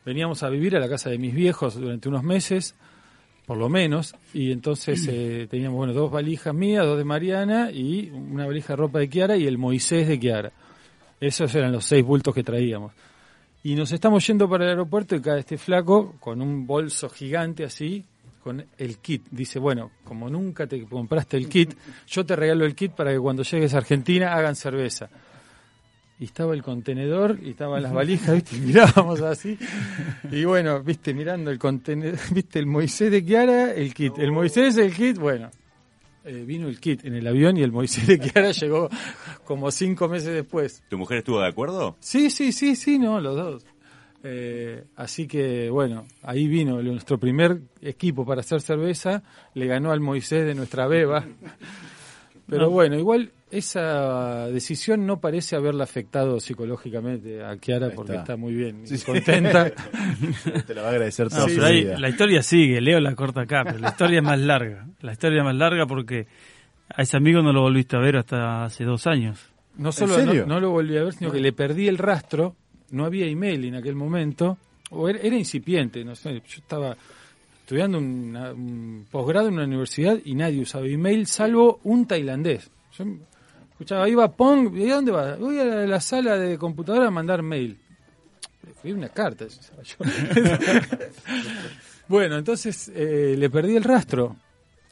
Veníamos 0.05 0.43
a 0.43 0.49
vivir 0.49 0.77
a 0.77 0.81
la 0.81 0.89
casa 0.89 1.11
de 1.11 1.19
mis 1.19 1.33
viejos 1.35 1.77
durante 1.77 2.09
unos 2.09 2.25
meses, 2.25 2.75
por 3.47 3.57
lo 3.57 3.69
menos, 3.69 4.15
y 4.35 4.51
entonces 4.51 5.07
eh, 5.11 5.47
teníamos 5.49 5.77
bueno 5.77 5.93
dos 5.93 6.11
valijas 6.11 6.55
mías, 6.55 6.85
dos 6.85 6.99
de 6.99 7.05
Mariana 7.05 7.71
y 7.71 8.11
una 8.11 8.47
valija 8.47 8.73
de 8.73 8.77
ropa 8.77 8.99
de 8.99 9.09
Kiara 9.09 9.37
y 9.37 9.47
el 9.47 9.59
Moisés 9.59 10.09
de 10.09 10.19
Kiara. 10.19 10.53
Esos 11.21 11.55
eran 11.55 11.71
los 11.71 11.85
seis 11.85 12.05
bultos 12.05 12.35
que 12.35 12.43
traíamos. 12.43 12.93
Y 13.65 13.77
nos 13.77 13.93
estamos 13.93 14.27
yendo 14.27 14.49
para 14.49 14.65
el 14.65 14.71
aeropuerto 14.71 15.15
y 15.15 15.21
cae 15.21 15.41
este 15.41 15.57
flaco 15.57 16.17
con 16.19 16.43
un 16.43 16.67
bolso 16.67 17.09
gigante 17.09 17.65
así, 17.65 18.05
con 18.43 18.65
el 18.77 18.99
kit. 18.99 19.25
Dice, 19.31 19.61
bueno, 19.61 19.93
como 20.03 20.29
nunca 20.29 20.67
te 20.67 20.83
compraste 20.83 21.37
el 21.37 21.49
kit, 21.49 21.75
yo 22.09 22.27
te 22.27 22.35
regalo 22.35 22.65
el 22.65 22.75
kit 22.75 22.93
para 22.93 23.13
que 23.13 23.21
cuando 23.21 23.45
llegues 23.45 23.73
a 23.75 23.79
Argentina 23.79 24.35
hagan 24.35 24.57
cerveza. 24.57 25.09
Y 26.19 26.25
estaba 26.25 26.55
el 26.55 26.63
contenedor 26.63 27.39
y 27.41 27.51
estaban 27.51 27.83
las 27.83 27.93
valijas, 27.93 28.35
¿viste? 28.35 28.57
Y 28.57 28.61
mirábamos 28.61 29.21
así. 29.21 29.57
Y 30.31 30.45
bueno, 30.45 30.83
¿viste? 30.83 31.15
Mirando 31.15 31.51
el 31.51 31.59
contenedor, 31.59 32.19
¿viste? 32.33 32.59
El 32.59 32.67
Moisés 32.67 33.13
de 33.13 33.25
Kiara, 33.25 33.73
el 33.73 33.95
kit. 33.95 34.19
El 34.19 34.33
Moisés, 34.33 34.77
el 34.77 34.93
kit, 34.93 35.19
bueno. 35.19 35.51
Eh, 36.25 36.45
vino 36.47 36.69
el 36.69 36.79
kit 36.81 37.05
en 37.05 37.15
el 37.15 37.27
avión 37.27 37.57
y 37.57 37.63
el 37.63 37.73
Moisés 37.73 38.07
de 38.07 38.19
Kiara 38.19 38.51
llegó 38.53 38.89
como 39.45 39.71
cinco 39.71 40.09
meses 40.09 40.35
después. 40.35 40.83
¿Tu 40.89 40.99
mujer 40.99 41.19
estuvo 41.19 41.41
de 41.41 41.49
acuerdo? 41.49 41.97
Sí, 42.01 42.31
sí, 42.31 42.53
sí, 42.53 42.77
sí, 42.77 42.99
no, 42.99 43.21
los 43.21 43.37
dos. 43.37 43.67
Eh, 44.25 44.85
así 44.95 45.27
que 45.27 45.69
bueno, 45.69 46.07
ahí 46.23 46.47
vino 46.47 46.81
nuestro 46.81 47.19
primer 47.19 47.61
equipo 47.81 48.25
para 48.25 48.41
hacer 48.41 48.61
cerveza, 48.61 49.23
le 49.55 49.67
ganó 49.67 49.91
al 49.91 50.01
Moisés 50.01 50.47
de 50.47 50.55
nuestra 50.55 50.87
beba. 50.87 51.27
Pero 52.59 52.71
bueno, 52.71 52.99
igual 52.99 53.31
esa 53.51 54.47
decisión 54.49 55.07
no 55.07 55.21
parece 55.21 55.57
haberla 55.57 55.85
afectado 55.85 56.41
psicológicamente 56.41 57.45
a 57.45 57.57
Kiara 57.57 57.91
porque 57.91 58.17
está. 58.17 58.37
muy 58.37 58.55
bien, 58.55 58.87
Sí, 58.87 58.95
y 58.95 58.99
sí. 58.99 59.05
contenta. 59.07 59.71
Te 60.67 60.75
la 60.75 60.83
va 60.83 60.89
a 60.89 60.91
agradecer 60.93 61.29
toda 61.29 61.43
No, 61.43 61.49
su 61.49 61.63
ahí 61.65 61.83
vida. 61.85 61.99
la 61.99 62.09
historia 62.09 62.43
sigue, 62.43 62.81
Leo 62.81 63.01
la 63.01 63.15
corta 63.15 63.43
acá, 63.43 63.63
pero 63.65 63.79
la 63.79 63.89
historia 63.89 64.19
es 64.19 64.25
más 64.25 64.39
larga. 64.41 64.87
La 65.01 65.13
historia 65.13 65.39
es 65.39 65.45
más 65.45 65.57
larga 65.57 65.87
porque 65.87 66.27
a 66.95 67.03
ese 67.03 67.17
amigo 67.17 67.43
no 67.43 67.53
lo 67.53 67.63
volviste 67.63 67.97
a 67.97 68.01
ver 68.01 68.17
hasta 68.17 68.65
hace 68.65 68.85
dos 68.85 69.07
años. 69.07 69.39
No 69.77 69.93
solo 69.93 70.19
no, 70.25 70.47
no 70.47 70.61
lo 70.61 70.71
volví 70.71 70.97
a 70.99 71.05
ver, 71.05 71.15
sino 71.15 71.31
que 71.33 71.41
le 71.41 71.53
perdí 71.53 71.89
el 71.89 71.97
rastro, 71.99 72.57
no 72.91 73.05
había 73.07 73.27
email 73.27 73.65
en 73.65 73.75
aquel 73.77 73.95
momento, 73.95 74.59
o 74.91 75.09
era, 75.09 75.19
era 75.21 75.35
incipiente, 75.37 76.05
no 76.05 76.15
sé, 76.15 76.35
yo 76.35 76.41
estaba 76.59 76.95
estudiando 77.63 77.99
una- 77.99 78.53
un 78.53 79.07
posgrado 79.11 79.49
en 79.49 79.55
una 79.55 79.65
universidad 79.65 80.19
y 80.25 80.35
nadie 80.35 80.61
usaba 80.61 80.87
email 80.87 81.27
salvo 81.27 81.81
un 81.85 82.07
tailandés. 82.07 82.71
Yo 82.99 83.05
escuchaba, 83.73 84.09
iba 84.09 84.31
Pong, 84.31 84.77
¿y 84.77 84.91
a 84.91 84.97
dónde 84.97 85.13
vas? 85.13 85.39
Voy 85.39 85.59
a 85.59 85.65
la, 85.65 85.87
la 85.87 86.01
sala 86.01 86.37
de 86.37 86.59
computadora 86.59 87.09
a 87.09 87.11
mandar 87.11 87.43
mail. 87.43 87.79
Escribí 88.69 88.97
una 88.99 89.09
carta. 89.09 89.47
bueno, 92.09 92.37
entonces 92.39 92.91
eh, 92.95 93.35
le 93.39 93.51
perdí 93.51 93.77
el 93.77 93.85
rastro 93.85 94.37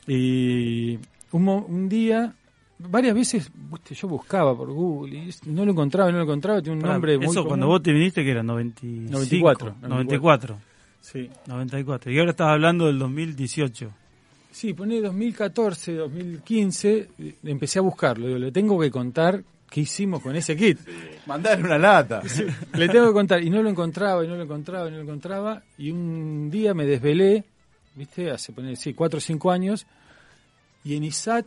y 0.06 0.98
un, 1.32 1.48
un 1.48 1.88
día, 1.88 2.34
varias 2.78 3.14
veces 3.14 3.50
viste, 3.54 3.94
yo 3.94 4.08
buscaba 4.08 4.56
por 4.56 4.70
Google 4.72 5.16
y 5.16 5.30
no 5.50 5.64
lo 5.64 5.72
encontraba, 5.72 6.10
no 6.10 6.18
lo 6.18 6.24
encontraba, 6.24 6.60
tiene 6.62 6.78
un 6.78 6.82
nombre 6.94 7.16
muy 7.18 7.26
Eso 7.26 7.44
cuando 7.44 7.66
vos 7.66 7.82
te 7.82 7.92
viniste 7.92 8.24
que 8.24 8.30
era 8.30 8.42
95, 8.42 9.12
94, 9.12 9.74
94. 9.82 10.58
Sí. 11.01 11.30
94. 11.46 12.12
Y 12.12 12.18
ahora 12.18 12.30
estás 12.30 12.48
hablando 12.48 12.86
del 12.86 12.98
2018. 12.98 13.90
Sí, 14.53 14.74
poné 14.74 15.01
2014, 15.01 15.94
2015, 15.94 17.09
eh, 17.18 17.34
empecé 17.44 17.78
a 17.78 17.82
buscarlo, 17.82 18.26
digo, 18.26 18.38
le 18.38 18.51
tengo 18.51 18.80
que 18.80 18.90
contar 18.90 19.44
¿qué 19.70 19.82
hicimos 19.82 20.20
con 20.20 20.34
ese 20.36 20.57
kit? 20.57 20.78
Mandar 21.26 21.62
una 21.62 21.78
lata. 21.78 22.20
Le 22.74 22.88
tengo 22.88 23.07
que 23.07 23.12
contar, 23.12 23.42
y 23.42 23.48
no 23.48 23.62
lo 23.62 23.70
encontraba, 23.70 24.24
y 24.24 24.28
no 24.28 24.34
lo 24.34 24.42
encontraba, 24.42 24.88
y 24.88 24.90
no 24.90 24.96
lo 24.96 25.05
encontraba, 25.05 25.62
y 25.78 25.92
un 25.92 26.51
día 26.51 26.74
me 26.74 26.84
desvelé, 26.84 27.44
viste, 27.94 28.30
hace 28.30 28.53
poner, 28.53 28.76
sí, 28.76 28.92
cuatro 28.92 29.18
o 29.18 29.20
cinco 29.20 29.51
años, 29.51 29.86
y 30.82 30.96
en 30.96 31.05
ISAT 31.05 31.46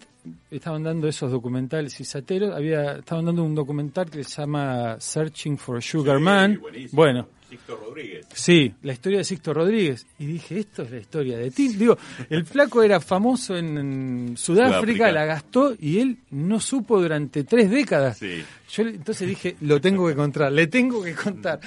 estaban 0.50 0.84
dando 0.84 1.08
esos 1.08 1.32
documentales 1.32 2.00
ISATeros, 2.00 2.56
había, 2.56 2.94
estaban 2.98 3.26
dando 3.26 3.44
un 3.44 3.56
documental 3.56 4.10
que 4.10 4.24
se 4.24 4.42
llama 4.42 4.96
Searching 5.00 5.58
for 5.58 5.82
Sugar 5.82 6.20
Man. 6.20 6.60
buenísimo. 6.62 6.96
Bueno, 6.96 7.28
Sixto 7.54 7.76
Rodríguez. 7.76 8.26
Sí, 8.34 8.74
la 8.82 8.94
historia 8.94 9.20
de 9.20 9.24
Sixto 9.24 9.54
Rodríguez. 9.54 10.08
Y 10.18 10.26
dije, 10.26 10.60
esto 10.60 10.82
es 10.82 10.90
la 10.90 10.98
historia 10.98 11.38
de 11.38 11.52
Tim. 11.52 11.78
Digo, 11.78 11.96
el 12.28 12.46
flaco 12.46 12.82
era 12.82 13.00
famoso 13.00 13.56
en, 13.56 13.78
en 13.78 14.38
Sudáfrica, 14.38 15.12
la 15.12 15.26
gastó 15.26 15.76
y 15.80 16.00
él 16.00 16.18
no 16.32 16.60
supo 16.60 17.00
durante 17.00 17.44
tres 17.44 17.70
décadas. 17.70 18.18
Sí. 18.18 18.44
Yo 18.72 18.84
entonces 18.88 19.28
dije, 19.28 19.56
lo 19.62 19.80
tengo 19.80 20.08
que 20.08 20.16
contar, 20.16 20.52
le 20.52 20.66
tengo 20.66 21.04
que 21.04 21.14
contar. 21.14 21.60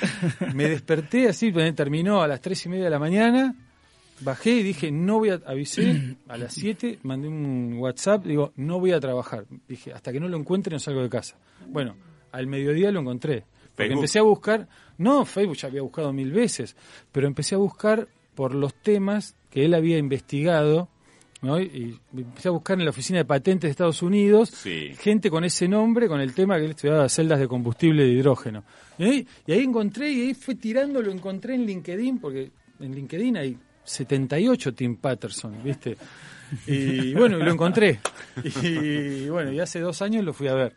Me 0.55 0.69
desperté 0.69 1.29
así, 1.29 1.53
terminó 1.53 2.21
a 2.21 2.27
las 2.27 2.41
tres 2.41 2.67
y 2.67 2.69
media 2.69 2.87
de 2.87 2.91
la 2.91 2.99
mañana, 2.99 3.55
bajé 4.23 4.51
y 4.51 4.63
dije, 4.65 4.91
no 4.91 5.21
voy 5.21 5.31
a, 5.31 5.41
avisé 5.47 6.17
a 6.27 6.37
las 6.37 6.53
siete, 6.53 6.99
mandé 7.05 7.29
un 7.29 7.77
WhatsApp, 7.79 8.25
digo, 8.27 8.53
no 8.57 8.81
voy 8.81 8.91
a 8.91 8.99
trabajar. 8.99 9.45
Dije, 9.69 9.93
hasta 9.93 10.11
que 10.11 10.19
no 10.19 10.27
lo 10.27 10.37
encuentre 10.37 10.73
no 10.73 10.81
salgo 10.81 11.03
de 11.03 11.11
casa. 11.11 11.37
Bueno, 11.69 11.95
al 12.33 12.49
mediodía 12.49 12.91
lo 12.91 12.99
encontré. 13.01 13.45
Porque 13.77 13.93
empecé 13.93 14.19
a 14.19 14.23
buscar, 14.23 14.69
no, 14.99 15.25
Facebook 15.25 15.57
ya 15.57 15.69
había 15.69 15.83
buscado 15.83 16.13
mil 16.13 16.33
veces, 16.33 16.75
pero 17.13 17.27
empecé 17.27 17.55
a 17.55 17.59
buscar 17.59 18.09
por 18.35 18.55
los 18.55 18.75
temas 18.75 19.37
que 19.51 19.65
él 19.65 19.75
había 19.75 19.99
investigado, 19.99 20.89
¿no? 21.43 21.61
y 21.61 21.99
empecé 22.17 22.49
a 22.49 22.53
buscar 22.53 22.79
en 22.79 22.85
la 22.85 22.91
oficina 22.91 23.19
de 23.19 23.25
patentes 23.27 23.69
de 23.69 23.71
Estados 23.73 24.03
Unidos 24.03 24.49
Sí. 24.51 24.93
gente 24.99 25.31
con 25.31 25.45
ese 25.45 25.69
nombre, 25.69 26.09
con 26.09 26.21
el 26.21 26.35
tema 26.35 26.57
que 26.57 26.65
él 26.65 26.71
estudiaba 26.71 27.09
celdas 27.09 27.39
de 27.39 27.47
combustible 27.49 28.05
de 28.05 28.11
hidrógeno. 28.13 28.65
Y 28.99 29.05
ahí, 29.05 29.27
y 29.47 29.53
ahí 29.53 29.61
encontré, 29.61 30.11
y 30.11 30.21
ahí 30.29 30.35
fue 30.35 30.55
tirando, 30.55 31.03
lo 31.03 31.13
encontré 31.13 31.55
en 31.55 31.67
LinkedIn, 31.67 32.19
porque 32.19 32.51
en 32.81 32.95
LinkedIn 32.95 33.37
hay 33.37 33.59
78 33.85 34.75
Tim 34.75 34.97
Patterson, 34.97 35.63
¿viste? 35.63 35.97
Y 36.67 37.13
bueno, 37.15 37.39
y 37.39 37.43
lo 37.43 37.53
encontré. 37.53 38.01
Y 38.63 39.29
bueno, 39.29 39.53
y 39.53 39.61
hace 39.61 39.81
dos 39.81 40.01
años 40.03 40.25
lo 40.25 40.33
fui 40.33 40.49
a 40.49 40.55
ver. 40.55 40.73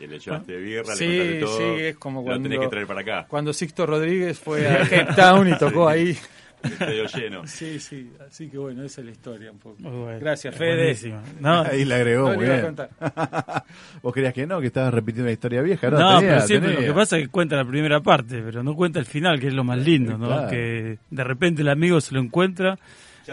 Y 0.00 0.06
le 0.06 0.18
llevaste 0.18 0.56
birra, 0.56 0.94
Sí, 0.96 1.06
le 1.06 1.40
todo. 1.40 1.58
sí, 1.58 1.82
es 1.82 1.96
como 1.96 2.20
Lo 2.20 2.26
cuando- 2.26 2.48
tenés 2.48 2.60
que 2.64 2.68
traer 2.68 2.86
para 2.86 3.00
acá. 3.02 3.26
Cuando 3.28 3.52
Sixto 3.52 3.84
Rodríguez 3.86 4.38
fue 4.38 4.66
a 4.68 4.78
Cape 4.88 5.12
Town 5.14 5.48
y 5.48 5.58
tocó 5.58 5.88
ahí. 5.88 6.16
El 6.62 6.72
estadio 6.72 7.06
lleno. 7.06 7.42
Sí, 7.46 7.80
sí, 7.80 8.10
así 8.26 8.48
que 8.50 8.58
bueno, 8.58 8.82
esa 8.84 9.00
es 9.00 9.04
la 9.06 9.10
historia 9.12 9.50
un 9.50 9.58
poco. 9.58 9.76
Muy 9.80 9.90
bueno. 10.04 10.20
Gracias, 10.20 10.54
Fede. 10.54 10.94
No, 11.40 11.62
Ahí 11.62 11.84
le 11.86 11.94
agregó, 11.94 12.28
No 12.30 12.34
muy 12.36 12.46
a 12.46 12.56
bien. 12.60 12.76
Vos 14.02 14.12
querías 14.14 14.34
que 14.34 14.46
no, 14.46 14.60
que 14.60 14.66
estabas 14.66 14.92
repitiendo 14.92 15.24
una 15.24 15.32
historia 15.32 15.62
vieja. 15.62 15.88
No, 15.90 15.98
No, 15.98 16.18
tenía, 16.18 16.34
pero 16.34 16.46
siempre 16.46 16.70
tenía. 16.74 16.88
lo 16.88 16.94
que 16.94 16.98
pasa 16.98 17.16
es 17.18 17.24
que 17.24 17.28
cuenta 17.30 17.56
la 17.56 17.64
primera 17.64 18.00
parte, 18.00 18.42
pero 18.42 18.62
no 18.62 18.74
cuenta 18.74 18.98
el 18.98 19.06
final, 19.06 19.40
que 19.40 19.48
es 19.48 19.54
lo 19.54 19.64
más 19.64 19.78
lindo, 19.78 20.18
¿no? 20.18 20.26
Claro. 20.26 20.48
Que 20.50 20.98
de 21.10 21.24
repente 21.24 21.62
el 21.62 21.68
amigo 21.68 22.00
se 22.00 22.14
lo 22.14 22.20
encuentra 22.20 22.78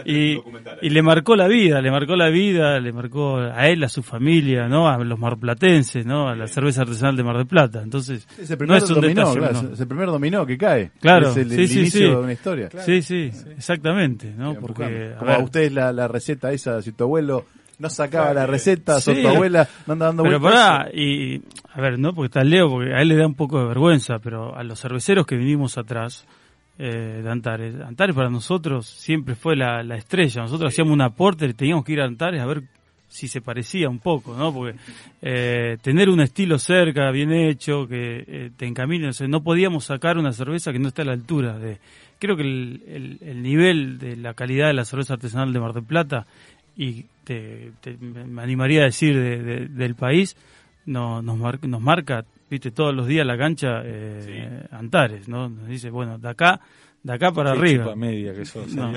y, 0.04 0.38
y 0.82 0.90
le 0.90 1.02
marcó 1.02 1.34
la 1.36 1.48
vida, 1.48 1.80
le 1.80 1.90
marcó 1.90 2.14
la 2.16 2.28
vida, 2.28 2.78
le 2.80 2.92
marcó 2.92 3.38
a 3.38 3.68
él, 3.68 3.82
a 3.84 3.88
su 3.88 4.02
familia, 4.02 4.68
¿no? 4.68 4.88
A 4.88 4.98
los 4.98 5.18
marplatenses, 5.18 6.06
¿no? 6.06 6.28
A 6.28 6.36
la 6.36 6.46
cerveza 6.46 6.82
artesanal 6.82 7.16
de 7.16 7.24
Mar 7.24 7.36
del 7.36 7.46
Plata. 7.46 7.82
Entonces, 7.82 8.26
Es 8.38 8.50
el 8.50 8.58
no 8.66 8.76
es 8.76 8.88
un 8.90 9.00
dominó, 9.00 9.08
detalle 9.22 9.38
claro, 9.38 9.54
menor. 9.58 9.72
es 9.74 9.80
el 9.80 9.86
primer 9.88 10.06
dominó 10.08 10.46
que 10.46 10.58
cae. 10.58 10.90
Claro, 11.00 11.30
Es 11.30 11.36
el, 11.38 11.50
sí, 11.50 11.60
el 11.62 11.68
sí, 11.68 11.78
inicio 11.80 12.00
sí. 12.00 12.06
de 12.08 12.16
una 12.16 12.32
historia. 12.32 12.68
Sí, 12.84 13.02
sí, 13.02 13.30
exactamente, 13.56 14.32
¿no? 14.36 14.50
Bien, 14.50 14.60
Porque, 14.60 15.12
a 15.14 15.18
Como 15.18 15.30
a 15.32 15.38
ustedes 15.38 15.72
la, 15.72 15.92
la 15.92 16.08
receta 16.08 16.52
esa, 16.52 16.80
si 16.82 16.92
tu 16.92 17.04
abuelo 17.04 17.44
no 17.78 17.88
sacaba 17.90 18.26
la 18.28 18.32
Claro, 18.32 18.52
receta, 18.52 19.00
sí. 19.00 19.22
tu 19.22 19.28
abuela 19.28 19.68
no 19.86 19.92
anda 19.92 20.06
dando 20.06 20.22
Pero 20.24 20.40
vueltas. 20.40 20.62
pará, 20.62 20.90
y 20.92 21.40
a 21.72 21.80
ver, 21.80 21.98
no 21.98 22.12
porque 22.12 22.26
está 22.26 22.42
Leo, 22.42 22.68
porque 22.68 22.92
a 22.92 23.00
él 23.02 23.08
le 23.08 23.16
da 23.16 23.26
un 23.26 23.34
poco 23.36 23.60
de 23.60 23.66
vergüenza, 23.68 24.18
pero 24.18 24.56
a 24.56 24.64
los 24.64 24.80
cerveceros 24.80 25.26
que 25.26 25.36
vinimos 25.36 25.78
atrás 25.78 26.26
eh, 26.78 27.20
de 27.22 27.30
Antares, 27.30 27.74
Antares 27.80 28.14
para 28.14 28.30
nosotros 28.30 28.86
siempre 28.86 29.34
fue 29.34 29.56
la, 29.56 29.82
la 29.82 29.96
estrella. 29.96 30.42
Nosotros 30.42 30.72
hacíamos 30.72 30.92
un 30.92 31.02
aporte, 31.02 31.52
teníamos 31.54 31.84
que 31.84 31.92
ir 31.92 32.00
a 32.00 32.04
Antares 32.04 32.40
a 32.40 32.46
ver 32.46 32.62
si 33.08 33.26
se 33.26 33.40
parecía 33.40 33.88
un 33.88 33.98
poco, 34.00 34.36
¿no? 34.36 34.52
Porque 34.52 34.78
eh, 35.22 35.78
tener 35.82 36.08
un 36.10 36.20
estilo 36.20 36.58
cerca, 36.58 37.10
bien 37.10 37.32
hecho, 37.32 37.88
que 37.88 38.24
eh, 38.26 38.50
te 38.56 38.66
encamine, 38.66 39.08
o 39.08 39.12
sea, 39.12 39.26
no 39.28 39.42
podíamos 39.42 39.86
sacar 39.86 40.18
una 40.18 40.32
cerveza 40.32 40.72
que 40.72 40.78
no 40.78 40.88
esté 40.88 41.02
a 41.02 41.06
la 41.06 41.12
altura 41.12 41.58
de... 41.58 41.78
Creo 42.18 42.36
que 42.36 42.42
el, 42.42 42.82
el- 42.86 43.18
el 43.22 43.42
nivel 43.42 43.98
de 43.98 44.16
la 44.16 44.34
calidad 44.34 44.66
de 44.66 44.74
la 44.74 44.84
cerveza 44.84 45.14
artesanal 45.14 45.52
de 45.52 45.60
Mar 45.60 45.72
del 45.72 45.84
Plata 45.84 46.26
y 46.76 47.06
te, 47.24 47.70
me 48.00 48.42
animaría 48.42 48.82
a 48.82 48.84
decir 48.86 49.14
de- 49.16 49.42
de- 49.42 49.68
del 49.68 49.94
país 49.94 50.36
no, 50.84 51.22
nos, 51.22 51.36
mar- 51.38 51.58
nos 51.66 51.80
marca 51.80 52.24
viste 52.50 52.70
todos 52.70 52.94
los 52.94 53.06
días 53.06 53.26
la 53.26 53.36
cancha 53.38 53.82
eh, 53.84 54.64
Antares 54.70 55.28
no 55.28 55.48
nos 55.48 55.66
dice 55.68 55.90
bueno 55.90 56.18
de 56.18 56.28
acá 56.28 56.60
de 57.02 57.12
acá 57.12 57.32
para 57.32 57.52
Qué 57.52 57.58
arriba 57.58 57.94
media 57.96 58.34
que 58.34 58.44
sos. 58.44 58.74
No. 58.74 58.92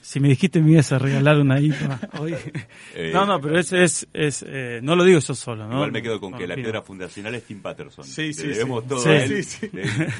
si 0.00 0.20
me 0.20 0.28
dijiste 0.28 0.60
me 0.60 0.72
ibas 0.72 0.90
a 0.92 0.98
regalar 0.98 1.38
una 1.38 1.60
IPA 1.60 2.00
hoy 2.20 2.34
Eh, 2.94 3.10
no 3.12 3.24
no 3.24 3.40
pero 3.40 3.58
es 3.58 3.72
es, 3.72 4.06
es 4.12 4.44
eh, 4.46 4.80
no 4.82 4.94
lo 4.96 5.04
digo 5.04 5.18
yo 5.18 5.34
solo 5.34 5.66
no 5.66 5.74
Igual 5.74 5.92
me 5.92 6.02
quedo 6.02 6.20
con 6.20 6.32
No, 6.32 6.38
que 6.38 6.46
la 6.46 6.54
piedra 6.56 6.82
fundacional 6.82 7.34
es 7.34 7.44
Tim 7.44 7.60
Patterson. 7.62 8.04
Sí, 8.04 8.26
Le 8.28 8.32
sí, 8.34 8.46
debemos 8.48 8.82
sí. 8.82 8.88
todo 8.88 8.98
Sí, 9.00 9.08
a 9.08 9.24
él. 9.24 9.28
sí, 9.28 9.42
sí. 9.42 9.70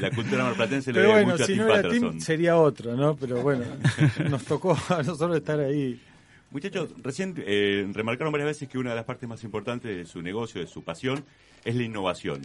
La 0.01 0.11
cultura 0.11 0.45
marplatense 0.45 0.91
le 0.93 1.01
Pero 1.01 1.09
debe 1.11 1.23
bueno, 1.25 1.33
mucho 1.33 1.45
a 1.45 1.47
si 1.47 1.53
Tim 1.53 1.63
no 1.63 1.69
era 1.69 1.83
Patterson. 1.83 2.11
Tim, 2.13 2.21
sería 2.21 2.57
otro, 2.57 2.97
¿no? 2.97 3.15
Pero 3.17 3.43
bueno, 3.43 3.65
nos 4.31 4.45
tocó 4.45 4.77
a 4.89 5.03
nosotros 5.03 5.37
estar 5.37 5.61
ahí. 5.61 6.01
Muchachos, 6.51 6.91
recién 7.03 7.35
eh, 7.39 7.87
remarcaron 7.93 8.33
varias 8.33 8.49
veces 8.49 8.69
que 8.69 8.79
una 8.79 8.91
de 8.91 8.97
las 8.97 9.05
partes 9.05 9.29
más 9.29 9.43
importantes 9.45 9.95
de 9.97 10.05
su 10.07 10.21
negocio, 10.23 10.61
de 10.63 10.67
su 10.67 10.83
pasión, 10.83 11.25
es 11.65 11.75
la 11.75 11.83
innovación. 11.83 12.43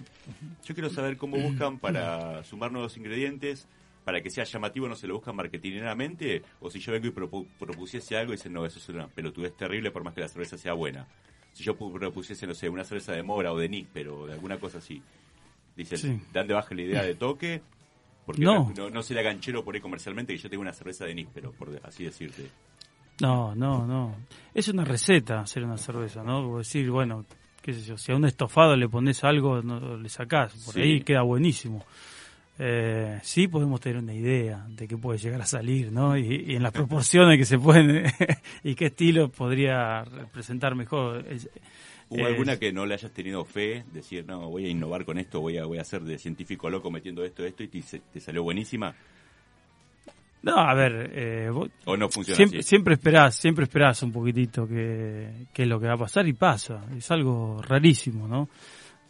Yo 0.66 0.74
quiero 0.74 0.90
saber 0.90 1.18
cómo 1.18 1.38
buscan 1.38 1.80
para 1.80 2.44
sumar 2.44 2.72
nuevos 2.72 2.98
ingredientes, 2.98 3.68
para 4.06 4.22
que 4.22 4.30
sea 4.30 4.44
llamativo, 4.46 4.88
no 4.88 4.96
se 4.96 5.08
lo 5.08 5.16
buscan 5.16 5.36
marketingeramente, 5.36 6.42
o 6.62 6.70
si 6.70 6.80
yo 6.80 6.92
vengo 6.94 7.08
y 7.08 7.12
propu- 7.12 7.48
propusiese 7.60 8.16
algo 8.18 8.34
y 8.34 8.38
dicen, 8.38 8.54
no, 8.54 8.66
eso 8.66 8.80
es 8.80 8.88
una 8.90 9.08
pelotudez 9.08 9.56
terrible 9.58 9.92
por 9.92 10.04
más 10.04 10.14
que 10.14 10.22
la 10.22 10.28
cerveza 10.30 10.58
sea 10.58 10.74
buena. 10.74 11.08
Si 11.54 11.64
yo 11.64 11.78
pu- 11.78 11.92
propusiese, 11.92 12.48
no 12.48 12.54
sé, 12.54 12.70
una 12.70 12.84
cerveza 12.84 13.12
de 13.14 13.24
mora 13.24 13.52
o 13.52 13.58
de 13.58 13.68
níspero, 13.68 14.20
o 14.22 14.28
de 14.28 14.34
alguna 14.34 14.58
cosa 14.60 14.78
así, 14.78 15.02
dicen, 15.76 15.98
Sí. 15.98 16.22
dan 16.32 16.48
de 16.48 16.54
baja 16.54 16.74
la 16.76 16.82
idea 16.84 17.04
de 17.04 17.16
toque, 17.16 17.62
porque 18.26 18.42
No. 18.44 18.72
no, 18.78 18.90
no, 18.90 19.04
sería 19.04 19.24
ganchero 19.24 19.64
por 19.64 19.76
ahí 19.76 19.82
comercialmente 19.82 20.34
que 20.34 20.40
yo 20.40 20.50
tenga 20.50 20.62
una 20.62 20.74
cerveza 20.74 21.06
de 21.06 21.16
níspero, 21.16 21.52
por 21.54 21.80
así 21.84 22.04
decirte. 22.04 22.50
No, 23.20 23.56
no, 23.56 23.86
no. 23.88 24.16
Es 24.54 24.68
una 24.68 24.86
receta 24.86 25.40
hacer 25.42 25.64
una 25.64 25.78
cerveza, 25.78 26.24
¿no? 26.24 26.58
Decir, 26.60 26.90
bueno, 26.92 27.26
qué 27.68 27.74
sé 27.74 27.82
yo, 27.82 27.98
si 27.98 28.14
a 28.14 28.16
un 28.16 28.24
estofado 28.24 28.78
le 28.78 28.88
pones 28.88 29.26
algo, 29.26 29.62
no, 29.62 29.98
le 29.98 30.08
sacás, 30.08 30.54
por 30.64 30.74
Sí. 30.74 30.80
ahí 30.82 31.02
queda 31.02 31.24
buenísimo. 31.24 31.86
Eh, 32.58 33.20
sí 33.24 33.50
podemos 33.50 33.82
tener 33.82 33.98
una 34.02 34.14
idea 34.14 34.66
de 34.70 34.88
qué 34.88 34.96
puede 34.96 35.20
llegar 35.20 35.42
a 35.42 35.46
salir, 35.46 35.92
¿no? 35.92 36.18
Y, 36.18 36.46
y 36.48 36.56
en 36.56 36.64
las 36.64 36.72
proporciones 36.72 37.38
que 37.38 37.44
se 37.44 37.60
pueden 37.60 38.06
y 38.64 38.74
qué 38.76 38.86
estilo 38.86 39.28
podría 39.28 40.06
representar 40.06 40.76
mejor. 40.76 41.26
¿Hubo 42.08 42.26
alguna 42.26 42.58
que 42.58 42.72
no 42.72 42.86
le 42.86 42.94
hayas 42.94 43.12
tenido 43.12 43.44
fe? 43.44 43.84
Decir, 43.92 44.24
no, 44.26 44.50
voy 44.50 44.66
a 44.66 44.70
innovar 44.70 45.04
con 45.04 45.18
esto, 45.20 45.42
voy 45.42 45.58
a, 45.58 45.66
voy 45.66 45.80
a 45.80 45.84
ser 45.84 46.04
de 46.04 46.18
científico 46.18 46.70
loco 46.70 46.90
metiendo 46.90 47.26
esto, 47.26 47.46
esto, 47.46 47.64
y 47.64 47.68
te, 47.68 47.82
te 47.82 48.20
salió 48.22 48.44
buenísima. 48.44 48.96
No, 50.44 50.56
a 50.56 50.74
ver, 50.76 51.12
eh, 51.14 51.50
vos- 51.50 51.70
¿O 51.86 51.98
no 51.98 52.08
funciona 52.10 52.36
siempre, 52.36 52.60
así? 52.60 52.68
siempre 52.70 52.94
esperás, 52.94 53.36
siempre 53.36 53.64
esperás 53.64 54.02
un 54.04 54.12
poquitito 54.12 54.68
que, 54.68 55.48
que 55.54 55.64
es 55.64 55.68
lo 55.68 55.80
que 55.80 55.88
va 55.88 55.94
a 55.94 55.98
pasar 55.98 56.28
y 56.28 56.34
pasa. 56.34 56.84
Es 56.96 57.10
algo 57.12 57.62
rarísimo, 57.62 58.28
¿no? 58.28 58.48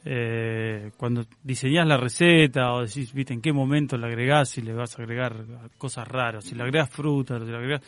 Eh, 0.09 0.91
cuando 0.95 1.25
diseñás 1.43 1.85
la 1.85 1.97
receta 1.97 2.71
o 2.73 2.81
decís, 2.81 3.11
viste, 3.13 3.33
en 3.33 3.41
qué 3.41 3.51
momento 3.51 3.97
la 3.97 4.07
agregás, 4.07 4.49
si 4.49 4.61
le 4.61 4.73
vas 4.73 4.97
a 4.97 5.01
agregar 5.03 5.35
cosas 5.77 6.07
raras, 6.07 6.45
si 6.45 6.55
le 6.55 6.63
agregás 6.63 6.89
fruta, 6.89 7.37
si 7.39 7.45
le 7.45 7.55
agregás... 7.57 7.81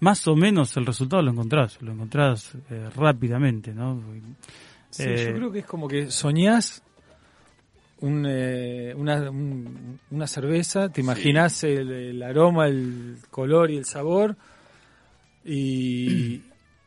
Más 0.00 0.26
o 0.28 0.34
menos 0.34 0.74
el 0.78 0.86
resultado 0.86 1.20
lo 1.20 1.30
encontrás, 1.30 1.80
lo 1.82 1.92
encontrás 1.92 2.56
eh, 2.70 2.88
rápidamente, 2.96 3.74
¿no? 3.74 4.00
Sí, 4.88 5.02
Eh, 5.06 5.26
yo 5.28 5.36
creo 5.36 5.52
que 5.52 5.58
es 5.58 5.66
como 5.66 5.86
que 5.86 6.10
soñás 6.10 6.82
un, 8.00 8.24
eh, 8.28 8.94
una, 8.96 9.30
un- 9.30 9.98
una 10.10 10.26
cerveza, 10.26 10.88
te 10.88 11.00
imaginás 11.00 11.62
el, 11.64 11.90
el 11.90 12.22
aroma, 12.22 12.66
el 12.66 13.16
color 13.30 13.70
y 13.70 13.76
el 13.76 13.84
sabor 13.84 14.36
y, 15.44 16.42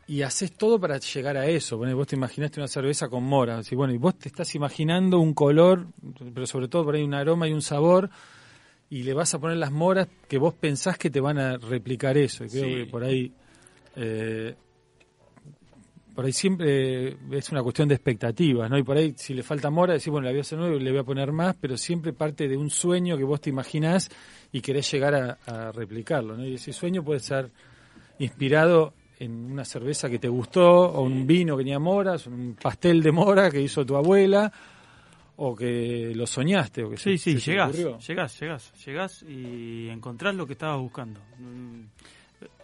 y 0.08 0.22
haces 0.22 0.52
todo 0.54 0.80
para 0.80 0.98
llegar 1.00 1.38
a 1.38 1.46
eso. 1.48 1.78
Bueno, 1.78 1.96
vos 1.96 2.08
te 2.08 2.16
imaginaste 2.16 2.60
una 2.60 2.68
cerveza 2.68 3.10
con 3.10 3.24
mora, 3.24 3.58
así, 3.60 3.76
bueno, 3.76 3.94
y 3.94 3.98
vos 3.98 4.18
te 4.18 4.28
estás 4.30 4.54
imaginando 4.56 5.20
un 5.20 5.34
color, 5.34 5.88
pero 6.34 6.46
sobre 6.46 6.68
todo 6.68 6.86
por 6.86 6.96
ahí 6.96 7.04
un 7.04 7.14
aroma 7.14 7.48
y 7.48 7.54
un 7.54 7.62
sabor 7.62 8.10
y 8.90 9.04
le 9.04 9.14
vas 9.14 9.34
a 9.34 9.40
poner 9.40 9.58
las 9.58 9.72
moras 9.72 10.08
que 10.28 10.38
vos 10.38 10.54
pensás 10.54 10.98
que 10.98 11.10
te 11.10 11.20
van 11.20 11.40
a 11.40 11.58
replicar 11.58 12.18
eso. 12.18 12.46
Y 12.46 12.50
creo 12.50 12.66
Sí. 12.66 12.76
que 12.76 12.86
por 12.86 13.04
ahí... 13.04 13.32
eh, 13.96 14.56
por 16.16 16.26
ahí 16.26 16.32
siempre 16.34 17.18
es 17.32 17.50
una 17.52 17.64
cuestión 17.64 17.88
de 17.90 17.96
expectativas, 17.96 18.70
¿no? 18.70 18.78
Y 18.78 18.84
por 18.84 18.98
ahí 18.98 19.14
si 19.18 19.34
le 19.34 19.44
falta 19.44 19.70
mora, 19.70 19.94
decís, 19.94 20.10
bueno, 20.10 20.26
la 20.26 20.32
voy 20.32 20.40
a 20.40 20.42
hacer 20.42 20.58
nueva 20.60 20.76
y 20.76 20.80
le 20.80 20.92
voy 20.92 21.00
a 21.00 21.04
poner 21.04 21.32
más, 21.32 21.56
pero 21.60 21.76
siempre 21.78 22.14
parte 22.14 22.48
de 22.48 22.56
un 22.58 22.70
sueño 22.70 23.18
que 23.18 23.24
vos 23.24 23.42
te 23.42 23.50
imaginás 23.50 24.10
y 24.52 24.62
querés 24.62 24.92
llegar 24.92 25.16
a, 25.16 25.38
a 25.48 25.72
replicarlo, 25.72 26.38
¿no? 26.38 26.46
Y 26.46 26.56
ese 26.56 26.72
sueño 26.74 27.04
puede 27.04 27.20
ser 27.20 27.50
inspirado 28.20 28.94
en 29.20 29.32
una 29.52 29.64
cerveza 29.66 30.10
que 30.10 30.20
te 30.20 30.28
gustó, 30.28 30.66
o 30.92 31.02
un 31.02 31.26
vino 31.26 31.56
que 31.56 31.64
tenía 31.64 31.80
moras, 31.80 32.28
un 32.28 32.56
pastel 32.62 33.02
de 33.02 33.12
mora 33.12 33.50
que 33.50 33.62
hizo 33.62 33.86
tu 33.86 33.96
abuela, 33.96 34.52
o 35.38 35.56
que 35.56 36.12
lo 36.16 36.28
soñaste, 36.28 36.84
o 36.84 36.90
que 36.92 36.98
Sí, 36.98 37.18
se- 37.18 37.32
sí, 37.36 37.40
se 37.40 37.52
llegás, 37.52 37.76
llegás, 38.08 38.40
llegás, 38.40 38.86
llegás 38.86 39.24
y 39.24 39.88
encontrás 39.90 40.36
lo 40.36 40.46
que 40.46 40.54
estabas 40.54 40.80
buscando. 40.82 41.20
Mm, 41.40 41.82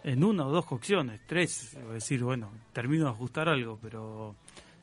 En 0.04 0.24
una 0.24 0.46
o 0.46 0.50
dos 0.50 0.64
cocciones, 0.66 1.20
tres, 1.26 1.74
es 1.74 1.92
decir, 1.92 2.22
bueno, 2.24 2.50
termino 2.72 3.04
de 3.04 3.10
ajustar 3.10 3.48
algo, 3.48 3.78
pero 3.82 4.34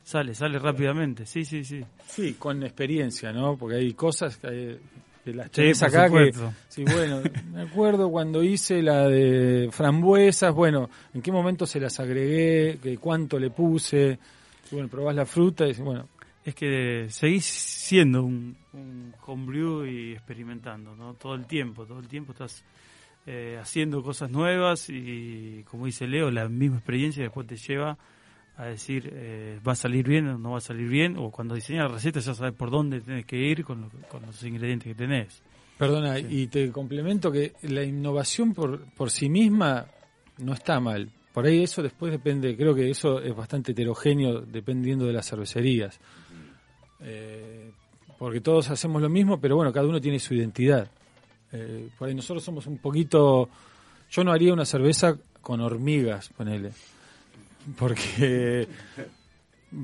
sale, 0.04 0.34
sale 0.34 0.58
rápidamente, 0.58 1.26
sí, 1.26 1.44
sí, 1.44 1.64
sí. 1.64 1.84
Sí, 2.06 2.34
con 2.34 2.62
experiencia, 2.62 3.32
¿no? 3.32 3.56
Porque 3.56 3.76
hay 3.76 3.92
cosas 3.94 4.36
que, 4.36 4.46
hay- 4.46 4.78
que 5.24 5.34
las 5.34 5.46
Sí, 5.46 5.52
tenés 5.52 5.82
acá 5.82 6.08
que... 6.08 6.32
Sí, 6.68 6.84
bueno, 6.84 7.20
me 7.52 7.62
acuerdo 7.62 8.08
cuando 8.10 8.42
hice 8.44 8.80
la 8.82 9.08
de 9.08 9.68
frambuesas, 9.72 10.54
bueno, 10.54 10.88
en 11.12 11.20
qué 11.20 11.32
momento 11.32 11.66
se 11.66 11.80
las 11.80 11.98
agregué, 11.98 12.78
que 12.80 12.96
cuánto 12.98 13.38
le 13.40 13.50
puse, 13.50 14.18
y 14.70 14.74
bueno, 14.74 14.88
probás 14.88 15.16
la 15.16 15.26
fruta 15.26 15.64
y 15.64 15.68
decís, 15.68 15.84
bueno, 15.84 16.06
Es 16.44 16.54
que 16.54 17.06
seguís 17.10 17.44
siendo 17.44 18.22
un, 18.22 18.56
un 18.72 19.12
homebrew 19.26 19.84
y 19.84 20.12
experimentando, 20.12 20.94
¿no? 20.96 21.14
Todo 21.14 21.34
el 21.34 21.44
tiempo, 21.46 21.84
todo 21.84 21.98
el 21.98 22.06
tiempo 22.08 22.32
estás 22.32 22.64
eh, 23.30 23.58
haciendo 23.60 24.02
cosas 24.02 24.30
nuevas 24.30 24.88
y, 24.88 25.62
como 25.70 25.84
dice 25.84 26.06
Leo, 26.06 26.30
la 26.30 26.48
misma 26.48 26.76
experiencia 26.78 27.22
después 27.22 27.46
te 27.46 27.56
lleva 27.56 27.98
a 28.56 28.64
decir, 28.64 29.10
eh, 29.12 29.60
va 29.66 29.72
a 29.72 29.76
salir 29.76 30.08
bien 30.08 30.26
o 30.28 30.38
no 30.38 30.52
va 30.52 30.58
a 30.58 30.60
salir 30.62 30.88
bien, 30.88 31.16
o 31.18 31.30
cuando 31.30 31.54
diseñas 31.54 31.84
la 31.88 31.94
receta 31.94 32.20
ya 32.20 32.32
sabes 32.34 32.54
por 32.54 32.70
dónde 32.70 33.00
tenés 33.02 33.26
que 33.26 33.36
ir 33.36 33.64
con, 33.64 33.82
lo- 33.82 33.90
con 34.08 34.22
los 34.24 34.42
ingredientes 34.42 34.88
que 34.88 34.94
tenés. 34.94 35.42
Perdona, 35.76 36.18
y 36.18 36.46
te 36.48 36.72
complemento 36.72 37.30
que 37.30 37.52
la 37.62 37.84
innovación 37.84 38.54
por, 38.54 38.80
por 38.94 39.10
sí 39.10 39.28
misma 39.28 39.86
no 40.38 40.54
está 40.54 40.80
mal. 40.80 41.08
Por 41.32 41.44
ahí 41.46 41.62
eso 41.62 41.82
después 41.82 42.10
depende, 42.10 42.56
creo 42.56 42.74
que 42.74 42.90
eso 42.90 43.20
es 43.20 43.36
bastante 43.36 43.72
heterogéneo 43.72 44.40
dependiendo 44.40 45.04
de 45.06 45.12
las 45.12 45.28
cervecerías. 45.28 46.00
Eh, 47.00 47.70
porque 48.18 48.40
todos 48.40 48.70
hacemos 48.70 49.00
lo 49.00 49.08
mismo, 49.08 49.40
pero 49.40 49.54
bueno, 49.54 49.72
cada 49.72 49.86
uno 49.86 50.00
tiene 50.00 50.18
su 50.18 50.34
identidad. 50.34 50.90
Eh, 51.52 51.88
por 51.98 52.08
ahí 52.08 52.14
nosotros 52.14 52.44
somos 52.44 52.66
un 52.66 52.78
poquito... 52.78 53.48
Yo 54.10 54.24
no 54.24 54.32
haría 54.32 54.52
una 54.52 54.64
cerveza 54.64 55.16
con 55.42 55.60
hormigas, 55.60 56.30
ponele. 56.30 56.72
Porque 57.78 58.66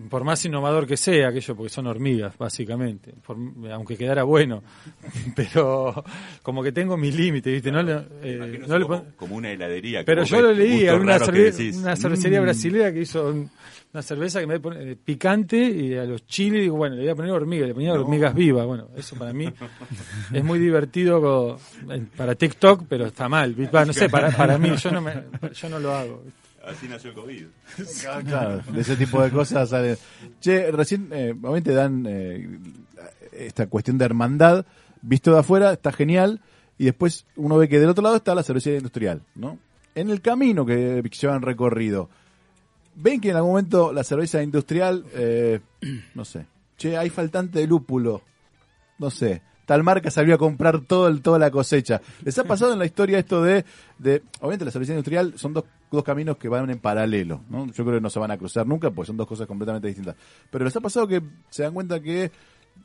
por 0.08 0.24
más 0.24 0.42
innovador 0.46 0.86
que 0.86 0.96
sea 0.96 1.28
aquello, 1.28 1.54
porque 1.56 1.68
son 1.70 1.86
hormigas, 1.86 2.36
básicamente, 2.38 3.12
por- 3.26 3.36
aunque 3.70 3.96
quedara 3.98 4.22
bueno, 4.22 4.62
pero 5.36 6.04
como 6.42 6.62
que 6.62 6.72
tengo 6.72 6.96
mis 6.96 7.14
límites, 7.14 7.52
¿viste? 7.52 7.70
No 7.70 7.82
le, 7.82 7.92
eh, 8.22 8.62
no 8.66 8.78
le 8.78 8.84
como, 8.86 9.04
como 9.16 9.36
una 9.36 9.50
heladería. 9.50 10.00
que 10.00 10.04
pero 10.06 10.24
yo 10.24 10.40
lo 10.40 10.52
leí 10.52 10.86
en 10.86 10.94
una, 11.00 11.18
cerve- 11.18 11.50
decís, 11.52 11.76
una 11.76 11.96
cervecería 11.96 12.40
"Mm". 12.40 12.44
brasilera 12.44 12.92
que 12.92 13.00
hizo 13.00 13.28
un- 13.28 13.50
una 13.92 14.02
cerveza 14.02 14.40
que 14.40 14.46
me 14.46 14.58
pone 14.58 14.92
eh, 14.92 14.96
picante 14.96 15.56
y 15.56 15.94
a 15.94 16.04
los 16.04 16.26
chiles 16.26 16.62
digo, 16.62 16.76
bueno, 16.76 16.96
le 16.96 17.02
voy 17.02 17.10
a 17.10 17.14
poner 17.14 17.30
hormigas, 17.30 17.68
le 17.68 17.74
ponía 17.74 17.92
hormigas 17.92 18.34
vivas, 18.34 18.66
bueno, 18.66 18.88
eso 18.96 19.16
para 19.16 19.32
mí 19.32 19.48
es 20.32 20.42
muy 20.44 20.58
divertido 20.58 21.58
para 22.16 22.34
TikTok, 22.34 22.84
pero 22.88 23.06
está 23.06 23.28
mal, 23.28 23.54
no 23.56 23.92
sé, 23.92 24.08
para, 24.08 24.30
para 24.30 24.58
mí, 24.58 24.74
yo 24.76 24.90
no, 24.90 25.00
me, 25.00 25.12
yo 25.52 25.68
no 25.68 25.78
lo 25.78 25.94
hago. 25.94 26.22
¿viste? 26.24 26.43
Así 26.66 26.88
nació 26.88 27.10
el 27.10 27.16
COVID. 27.16 27.46
Claro, 28.26 28.62
de 28.72 28.80
ese 28.80 28.96
tipo 28.96 29.22
de 29.22 29.30
cosas 29.30 29.68
salen. 29.68 29.96
Che, 30.40 30.70
recién, 30.70 31.08
eh, 31.12 31.32
obviamente 31.32 31.72
dan 31.72 32.04
eh, 32.08 32.58
esta 33.32 33.66
cuestión 33.66 33.98
de 33.98 34.04
hermandad, 34.04 34.64
visto 35.02 35.32
de 35.32 35.40
afuera, 35.40 35.72
está 35.72 35.92
genial, 35.92 36.40
y 36.78 36.84
después 36.86 37.26
uno 37.36 37.56
ve 37.56 37.68
que 37.68 37.78
del 37.78 37.90
otro 37.90 38.02
lado 38.02 38.16
está 38.16 38.34
la 38.34 38.42
cervecería 38.42 38.78
industrial, 38.78 39.22
¿no? 39.34 39.58
En 39.94 40.10
el 40.10 40.20
camino 40.20 40.66
que 40.66 41.02
llevan 41.20 41.42
recorrido, 41.42 42.08
ven 42.96 43.20
que 43.20 43.30
en 43.30 43.36
algún 43.36 43.52
momento 43.52 43.92
la 43.92 44.04
cerveza 44.04 44.42
industrial, 44.42 45.04
eh, 45.12 45.60
no 46.14 46.24
sé, 46.24 46.46
che, 46.76 46.96
hay 46.96 47.10
faltante 47.10 47.60
de 47.60 47.66
lúpulo, 47.66 48.22
no 48.98 49.10
sé, 49.10 49.42
tal 49.66 49.82
marca 49.82 50.10
salió 50.10 50.34
a 50.34 50.38
comprar 50.38 50.80
todo 50.82 51.08
el, 51.08 51.22
toda 51.22 51.38
la 51.38 51.50
cosecha. 51.50 52.00
¿Les 52.22 52.38
ha 52.38 52.44
pasado 52.44 52.72
en 52.72 52.78
la 52.78 52.84
historia 52.86 53.18
esto 53.18 53.42
de, 53.42 53.64
de 53.98 54.22
obviamente 54.40 54.64
la 54.64 54.70
cerveza 54.70 54.92
industrial 54.92 55.34
son 55.36 55.52
dos, 55.54 55.64
dos 55.90 56.04
caminos 56.04 56.36
que 56.36 56.48
van 56.48 56.68
en 56.70 56.78
paralelo, 56.78 57.40
¿no? 57.48 57.66
Yo 57.66 57.84
creo 57.84 57.96
que 57.96 58.00
no 58.00 58.10
se 58.10 58.18
van 58.18 58.30
a 58.30 58.36
cruzar 58.38 58.66
nunca, 58.66 58.90
pues 58.90 59.06
son 59.06 59.16
dos 59.16 59.26
cosas 59.26 59.46
completamente 59.46 59.88
distintas. 59.88 60.16
Pero 60.50 60.64
les 60.64 60.76
ha 60.76 60.80
pasado 60.80 61.06
que 61.08 61.22
se 61.50 61.62
dan 61.62 61.72
cuenta 61.74 62.00
que 62.00 62.30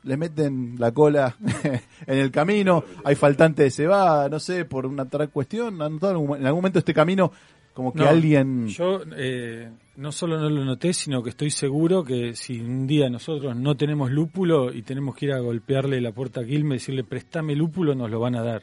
le 0.04 0.16
meten 0.16 0.76
la 0.78 0.92
cola 0.92 1.36
en 2.06 2.18
el 2.18 2.30
camino, 2.30 2.84
hay 3.04 3.16
faltante 3.16 3.64
de 3.64 3.70
cebada, 3.70 4.28
no 4.28 4.38
sé, 4.38 4.64
por 4.64 4.86
una 4.86 5.02
otra 5.02 5.26
cuestión, 5.26 5.82
¿han 5.82 5.94
notado 5.94 6.12
en 6.12 6.16
algún- 6.20 6.38
en 6.38 6.46
algún 6.46 6.58
momento 6.60 6.78
este 6.78 6.94
camino 6.94 7.32
como 7.74 7.92
que 7.92 8.00
No, 8.00 8.08
alguien... 8.08 8.68
Yo 8.68 9.00
eh, 9.16 9.70
no 9.96 10.12
solo 10.12 10.38
no 10.38 10.48
lo 10.48 10.64
noté, 10.64 10.92
sino 10.92 11.22
que 11.22 11.30
estoy 11.30 11.50
seguro 11.50 12.04
que 12.04 12.34
si 12.34 12.60
un 12.60 12.86
día 12.86 13.08
nosotros 13.08 13.56
no 13.56 13.76
tenemos 13.76 14.10
lúpulo 14.10 14.72
y 14.72 14.82
tenemos 14.82 15.14
que 15.14 15.26
ir 15.26 15.32
a 15.32 15.40
golpearle 15.40 16.00
la 16.00 16.12
puerta 16.12 16.40
a 16.40 16.44
Quilmes 16.44 16.76
y 16.76 16.92
decirle 16.92 17.04
préstame 17.04 17.54
lúpulo, 17.54 17.94
nos 17.94 18.10
lo 18.10 18.20
van 18.20 18.36
a 18.36 18.42
dar. 18.42 18.62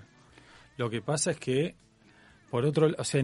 Lo 0.77 0.89
que 0.89 1.01
pasa 1.01 1.31
es 1.31 1.37
que, 1.37 1.75
por 2.49 2.65
otro 2.65 2.89
o 2.97 3.03
sea, 3.03 3.23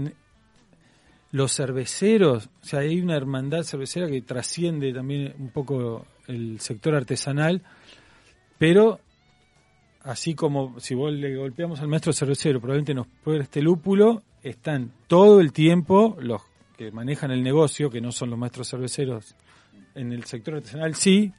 los 1.31 1.55
cerveceros, 1.55 2.49
o 2.61 2.65
sea, 2.65 2.79
hay 2.79 3.01
una 3.01 3.17
hermandad 3.17 3.63
cervecera 3.63 4.07
que 4.07 4.21
trasciende 4.21 4.93
también 4.93 5.34
un 5.39 5.49
poco 5.49 6.05
el 6.27 6.59
sector 6.59 6.95
artesanal, 6.95 7.61
pero 8.57 8.99
así 10.03 10.36
como 10.36 10.79
si 10.79 10.93
vos 10.93 11.11
le 11.11 11.36
golpeamos 11.36 11.79
al 11.81 11.88
maestro 11.88 12.13
cervecero, 12.13 12.59
probablemente 12.59 12.93
nos 12.93 13.07
este 13.39 13.61
lúpulo, 13.61 14.21
están 14.44 14.91
todo 15.08 15.39
el 15.39 15.52
tiempo 15.54 16.18
los 16.20 16.41
que 16.78 16.91
manejan 16.91 17.32
el 17.32 17.44
negocio, 17.44 17.89
que 17.89 18.02
no 18.02 18.12
son 18.12 18.30
los 18.30 18.38
maestros 18.39 18.70
cerveceros, 18.70 19.36
en 19.96 20.12
el 20.12 20.24
sector 20.26 20.56
artesanal 20.56 20.96
sí, 20.96 21.32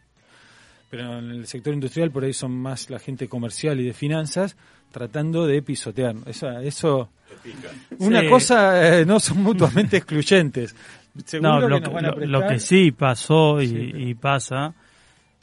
pero 0.91 1.19
en 1.19 1.31
el 1.31 1.47
sector 1.47 1.75
industrial 1.75 2.11
por 2.11 2.25
ahí 2.25 2.33
son 2.33 2.53
más 2.53 2.89
la 2.89 2.99
gente 3.01 3.29
comercial 3.29 3.81
y 3.81 3.85
de 3.85 3.93
finanzas, 3.93 4.57
tratando 4.93 5.45
de 5.47 5.61
pisotear. 5.61 6.15
Eso, 6.27 6.49
eso 6.61 7.09
una 7.99 8.21
Sí. 8.21 8.29
cosa 8.29 8.99
eh, 9.01 9.05
no 9.05 9.19
son 9.19 9.43
mutuamente 9.43 9.97
excluyentes. 9.97 10.75
No, 11.41 11.61
lo, 11.61 11.81
que, 11.81 11.87
lo- 11.87 11.93
prestar- 11.93 12.27
lo 12.29 12.47
que 12.47 12.59
sí 12.61 12.93
pasó 12.93 13.61
y, 13.61 13.67
Sí, 13.69 13.89
pero- 13.93 13.99
y 13.99 14.15
pasa 14.15 14.75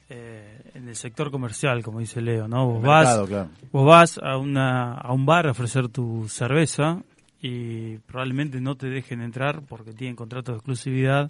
eh, 0.09 0.61
en 0.73 0.87
el 0.87 0.95
sector 0.95 1.31
comercial, 1.31 1.83
como 1.83 1.99
dice 1.99 2.21
Leo, 2.21 2.47
¿no? 2.47 2.65
Vos 2.65 2.81
mercado, 2.81 3.21
vas, 3.21 3.29
claro. 3.29 3.49
vos 3.71 3.85
vas 3.85 4.19
a, 4.23 4.37
una, 4.37 4.93
a 4.93 5.11
un 5.13 5.25
bar 5.25 5.47
a 5.47 5.51
ofrecer 5.51 5.87
tu 5.89 6.27
cerveza 6.29 7.01
y 7.41 7.97
probablemente 7.97 8.61
no 8.61 8.75
te 8.75 8.87
dejen 8.87 9.21
entrar 9.21 9.63
porque 9.67 9.93
tienen 9.93 10.15
contrato 10.15 10.51
de 10.51 10.59
exclusividad, 10.59 11.29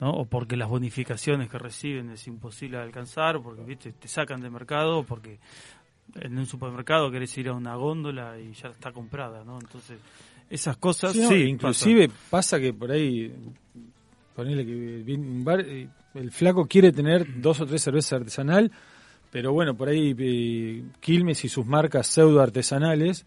¿no? 0.00 0.10
O 0.10 0.24
porque 0.24 0.56
las 0.56 0.68
bonificaciones 0.68 1.50
que 1.50 1.58
reciben 1.58 2.10
es 2.10 2.26
imposible 2.28 2.78
de 2.78 2.84
alcanzar, 2.84 3.42
porque 3.42 3.62
¿viste? 3.62 3.92
te 3.92 4.06
sacan 4.06 4.40
de 4.40 4.50
mercado, 4.50 5.02
porque 5.02 5.40
en 6.14 6.38
un 6.38 6.46
supermercado 6.46 7.10
querés 7.10 7.36
ir 7.38 7.48
a 7.48 7.54
una 7.54 7.74
góndola 7.74 8.38
y 8.38 8.52
ya 8.52 8.68
está 8.68 8.92
comprada, 8.92 9.44
¿no? 9.44 9.58
Entonces, 9.60 9.98
esas 10.48 10.76
cosas 10.76 11.12
Sí, 11.12 11.26
sí, 11.26 11.34
inclusive 11.42 12.08
pasa 12.30 12.60
que 12.60 12.72
por 12.72 12.92
ahí, 12.92 13.34
ponele 14.36 14.64
que 14.64 14.74
viene 14.74 15.26
un 15.26 15.44
bar, 15.44 15.60
eh, 15.60 15.88
el 16.14 16.30
flaco 16.30 16.66
quiere 16.66 16.92
tener 16.92 17.40
dos 17.40 17.60
o 17.60 17.66
tres 17.66 17.82
cervezas 17.82 18.20
artesanal, 18.20 18.70
pero 19.32 19.52
bueno, 19.52 19.76
por 19.76 19.88
ahí 19.88 20.14
eh, 20.16 20.84
Quilmes 21.00 21.44
y 21.44 21.48
sus 21.48 21.66
marcas 21.66 22.06
pseudo 22.06 22.40
artesanales 22.40 23.26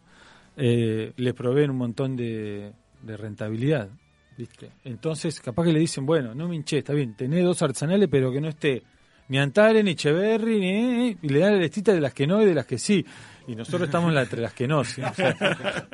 eh, 0.58 1.14
le 1.16 1.34
proveen 1.34 1.72
un 1.72 1.78
montón 1.78 2.16
de, 2.16 2.72
de 3.02 3.18
rentabilidad. 3.18 3.90
¿viste? 4.38 4.72
Entonces, 4.86 5.40
capaz 5.40 5.66
que 5.66 5.74
le 5.74 5.80
dicen, 5.80 6.06
bueno, 6.06 6.34
no 6.34 6.48
me 6.48 6.56
hinché, 6.56 6.80
está 6.80 6.94
bien, 6.94 7.16
tenés 7.16 7.44
dos 7.44 7.62
artesanales, 7.62 8.08
pero 8.10 8.32
que 8.32 8.42
no 8.42 8.48
esté 8.50 8.82
ni 9.28 9.38
Antare, 9.40 9.84
ni 9.84 9.96
Cheverry, 9.96 10.60
ni... 10.60 11.18
Y 11.22 11.30
le 11.30 11.40
dan 11.40 11.54
la 11.54 11.60
listita 11.62 11.94
de 11.94 12.02
las 12.02 12.14
que 12.14 12.26
no 12.28 12.42
y 12.42 12.46
de 12.46 12.54
las 12.56 12.66
que 12.66 12.78
sí. 12.78 13.06
Y 13.48 13.56
nosotros 13.56 13.84
estamos 13.84 14.10
en 14.10 14.16
la- 14.16 14.24
entre 14.24 14.42
las 14.42 14.54
que 14.54 14.68
no. 14.68 14.84
¿sí? 14.84 15.02
O 15.02 15.14
sea, 15.14 15.88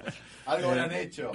Algo 0.45 0.69
habrán 0.71 0.91
hecho. 0.93 1.31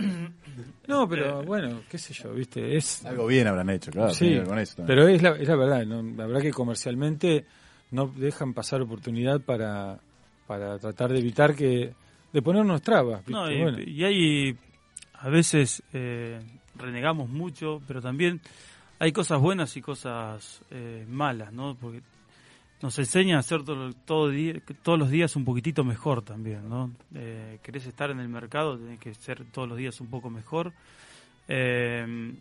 no, 0.88 1.08
pero 1.08 1.42
bueno, 1.44 1.82
qué 1.88 1.98
sé 1.98 2.12
yo, 2.14 2.32
¿viste? 2.32 2.76
Es, 2.76 3.04
Algo 3.04 3.26
bien 3.26 3.46
habrán 3.46 3.70
hecho, 3.70 3.90
claro. 3.90 4.12
sí, 4.14 4.40
con 4.46 4.58
eso 4.58 4.82
pero 4.86 5.06
es 5.06 5.22
la, 5.22 5.30
es 5.36 5.46
la 5.46 5.56
verdad, 5.56 5.84
¿no? 5.86 6.02
la 6.02 6.26
verdad 6.26 6.40
que 6.40 6.50
comercialmente 6.50 7.44
no 7.90 8.06
dejan 8.16 8.54
pasar 8.54 8.80
oportunidad 8.80 9.40
para, 9.42 10.00
para 10.46 10.78
tratar 10.78 11.12
de 11.12 11.18
evitar 11.18 11.54
que 11.54 11.92
de 12.32 12.42
ponernos 12.42 12.82
trabas. 12.82 13.22
y, 13.50 13.62
Bueno, 13.62 13.78
y 13.80 14.04
hay, 14.04 14.56
a 15.14 15.28
veces 15.28 15.82
eh, 15.92 16.40
renegamos 16.76 17.28
mucho, 17.28 17.80
pero 17.86 18.00
también 18.00 18.40
hay 18.98 19.12
cosas 19.12 19.40
buenas 19.40 19.76
y 19.76 19.82
cosas 19.82 20.62
eh, 20.70 21.04
malas, 21.08 21.52
¿no? 21.52 21.76
Porque 21.80 22.00
nos 22.80 22.98
enseña 22.98 23.36
a 23.36 23.40
hacer 23.40 23.62
todo, 23.64 23.92
todo 24.04 24.28
día- 24.30 24.60
todos 24.82 24.98
los 24.98 25.10
días 25.10 25.36
un 25.36 25.44
poquitito 25.44 25.84
mejor 25.84 26.22
también, 26.22 26.68
¿no? 26.68 26.90
Eh, 27.14 27.58
querés 27.62 27.86
estar 27.86 28.10
en 28.10 28.18
el 28.20 28.28
mercado, 28.28 28.76
tenés 28.78 28.98
que 28.98 29.14
ser 29.14 29.44
todos 29.52 29.68
los 29.68 29.76
días 29.78 30.00
un 30.00 30.08
poco 30.08 30.30
mejor. 30.30 30.72
Eh, 31.48 32.32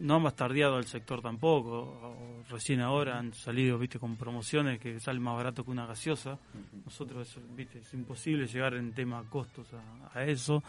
no 0.00 0.16
han 0.16 0.22
bastardeado 0.22 0.76
al 0.76 0.86
sector 0.86 1.20
tampoco. 1.22 2.42
Recién 2.48 2.80
ahora 2.80 3.18
han 3.18 3.32
salido, 3.34 3.78
viste, 3.78 3.98
con 3.98 4.16
promociones 4.16 4.80
que 4.80 4.98
salen 4.98 5.22
más 5.22 5.36
barato 5.36 5.64
que 5.64 5.70
una 5.70 5.86
gaseosa. 5.86 6.38
Nosotros, 6.84 7.38
viste, 7.54 7.78
es 7.78 7.94
imposible 7.94 8.46
llegar 8.46 8.74
en 8.74 8.92
tema 8.92 9.22
costos 9.28 9.68
a, 9.74 10.18
a 10.18 10.24
eso. 10.24 10.62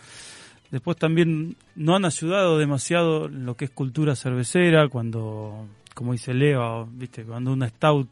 Después 0.69 0.97
también 0.97 1.55
no 1.75 1.95
han 1.95 2.05
ayudado 2.05 2.57
demasiado 2.57 3.25
en 3.25 3.45
lo 3.45 3.55
que 3.55 3.65
es 3.65 3.71
cultura 3.71 4.15
cervecera, 4.15 4.87
cuando, 4.87 5.67
como 5.93 6.13
dice 6.13 6.33
Leo, 6.33 6.87
viste, 6.91 7.23
cuando 7.23 7.51
una 7.51 7.67
stout 7.67 8.09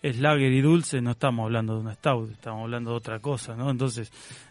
es 0.00 0.18
lager 0.18 0.52
y 0.52 0.60
dulce, 0.60 1.00
no 1.00 1.12
estamos 1.12 1.44
hablando 1.44 1.74
de 1.74 1.80
una 1.80 1.94
stout, 1.94 2.30
estamos 2.30 2.62
hablando 2.62 2.92
de 2.92 2.96
otra 2.96 3.18
cosa, 3.18 3.56
¿no? 3.56 3.70
Entonces, 3.70 4.10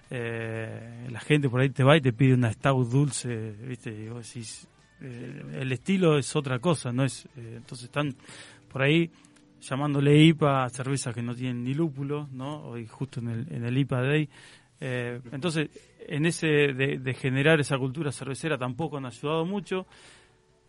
eh, 0.10 1.08
la 1.10 1.20
gente 1.20 1.50
por 1.50 1.62
ahí 1.62 1.70
te 1.70 1.84
va 1.84 1.98
y 1.98 2.02
te 2.02 2.14
pide 2.14 2.34
una 2.34 2.52
stout 2.54 2.90
dulce, 2.90 3.54
viste, 3.68 3.92
y 3.92 4.10
vos 4.10 4.28
decís, 4.28 4.68
eh, 5.02 5.44
el 5.62 5.72
estilo 5.72 6.18
es 6.18 6.36
otra 6.36 6.60
cosa, 6.60 6.92
no 6.92 7.04
es, 7.04 7.26
eh, 7.38 7.56
entonces 7.58 7.86
están 7.86 8.16
por 8.72 8.82
ahí 8.82 9.12
llamándole 9.62 10.18
IPA 10.24 10.64
a 10.64 10.70
cervezas 10.70 11.14
que 11.14 11.22
no 11.22 11.36
tienen 11.36 11.64
ni 11.64 11.74
lúpulo, 11.74 12.28
¿no? 12.32 12.64
Hoy 12.64 12.88
justo 12.88 13.20
en 13.20 13.30
el, 13.30 13.48
en 13.52 13.66
el 13.66 13.78
IPA 13.78 14.02
Day. 14.02 14.30
Eh, 14.80 15.20
entonces, 15.32 15.70
en 16.08 16.26
ese 16.26 16.48
de, 16.48 17.14
generar 17.14 17.60
esa 17.60 17.78
cultura 17.78 18.12
cervecera 18.12 18.58
tampoco 18.58 18.98
han 18.98 19.06
ayudado 19.06 19.46
mucho. 19.46 19.88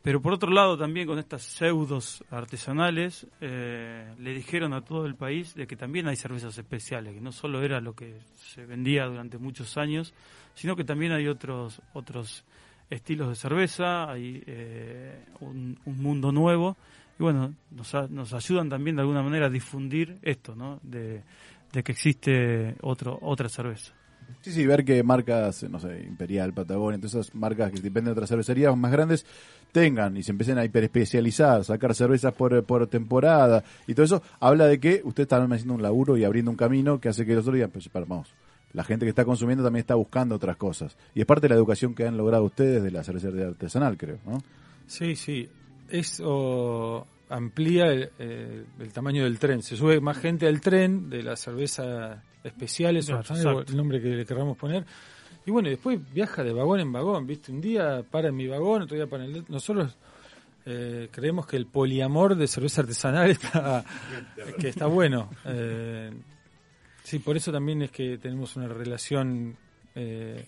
Pero 0.01 0.23
por 0.23 0.33
otro 0.33 0.51
lado, 0.51 0.79
también 0.79 1.07
con 1.07 1.19
estas 1.19 1.43
pseudos 1.43 2.25
artesanales, 2.31 3.27
eh, 3.41 4.15
le 4.19 4.33
dijeron 4.33 4.73
a 4.73 4.83
todo 4.83 5.07
el 5.07 5.17
país 5.17 5.55
de 5.55 5.67
que 5.67 5.77
también 5.77 6.07
hay 6.07 6.17
cervezas 6.17 6.57
especiales, 6.57 7.15
que 7.15 7.21
no 7.21 7.33
solo 7.33 7.63
era 7.63 7.81
lo 7.81 7.95
que 7.95 8.17
se 8.37 8.65
vendía 8.65 9.07
durante 9.07 9.39
muchos 9.39 9.77
años, 9.77 10.15
sino 10.55 10.77
que 10.77 10.85
también 10.85 11.13
hay 11.13 11.27
otros 11.27 11.83
otros 11.95 12.45
estilos 12.91 13.29
de 13.29 13.35
cerveza, 13.35 14.11
hay 14.11 14.43
eh, 14.47 15.25
un, 15.41 15.79
mundo 15.85 16.33
nuevo 16.33 16.77
y 17.19 17.23
bueno, 17.23 17.55
nos, 17.71 18.11
nos 18.11 18.33
ayudan 18.33 18.69
también 18.69 18.97
de 18.97 19.03
alguna 19.03 19.23
manera 19.23 19.47
a 19.47 19.51
difundir 19.51 20.19
esto, 20.23 20.55
¿no? 20.55 20.81
De, 20.83 21.23
que 21.71 21.93
existe 21.93 22.75
otro 22.83 23.19
otra 23.23 23.49
cerveza. 23.49 23.93
Sí, 24.41 24.53
sí, 24.53 24.67
ver 24.67 24.85
que 24.85 25.03
marcas, 25.03 25.63
no 25.65 25.79
sé, 25.79 26.03
Imperial, 26.03 26.53
Patagonia, 26.53 26.99
todas 26.99 27.15
esas 27.15 27.35
marcas 27.35 27.71
que 27.71 27.81
dependen 27.81 28.07
de 28.07 28.13
otras 28.13 28.29
cervecerías 28.29 28.77
más 28.77 28.93
grandes 28.93 29.27
tengan 29.73 30.17
y 30.17 30.23
se 30.23 30.33
empiecen 30.33 30.59
a 30.59 30.65
hiperespecializar, 30.65 31.65
sacar 31.65 31.95
cervezas 31.95 32.35
por, 32.35 32.65
por 32.65 32.87
temporada 32.87 33.65
y 33.87 33.95
todo 33.95 34.05
eso, 34.05 34.23
habla 34.41 34.67
de 34.67 34.81
que 34.81 35.03
ustedes 35.05 35.27
están 35.27 35.53
haciendo 35.53 35.75
un 35.75 35.83
laburo 35.83 36.17
y 36.17 36.25
abriendo 36.25 36.51
un 36.51 36.57
camino 36.57 37.01
que 37.01 37.09
hace 37.09 37.25
que 37.25 37.35
los 37.35 37.43
otros 37.43 37.55
digan, 37.55 37.71
pues, 37.71 37.91
vamos, 37.93 38.35
la 38.73 38.85
gente 38.85 39.07
que 39.07 39.11
está 39.11 39.25
consumiendo 39.25 39.65
también 39.65 39.81
está 39.81 39.95
buscando 39.95 40.35
otras 40.35 40.57
cosas. 40.57 40.97
Y 41.15 41.21
es 41.21 41.27
parte 41.27 41.43
de 41.43 41.51
la 41.51 41.55
educación 41.55 41.95
que 41.95 42.07
han 42.07 42.17
logrado 42.17 42.45
ustedes 42.45 42.83
de 42.83 42.91
la 42.91 43.03
cervecería 43.03 43.47
artesanal, 43.47 43.97
creo, 43.97 44.19
¿no? 44.27 44.43
Sí, 44.87 45.17
sí. 45.17 45.49
Eso 45.89 47.07
amplía 47.31 47.87
el, 47.87 48.93
tamaño 48.93 49.25
del 49.25 49.39
tren. 49.39 49.63
Se 49.63 49.77
sube 49.77 50.01
más 50.01 50.19
gente 50.19 50.47
al 50.47 50.61
tren 50.61 51.09
de 51.09 51.23
la 51.23 51.37
cerveza 51.37 52.23
especiales, 52.45 53.09
el 53.09 53.77
nombre 53.77 54.01
que 54.01 54.09
le 54.09 54.27
queramos 54.27 54.57
poner. 54.57 54.85
Y 55.47 55.51
bueno, 55.51 55.71
después 55.71 55.99
viaja 56.13 56.43
de 56.43 56.53
vagón 56.53 56.81
en 56.81 56.93
vagón, 56.93 57.27
¿viste? 57.27 57.53
Un 57.53 57.61
día 57.63 58.03
para 58.11 58.29
en 58.29 58.37
mi 58.37 58.47
vagón, 58.47 58.83
otro 58.83 58.97
día 58.97 59.07
para 59.07 59.25
en 59.25 59.35
el... 59.35 59.45
Nosotros 59.49 59.97
eh, 60.67 61.09
creemos 61.11 61.47
que 61.47 61.57
el 61.57 61.67
poliamor 61.67 62.37
de 62.37 62.47
cerveza 62.47 62.83
artesanal 62.83 63.31
está, 63.31 63.83
que 64.59 64.69
está 64.69 64.87
bueno. 64.87 65.31
Eh, 65.47 66.11
sí, 67.09 67.19
por 67.19 67.37
eso 67.37 67.51
también 67.51 67.83
es 67.83 67.91
que 67.91 68.19
tenemos 68.19 68.57
una 68.57 68.69
relación 68.69 69.57
eh, 69.95 70.45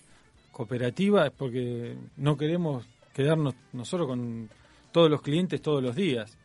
cooperativa, 0.52 1.26
es 1.26 1.32
porque 1.32 1.96
no 2.16 2.36
queremos 2.36 2.84
quedarnos 3.14 3.54
nosotros 3.72 4.08
con 4.08 4.48
todos 4.92 5.10
los 5.10 5.22
clientes 5.22 5.62
todos 5.62 5.82
los 5.82 5.96
días. 5.96 6.36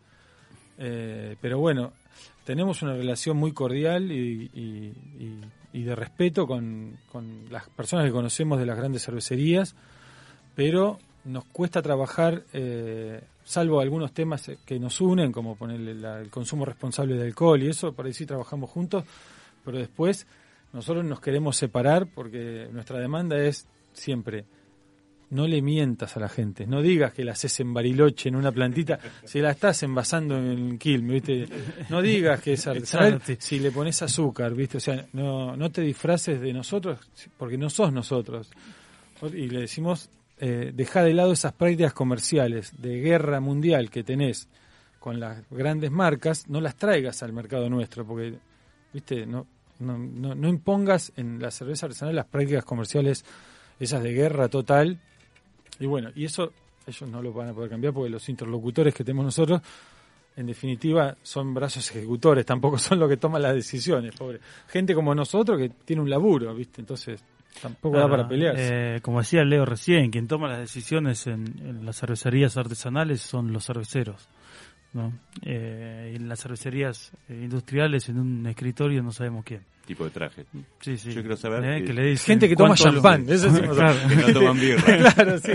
pero 0.77 1.59
bueno, 1.59 1.93
tenemos 2.45 2.83
una 2.83 2.93
relación 2.93 3.37
muy 3.37 3.51
cordial 3.51 4.11
y, 4.11 4.49
de 5.73 5.95
respeto 5.95 6.47
con, 6.47 6.97
las 7.49 7.67
personas 7.69 8.05
que 8.05 8.11
conocemos 8.11 8.59
de 8.59 8.65
las 8.65 8.77
grandes 8.77 9.03
cervecerías, 9.03 9.75
pero 10.55 10.99
nos 11.25 11.43
cuesta 11.45 11.81
trabajar, 11.81 12.43
eh, 12.53 13.21
salvo 13.43 13.81
algunos 13.81 14.13
temas 14.13 14.51
que 14.63 14.79
nos 14.79 15.01
unen, 15.01 15.31
como 15.31 15.55
ponerle 15.55 15.91
el 15.91 16.29
consumo 16.29 16.65
responsable 16.65 17.15
de 17.15 17.23
alcohol 17.23 17.61
y 17.61 17.67
eso, 17.67 17.93
por 17.93 18.05
ahí 18.05 18.13
sí 18.13 18.25
trabajamos 18.25 18.69
juntos, 18.69 19.03
pero 19.65 19.79
después 19.79 20.27
nosotros 20.71 21.03
nos 21.03 21.19
queremos 21.19 21.57
separar 21.57 22.07
porque 22.07 22.69
nuestra 22.71 22.99
demanda 22.99 23.37
es 23.37 23.67
siempre 23.93 24.45
no 25.29 25.47
le 25.47 25.61
mientas 25.61 26.15
a 26.17 26.19
la 26.19 26.29
gente, 26.29 26.67
no 26.67 26.81
digas 26.81 27.13
que 27.13 27.23
la 27.23 27.33
haces 27.33 27.59
en 27.59 27.73
Bariloche, 27.73 28.29
en 28.29 28.35
una 28.35 28.51
plantita, 28.51 28.99
si 29.25 29.39
la 29.41 29.51
estás 29.51 29.81
envasando 29.83 30.37
en 30.37 30.77
Quilme, 30.77 31.13
¿viste? 31.13 31.47
No 31.89 32.01
digas 32.01 32.41
que 32.41 32.53
es 32.53 32.67
artesanal 32.67 33.21
si 33.39 33.59
le 33.59 33.71
pones 33.71 34.01
azúcar, 34.01 34.53
¿viste? 34.53 34.77
O 34.77 34.81
sea, 34.81 35.05
no, 35.13 35.55
no 35.55 35.71
te 35.71 35.81
disfraces 35.81 36.39
de 36.39 36.53
nosotros 36.53 36.99
porque 37.37 37.57
no 37.57 37.69
sos 37.69 37.91
nosotros. 37.91 38.49
Y 39.33 39.49
le 39.49 39.61
decimos, 39.61 40.09
eh, 40.39 40.71
deja 40.73 41.03
de 41.03 41.13
lado 41.13 41.31
esas 41.31 41.53
prácticas 41.53 41.93
comerciales 41.93 42.73
de 42.79 42.99
guerra 42.99 43.39
mundial 43.39 43.89
que 43.89 44.03
tenés 44.03 44.47
con 44.99 45.19
las 45.19 45.47
grandes 45.49 45.91
marcas, 45.91 46.47
no 46.49 46.59
las 46.61 46.75
traigas 46.75 47.23
al 47.23 47.31
mercado 47.31 47.69
nuestro, 47.69 48.05
porque, 48.05 48.37
¿viste? 48.91 49.25
No, 49.25 49.47
no, 49.79 49.97
no, 49.97 50.35
no 50.35 50.47
impongas 50.47 51.11
en 51.15 51.41
la 51.41 51.51
cerveza 51.51 51.85
artesanal 51.85 52.15
las 52.15 52.25
prácticas 52.25 52.65
comerciales 52.65 53.25
esas 53.79 54.01
de 54.01 54.13
guerra 54.13 54.47
total 54.47 54.99
y 55.79 55.85
bueno, 55.85 56.11
y 56.15 56.25
eso 56.25 56.51
ellos 56.87 57.09
no 57.09 57.21
lo 57.21 57.33
van 57.33 57.49
a 57.49 57.53
poder 57.53 57.69
cambiar 57.69 57.93
porque 57.93 58.09
los 58.09 58.27
interlocutores 58.29 58.93
que 58.93 59.03
tenemos 59.03 59.25
nosotros, 59.25 59.61
en 60.35 60.45
definitiva, 60.45 61.15
son 61.23 61.53
brazos 61.53 61.89
ejecutores, 61.91 62.45
tampoco 62.45 62.77
son 62.77 62.99
los 62.99 63.09
que 63.09 63.17
toman 63.17 63.41
las 63.41 63.55
decisiones, 63.55 64.15
pobre. 64.15 64.39
Gente 64.67 64.93
como 64.93 65.15
nosotros 65.15 65.57
que 65.57 65.69
tiene 65.69 66.01
un 66.01 66.09
laburo, 66.09 66.53
¿viste? 66.53 66.81
Entonces, 66.81 67.23
tampoco 67.61 67.97
da 67.97 68.07
para 68.07 68.27
pelearse. 68.27 68.95
Eh, 68.95 69.01
como 69.01 69.19
decía 69.19 69.43
Leo 69.43 69.65
recién, 69.65 70.11
quien 70.11 70.27
toma 70.27 70.47
las 70.47 70.59
decisiones 70.59 71.25
en, 71.27 71.83
las 71.83 71.99
cervecerías 71.99 72.55
artesanales 72.57 73.21
son 73.21 73.51
los 73.51 73.65
cerveceros. 73.65 74.27
¿No? 74.95 75.13
Eh, 75.43 76.13
en 76.15 76.27
las 76.27 76.41
cervecerías 76.41 77.11
eh, 77.29 77.41
industriales, 77.43 78.09
en 78.09 78.19
un 78.19 78.47
escritorio, 78.47 79.03
no 79.03 79.11
sabemos 79.11 79.43
quién 79.45 79.61
tipo 79.85 80.03
de 80.03 80.09
traje. 80.09 80.45
Sí, 80.81 80.97
sí. 80.97 81.11
Yo 81.11 81.21
quiero 81.21 81.37
saber. 81.37 81.63
Eh, 81.63 82.17
gente 82.17 82.49
que 82.49 82.55
toma 82.55 82.75
champán. 82.75 83.25
Eso 83.29 83.49
sí, 83.49 83.61
que 83.61 84.15
no 84.15 84.33
toman 84.33 84.59
birra. 84.59 85.13
claro, 85.13 85.37
sí. 85.39 85.53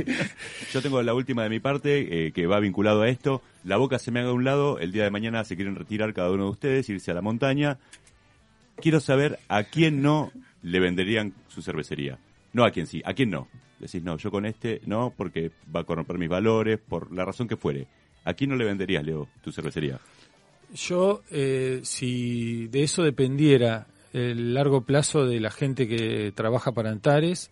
Yo 0.72 0.80
tengo 0.80 1.02
la 1.02 1.12
última 1.12 1.42
de 1.42 1.50
mi 1.50 1.60
parte 1.60 2.26
eh, 2.26 2.32
que 2.32 2.46
va 2.46 2.60
vinculado 2.60 3.02
a 3.02 3.08
esto. 3.08 3.42
La 3.64 3.76
boca 3.76 3.98
se 3.98 4.10
me 4.10 4.20
haga 4.20 4.30
a 4.30 4.32
un 4.32 4.44
lado. 4.44 4.78
El 4.78 4.92
día 4.92 5.04
de 5.04 5.10
mañana 5.10 5.44
se 5.44 5.56
quieren 5.56 5.76
retirar 5.76 6.14
cada 6.14 6.30
uno 6.30 6.44
de 6.44 6.50
ustedes, 6.50 6.88
irse 6.88 7.10
a 7.10 7.14
la 7.14 7.22
montaña. 7.22 7.78
Quiero 8.76 9.00
saber 9.00 9.38
a 9.48 9.64
quién 9.64 10.00
no 10.00 10.32
le 10.62 10.80
venderían 10.80 11.34
su 11.48 11.60
cervecería. 11.60 12.18
No 12.52 12.64
a 12.64 12.70
quién 12.70 12.86
sí, 12.86 13.02
a 13.04 13.12
quién 13.12 13.30
no. 13.30 13.48
Decís, 13.78 14.02
no, 14.02 14.16
yo 14.18 14.30
con 14.30 14.44
este 14.44 14.80
no, 14.84 15.12
porque 15.16 15.50
va 15.74 15.80
a 15.80 15.84
corromper 15.84 16.18
mis 16.18 16.28
valores, 16.28 16.78
por 16.78 17.12
la 17.12 17.24
razón 17.24 17.48
que 17.48 17.56
fuere. 17.56 17.86
¿A 18.24 18.34
quién 18.34 18.50
no 18.50 18.56
le 18.56 18.64
venderías, 18.64 19.04
Leo, 19.04 19.28
tu 19.42 19.52
cervecería? 19.52 19.98
Yo, 20.74 21.22
eh, 21.30 21.80
si 21.82 22.68
de 22.68 22.82
eso 22.82 23.02
dependiera 23.02 23.86
el 24.12 24.54
largo 24.54 24.82
plazo 24.82 25.26
de 25.26 25.40
la 25.40 25.50
gente 25.50 25.86
que 25.86 26.32
trabaja 26.34 26.72
para 26.72 26.90
Antares. 26.90 27.50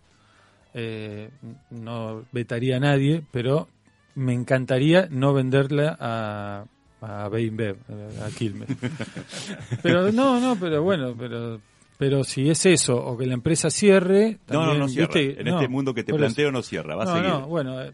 Eh, 0.73 1.29
no 1.71 2.25
vetaría 2.31 2.77
a 2.77 2.79
nadie, 2.79 3.23
pero 3.31 3.67
me 4.15 4.33
encantaría 4.33 5.07
no 5.09 5.33
venderla 5.33 5.97
a, 5.99 6.65
a 7.01 7.25
a 7.25 8.29
Quilmes. 8.37 8.67
pero 9.81 10.11
no, 10.11 10.39
no, 10.39 10.57
pero 10.59 10.83
bueno, 10.83 11.15
pero 11.17 11.59
pero 11.97 12.23
si 12.23 12.49
es 12.49 12.65
eso 12.65 12.95
o 12.95 13.17
que 13.17 13.25
la 13.25 13.33
empresa 13.33 13.69
cierre, 13.69 14.39
no, 14.49 14.65
no, 14.65 14.73
no 14.75 14.87
cierra. 14.87 15.19
En 15.19 15.47
este 15.47 15.67
mundo 15.67 15.93
que 15.93 16.03
te 16.03 16.13
planteo 16.13 16.51
no 16.51 16.61
cierra, 16.61 16.95
va 16.95 17.03
a 17.03 17.07
seguir. 17.07 17.29
No, 17.29 17.47
bueno, 17.47 17.81
eh, 17.81 17.91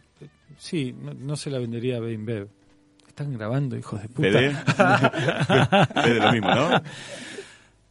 sí, 0.58 0.94
no, 0.94 1.36
se 1.36 1.50
la 1.50 1.60
vendería 1.60 1.98
a 1.98 2.00
Bev. 2.02 2.48
Están 3.16 3.32
grabando, 3.32 3.78
hijos 3.78 4.02
de 4.02 4.10
puta. 4.10 4.28
¿PD? 4.28 6.20
lo 6.20 6.32
mismo, 6.34 6.54
¿no? 6.54 6.82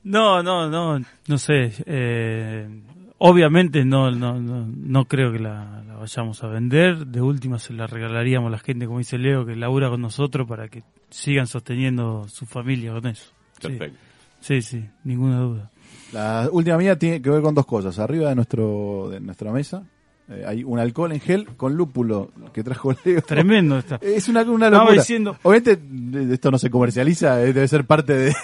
No, 0.02 0.42
no, 0.42 0.68
no, 0.68 1.02
no 1.26 1.38
sé. 1.38 1.72
Eh, 1.86 2.68
obviamente 3.16 3.86
no, 3.86 4.10
no, 4.10 4.38
no, 4.38 4.66
no, 4.66 5.04
creo 5.06 5.32
que 5.32 5.38
la, 5.38 5.82
vayamos 5.98 6.44
a 6.44 6.48
vender. 6.48 7.06
De 7.06 7.22
última 7.22 7.58
se 7.58 7.72
la 7.72 7.86
regalaríamos 7.86 8.48
a 8.48 8.50
la 8.50 8.58
gente, 8.58 8.84
como 8.84 8.98
dice 8.98 9.16
Leo, 9.16 9.46
que 9.46 9.56
labura 9.56 9.88
con 9.88 10.02
nosotros 10.02 10.46
para 10.46 10.68
que 10.68 10.82
sigan 11.08 11.46
sosteniendo 11.46 12.28
su 12.28 12.44
familia 12.44 12.92
con 12.92 13.06
eso. 13.06 13.32
Perfecto. 13.62 13.98
Sí, 14.40 14.60
sí, 14.60 14.84
ninguna 15.04 15.38
duda. 15.40 15.70
La 16.12 16.50
última 16.52 16.76
mía 16.76 16.98
tiene 16.98 17.22
que 17.22 17.30
ver 17.30 17.40
con 17.40 17.54
dos 17.54 17.64
cosas. 17.64 17.98
Arriba 17.98 18.28
de 18.28 18.34
nuestro 18.34 19.08
de 19.08 19.20
nuestra 19.20 19.50
mesa 19.52 19.86
eh, 20.28 20.42
hay 20.46 20.64
un 20.64 20.78
alcohol 20.78 21.12
en 21.12 21.20
gel 21.20 21.46
con 21.56 21.76
lúpulo 21.76 22.30
que 22.52 22.62
trajo 22.62 22.92
Leo. 23.04 23.20
Tremendo 23.22 23.78
está. 23.78 23.98
Es 24.00 24.28
una, 24.28 24.42
una 24.42 24.70
locura. 24.70 24.94
Diciendo... 24.94 25.36
Obviamente 25.42 26.32
esto 26.32 26.50
no 26.50 26.58
se 26.58 26.70
comercializa, 26.70 27.42
eh, 27.42 27.52
debe 27.52 27.68
ser 27.68 27.84
parte 27.84 28.14
de, 28.16 28.34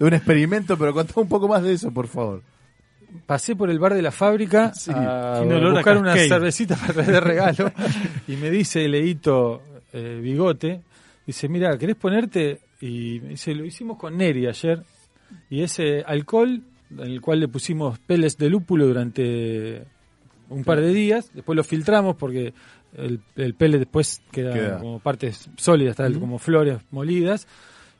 un 0.00 0.14
experimento, 0.14 0.76
pero 0.76 0.92
contá 0.92 1.20
un 1.20 1.28
poco 1.28 1.46
más 1.46 1.62
de 1.62 1.74
eso, 1.74 1.92
por 1.92 2.08
favor. 2.08 2.42
Pasé 3.26 3.54
por 3.54 3.70
el 3.70 3.78
bar 3.78 3.94
de 3.94 4.02
la 4.02 4.10
fábrica 4.10 4.72
a 4.88 5.42
buscar 5.42 5.98
una 5.98 6.16
cervecita 6.16 6.76
para 6.76 6.94
traer 6.94 7.12
de 7.12 7.20
regalo 7.20 7.72
y 8.26 8.36
me 8.36 8.50
dice 8.50 8.88
Leito 8.88 9.62
eh, 9.92 10.18
Bigote, 10.20 10.80
dice, 11.26 11.48
mira, 11.48 11.76
¿querés 11.78 11.96
ponerte? 11.96 12.60
Y 12.80 13.20
me 13.20 13.28
dice, 13.30 13.54
lo 13.54 13.64
hicimos 13.64 13.96
con 13.96 14.16
Neri 14.16 14.46
ayer 14.46 14.82
y 15.50 15.62
ese 15.62 16.02
alcohol 16.04 16.62
en 16.90 17.00
el 17.00 17.20
cual 17.20 17.40
le 17.40 17.48
pusimos 17.48 17.98
peles 18.00 18.36
de 18.38 18.50
lúpulo 18.50 18.86
durante 18.86 19.84
un 20.48 20.64
par 20.64 20.80
de 20.80 20.92
días, 20.92 21.30
después 21.34 21.56
lo 21.56 21.64
filtramos 21.64 22.16
porque 22.16 22.52
el, 22.96 23.20
el 23.36 23.54
pellet 23.54 23.78
después 23.78 24.20
queda, 24.30 24.52
Queda. 24.52 24.78
como 24.78 24.98
partes 25.00 25.48
sólidas, 25.56 25.96
tal, 25.96 26.18
como 26.18 26.38
flores 26.38 26.78
molidas. 26.90 27.46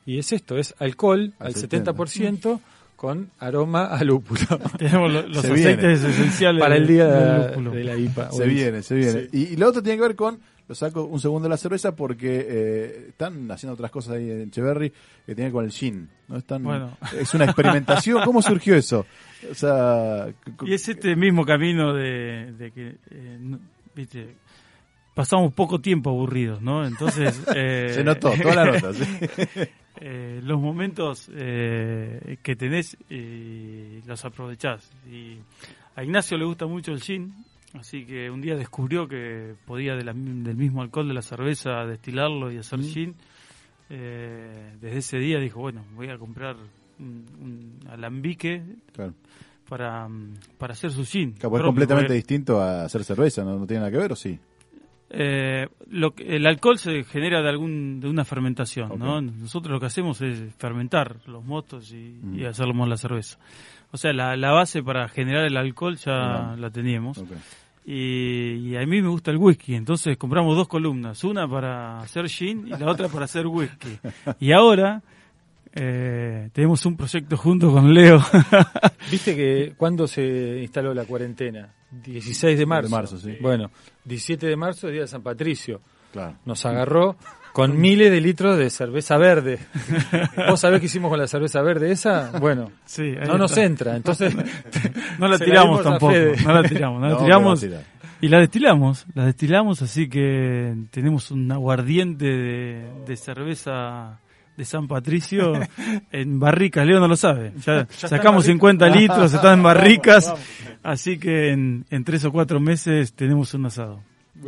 Y 0.05 0.19
es 0.19 0.33
esto, 0.33 0.59
es 0.59 0.75
alcohol 0.79 1.33
Al 1.39 1.49
al 1.49 1.55
70. 1.55 1.93
70% 1.95 2.61
con 2.97 3.31
aroma 3.39 3.87
a 3.87 4.03
lúpulo. 4.05 4.41
Tenemos 4.79 5.13
lo- 5.13 5.27
los 5.29 5.43
Se 5.43 5.53
viene. 5.53 5.71
aceites 5.73 6.05
esenciales 6.05 6.61
Para 6.61 6.77
el 6.77 6.87
día 6.87 7.07
de, 7.07 7.49
lúpulo. 7.49 7.71
de 7.73 7.85
la 7.85 7.97
IPA. 7.97 8.33
Se 8.33 8.47
viene, 8.47 8.83
se 8.83 8.95
viene. 8.95 9.29
Y, 9.33 9.53
y 9.53 9.57
lo 9.57 9.69
otro 9.69 9.83
tiene 9.83 9.99
que 9.99 10.03
ver 10.09 10.17
con, 10.17 10.41
saco 10.75 11.05
un 11.05 11.21
segundo 11.21 11.49
la 11.49 11.57
cerveza 11.57 11.95
porque 11.95 12.47
eh, 12.49 13.07
están 13.11 13.51
haciendo 13.51 13.75
otras 13.75 13.91
cosas 13.91 14.15
ahí 14.15 14.31
en 14.31 14.43
Echeverry 14.49 14.93
que 15.27 15.35
tiene 15.35 15.51
con 15.51 15.65
el 15.65 15.71
gin. 15.71 16.09
¿no? 16.29 16.37
Están, 16.37 16.63
Bueno. 16.63 16.97
Es 17.19 17.35
una 17.35 17.45
experimentación. 17.45 18.23
¿Cómo 18.25 18.43
surgió 18.43 18.75
eso? 18.77 19.07
O 19.51 19.55
sea, 19.55 20.29
Y 20.65 20.75
es 20.75 20.89
este 20.89 21.17
mismo 21.17 21.45
camino 21.45 21.93
de, 21.95 22.53
de 22.53 22.71
que, 22.71 22.97
eh, 23.11 23.39
no- 23.41 23.59
viste, 23.95 24.37
pasamos 25.15 25.53
poco 25.53 25.81
tiempo 25.81 26.11
aburridos, 26.11 26.61
¿no? 26.63 26.87
Entonces... 26.87 27.43
eh, 27.55 27.91
se 27.95 28.05
notó, 28.05 28.33
toda 28.41 28.55
la 28.55 28.73
nota. 28.73 28.93
¿sí? 28.95 29.05
los 30.43 30.61
momentos 30.61 31.29
que 31.29 32.57
tenés 32.57 32.97
los 34.07 34.25
aprovechás. 34.25 34.91
Y 35.11 35.39
a 35.95 36.03
Ignacio 36.03 36.37
le 36.39 36.45
gusta 36.45 36.67
mucho 36.67 36.93
el 36.93 37.01
gin, 37.01 37.35
así 37.79 38.05
que 38.05 38.31
un 38.31 38.41
día 38.41 38.57
descubrió 38.57 39.09
que 39.09 39.55
podía 39.67 39.95
de 39.95 40.05
la- 40.05 40.13
del 40.15 40.57
mismo 40.57 40.83
alcohol 40.83 41.09
de 41.09 41.15
la 41.15 41.23
cerveza 41.23 41.85
destilarlo 41.87 42.51
y 42.53 42.59
hacer 42.59 42.81
gin. 42.83 43.15
Eh, 43.91 44.73
desde 44.81 44.99
ese 44.99 45.19
día 45.19 45.39
dijo, 45.39 45.61
bueno, 45.61 45.85
voy 45.95 46.09
a 46.09 46.19
comprar 46.19 46.57
un, 46.99 47.25
un 47.41 47.89
alambique 47.91 48.63
Claro. 48.95 49.13
para, 49.69 50.09
mm, 50.09 50.35
para 50.59 50.73
hacer 50.73 50.91
su 50.91 51.05
gin. 51.05 51.33
Capaz 51.33 51.59
es 51.59 51.65
completamente 51.65 52.09
porque, 52.09 52.15
distinto 52.17 52.61
a 52.61 52.85
hacer 52.85 53.05
cerveza, 53.05 53.45
¿no? 53.45 53.59
¿No 53.59 53.67
tiene 53.67 53.81
nada 53.81 53.91
que 53.91 53.99
ver 53.99 54.13
o 54.13 54.17
sí? 54.17 54.39
eh, 55.15 55.69
lo 55.91 56.15
que- 56.15 56.37
el 56.37 56.47
alcohol 56.47 56.79
se 56.79 57.05
genera 57.05 57.43
de 57.43 57.49
algún 57.51 58.01
de 58.01 58.09
una 58.09 58.25
fermentación. 58.25 58.99
¿no? 58.99 59.21
Nosotros 59.21 59.71
lo 59.71 59.79
que 59.79 59.85
hacemos 59.85 60.23
es 60.23 60.55
fermentar 60.57 61.17
los 61.27 61.45
mostos 61.45 61.93
y, 61.93 62.19
Mm. 62.23 62.39
y 62.39 62.45
hacerlos 62.47 62.89
la 62.89 62.97
cerveza. 62.97 63.39
O 63.91 63.99
sea, 63.99 64.15
la, 64.15 64.39
la 64.39 64.53
base 64.53 64.83
para 64.83 65.07
generar 65.09 65.45
el 65.45 65.59
alcohol 65.59 65.97
ya 65.97 66.57
la 66.59 66.71
teníamos. 66.71 67.23
Y, 67.85 68.71
y 68.71 68.77
a 68.77 68.87
mí 68.87 69.03
me 69.03 69.09
gusta 69.09 69.33
el 69.33 69.39
whisky, 69.39 69.75
entonces 69.75 70.17
compramos 70.17 70.57
dos 70.57 70.69
columnas, 70.69 71.25
una 71.25 71.49
para 71.49 71.99
hacer 71.99 72.29
gin 72.29 72.69
y 72.69 72.71
la 72.71 72.87
otra 72.87 73.09
para 73.09 73.25
hacer 73.25 73.47
whisky. 73.47 73.99
Y 74.39 74.53
ahora 74.53 75.03
eh, 75.75 76.51
tenemos 76.53 76.85
un 76.85 76.97
proyecto 76.97 77.37
junto 77.37 77.73
con 77.73 77.93
Leo. 77.93 78.21
Viste 79.11 79.35
que 79.35 79.75
cuando 79.77 80.07
se 80.07 80.61
instaló 80.61 80.93
la 80.93 81.05
cuarentena, 81.05 81.73
16 81.91 82.59
de 82.59 82.67
marzo. 82.67 82.89
De 82.89 82.95
marzo, 82.95 83.19
sí. 83.19 83.37
Bueno, 83.41 83.71
17 84.05 84.47
de 84.47 84.57
marzo 84.57 84.89
es 84.89 84.93
día 84.93 85.03
de 85.03 85.09
San 85.09 85.23
Patricio. 85.23 85.81
Claro. 86.13 86.37
Nos 86.45 86.65
agarró 86.67 87.17
con 87.53 87.79
miles 87.81 88.11
de 88.11 88.21
litros 88.23 88.57
de 88.59 88.71
cerveza 88.71 89.17
verde. 89.19 89.59
¿Vos 90.49 90.61
sabés 90.61 90.81
qué 90.81 90.87
hicimos 90.87 91.11
con 91.11 91.19
la 91.19 91.27
cerveza 91.27 91.61
verde 91.63 91.93
esa? 91.93 92.31
Bueno, 92.39 92.71
Sí, 92.85 93.15
no 93.27 93.39
nos 93.39 93.53
está. 93.53 93.65
entra. 93.65 93.97
Entonces, 93.97 94.35
No 95.19 95.29
la 95.29 95.39
tiramos 95.39 95.83
tampoco, 95.83 96.13
no 96.45 96.53
la 96.53 96.63
tiramos, 96.69 97.01
no 97.01 97.09
la 97.09 97.15
No, 97.15 97.25
tiramos 97.25 97.67
y 98.23 98.29
la 98.29 98.39
destilamos, 98.39 99.05
la 99.15 99.27
destilamos, 99.27 99.83
así 99.83 100.09
que 100.09 100.75
tenemos 100.93 101.33
un 101.33 101.51
aguardiente 101.51 102.25
de, 102.25 102.85
de 103.05 103.17
cerveza 103.17 104.21
de 104.57 104.65
San 104.65 104.87
Patricio 104.87 105.55
en 106.13 106.39
barricas, 106.39 106.87
Leo 106.87 107.01
no 107.01 107.09
lo 107.09 107.17
sabe, 107.17 107.53
ya, 107.67 107.89
sacamos 107.91 108.45
50 108.45 108.87
litros, 108.91 109.35
están 109.35 109.55
en 109.59 109.63
barricas, 109.65 110.33
así 110.85 111.19
que 111.19 111.51
en, 111.51 111.85
en 111.91 112.05
tres 112.05 112.25
o 112.25 112.31
cuatro 112.31 112.61
meses 112.61 113.13
tenemos 113.13 113.55
un 113.55 113.67
asado, 113.67 114.01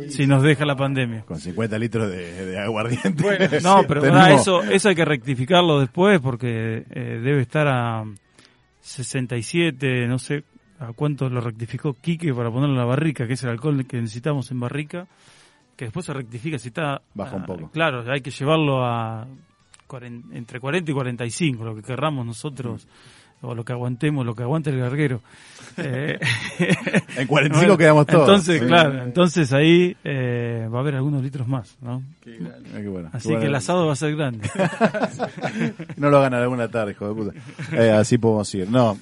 si 0.09 0.27
nos 0.27 0.43
deja 0.43 0.65
la 0.65 0.75
pandemia. 0.75 1.21
Con 1.23 1.39
50 1.39 1.77
litros 1.79 2.09
de, 2.09 2.45
de 2.45 2.59
aguardiente. 2.59 3.59
No, 3.63 3.83
pero 3.87 4.05
eso, 4.27 4.63
eso 4.63 4.89
hay 4.89 4.95
que 4.95 5.05
rectificarlo 5.05 5.79
después 5.79 6.19
porque 6.19 6.83
eh, 6.89 7.19
debe 7.23 7.41
estar 7.41 7.67
a 7.67 8.03
67, 8.81 10.07
no 10.07 10.19
sé 10.19 10.43
a 10.79 10.93
cuánto 10.93 11.29
lo 11.29 11.41
rectificó 11.41 11.95
Quique 11.99 12.33
para 12.33 12.51
ponerlo 12.51 12.73
en 12.75 12.79
la 12.79 12.85
barrica, 12.85 13.25
que 13.25 13.33
es 13.33 13.43
el 13.43 13.49
alcohol 13.49 13.85
que 13.87 13.99
necesitamos 14.01 14.51
en 14.51 14.59
barrica, 14.59 15.07
que 15.75 15.85
después 15.85 16.05
se 16.05 16.13
rectifica 16.13 16.57
si 16.59 16.67
está... 16.69 17.01
Baja 17.13 17.35
un 17.37 17.43
ah, 17.43 17.45
poco. 17.45 17.69
Claro, 17.71 18.03
hay 18.11 18.21
que 18.21 18.31
llevarlo 18.31 18.85
a 18.85 19.25
cuaren- 19.87 20.23
entre 20.33 20.59
40 20.59 20.91
y 20.91 20.93
45, 20.93 21.63
lo 21.63 21.75
que 21.75 21.81
querramos 21.81 22.25
nosotros, 22.25 22.85
Mm. 22.85 22.89
O 23.45 23.55
lo 23.55 23.63
que 23.63 23.73
aguantemos, 23.73 24.25
lo 24.25 24.35
que 24.35 24.43
aguante 24.43 24.69
el 24.69 24.79
larguero. 24.79 25.21
Eh, 25.77 26.17
En 27.17 27.27
45 27.27 27.49
bueno, 27.59 27.77
quedamos 27.77 28.05
todos. 28.07 28.27
Entonces, 28.27 28.61
Sí. 28.61 28.65
claro, 28.67 29.03
entonces 29.03 29.51
ahí 29.53 29.95
eh, 30.03 30.67
va 30.73 30.77
a 30.77 30.81
haber 30.81 30.95
algunos 30.95 31.21
litros 31.23 31.47
más, 31.47 31.77
¿no? 31.81 32.01
Qué 32.23 32.37
bueno. 32.87 33.09
Así 33.13 33.27
bueno. 33.29 33.41
que 33.41 33.47
el 33.47 33.55
asado 33.55 33.85
va 33.87 33.93
a 33.93 33.95
ser 33.95 34.15
grande. 34.15 34.49
No 35.97 36.09
lo 36.09 36.17
hagan 36.17 36.33
alguna 36.33 36.67
tarde, 36.69 36.91
hijo 36.91 37.07
de 37.07 37.13
puta. 37.13 37.31
Eh, 37.71 37.91
así 37.91 38.17
podemos 38.17 38.53
ir. 38.55 38.69
No, 38.69 38.97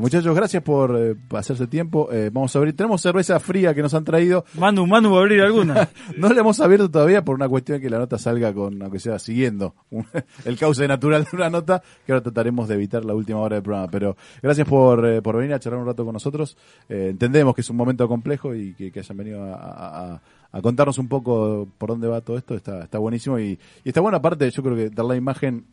muchachos, 0.00 0.34
gracias 0.34 0.62
por 0.62 1.16
hacerse 1.32 1.66
tiempo. 1.66 2.08
Vamos 2.32 2.54
a 2.54 2.58
abrir. 2.58 2.74
Tenemos 2.74 3.00
cerveza 3.02 3.38
fría 3.40 3.74
que 3.74 3.82
nos 3.82 3.94
han 3.94 4.04
traído. 4.04 4.44
Manu, 4.54 4.86
Manu 4.86 5.12
va 5.12 5.18
a 5.18 5.20
abrir 5.22 5.42
alguna. 5.42 5.88
No 6.16 6.28
la 6.30 6.40
hemos 6.40 6.58
abierto 6.60 6.90
todavía 6.90 7.22
por 7.24 7.34
una 7.36 7.48
cuestión 7.48 7.80
que 7.80 7.90
la 7.90 7.98
nota 7.98 8.18
salga 8.18 8.52
con, 8.52 8.80
aunque 8.82 8.98
sea 8.98 9.18
siguiendo 9.18 9.74
un- 9.90 10.06
el 10.44 10.56
cauce 10.58 10.86
natural 10.88 11.24
de 11.30 11.36
una 11.36 11.50
nota, 11.50 11.82
que 12.06 12.12
ahora 12.12 12.22
trataremos 12.22 12.66
de 12.68 12.74
evitar 12.74 13.04
la 13.04 13.14
última 13.14 13.38
hora 13.40 13.56
del 13.56 13.62
programa. 13.62 13.87
Pero 13.90 14.16
gracias 14.42 14.66
por, 14.68 15.04
eh, 15.06 15.22
por 15.22 15.36
venir 15.36 15.54
a 15.54 15.58
charlar 15.60 15.80
un 15.80 15.86
rato 15.86 16.04
con 16.04 16.12
nosotros. 16.12 16.56
Eh, 16.88 17.08
entendemos 17.10 17.54
que 17.54 17.60
es 17.62 17.70
un 17.70 17.76
momento 17.76 18.06
complejo 18.08 18.54
y 18.54 18.74
que, 18.74 18.98
hayan 19.00 19.16
venido 19.16 19.42
a, 19.44 20.20
a- 20.52 20.60
contarnos 20.62 20.98
un 20.98 21.08
poco 21.08 21.68
por 21.78 21.90
dónde 21.90 22.08
va 22.08 22.20
todo 22.20 22.38
esto. 22.38 22.54
Está, 22.54 22.82
está 22.84 22.98
buenísimo 22.98 23.38
y, 23.38 23.58
y 23.84 23.88
está 23.88 24.00
buena 24.00 24.18
aparte, 24.18 24.50
yo 24.50 24.62
creo 24.62 24.76
que 24.76 24.90
dar 24.90 25.04
la 25.06 25.16
imagen 25.16 25.64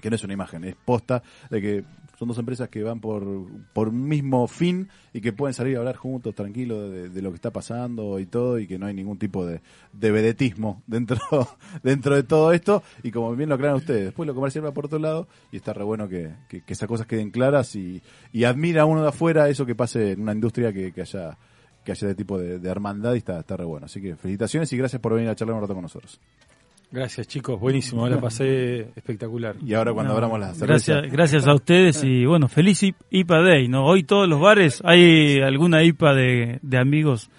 que 0.00 0.10
no 0.10 0.16
es 0.16 0.24
una 0.24 0.34
imagen, 0.34 0.64
es 0.64 0.74
posta 0.84 1.22
de 1.50 1.60
que 1.62 1.84
son 2.18 2.28
dos 2.28 2.38
empresas 2.38 2.68
que 2.68 2.82
van 2.82 3.00
por, 3.00 3.24
por 3.72 3.88
un 3.88 4.08
mismo 4.08 4.46
fin 4.48 4.88
y 5.12 5.20
que 5.20 5.32
pueden 5.32 5.52
salir 5.54 5.76
a 5.76 5.80
hablar 5.80 5.96
juntos, 5.96 6.34
tranquilos, 6.34 6.90
de, 6.90 7.08
de 7.10 7.22
lo 7.22 7.30
que 7.30 7.36
está 7.36 7.50
pasando 7.52 8.18
y 8.18 8.26
todo, 8.26 8.58
y 8.58 8.66
que 8.66 8.78
no 8.78 8.86
hay 8.86 8.94
ningún 8.94 9.18
tipo 9.18 9.44
de, 9.46 9.60
de 9.92 10.10
vedetismo 10.10 10.82
dentro, 10.86 11.18
dentro 11.82 12.14
de 12.14 12.22
todo 12.22 12.52
esto. 12.52 12.82
Y 13.02 13.10
como 13.10 13.34
bien 13.36 13.48
lo 13.48 13.54
aclaran 13.56 13.76
ustedes, 13.76 14.04
después 14.06 14.26
lo 14.26 14.34
comercial 14.34 14.64
va 14.64 14.72
por 14.72 14.86
otro 14.86 14.98
lado 14.98 15.28
y 15.52 15.56
está 15.56 15.72
re 15.72 15.84
bueno 15.84 16.08
que, 16.08 16.30
que- 16.48 16.62
esas 16.66 16.88
cosas 16.88 17.06
queden 17.06 17.30
claras 17.30 17.74
y, 17.76 18.02
y 18.32 18.44
admira 18.44 18.84
uno 18.86 19.02
de 19.02 19.08
afuera 19.08 19.48
eso 19.48 19.64
que 19.66 19.74
pase 19.74 20.12
en 20.12 20.22
una 20.22 20.32
industria 20.32 20.72
que, 20.72 20.92
que 20.92 21.02
haya 21.02 21.36
que 21.84 21.92
haya 21.92 22.08
de 22.08 22.14
tipo 22.16 22.36
de, 22.36 22.58
de 22.58 22.68
hermandad 22.68 23.14
y 23.14 23.18
está, 23.18 23.38
está 23.38 23.56
re 23.56 23.64
bueno. 23.64 23.86
Así 23.86 24.02
que 24.02 24.16
felicitaciones 24.16 24.72
y 24.72 24.76
gracias 24.76 25.00
por 25.00 25.14
venir 25.14 25.28
a 25.30 25.36
charlar 25.36 25.54
un 25.54 25.60
rato 25.62 25.74
con 25.74 25.82
nosotros. 25.82 26.18
Gracias 26.90 27.26
chicos, 27.28 27.58
buenísimo, 27.60 28.08
la 28.08 28.20
pasé 28.20 28.88
espectacular. 28.96 29.56
Y 29.64 29.74
ahora 29.74 29.92
cuando 29.92 30.10
No, 30.12 30.14
abramos 30.16 30.40
la 30.40 30.54
cerveza. 30.54 30.66
Gracias, 30.94 31.12
gracias 31.12 31.46
a 31.46 31.54
ustedes 31.54 32.02
y 32.04 32.24
bueno, 32.24 32.48
feliz 32.48 32.82
IPA 32.82 33.42
Day, 33.42 33.68
¿no? 33.68 33.84
Hoy 33.86 34.04
todos 34.04 34.28
los 34.28 34.40
bares 34.40 34.80
hay 34.84 35.40
alguna 35.40 35.82
IPA 35.82 36.14
de, 36.14 36.58
de 36.62 36.78
amigos 36.78 37.30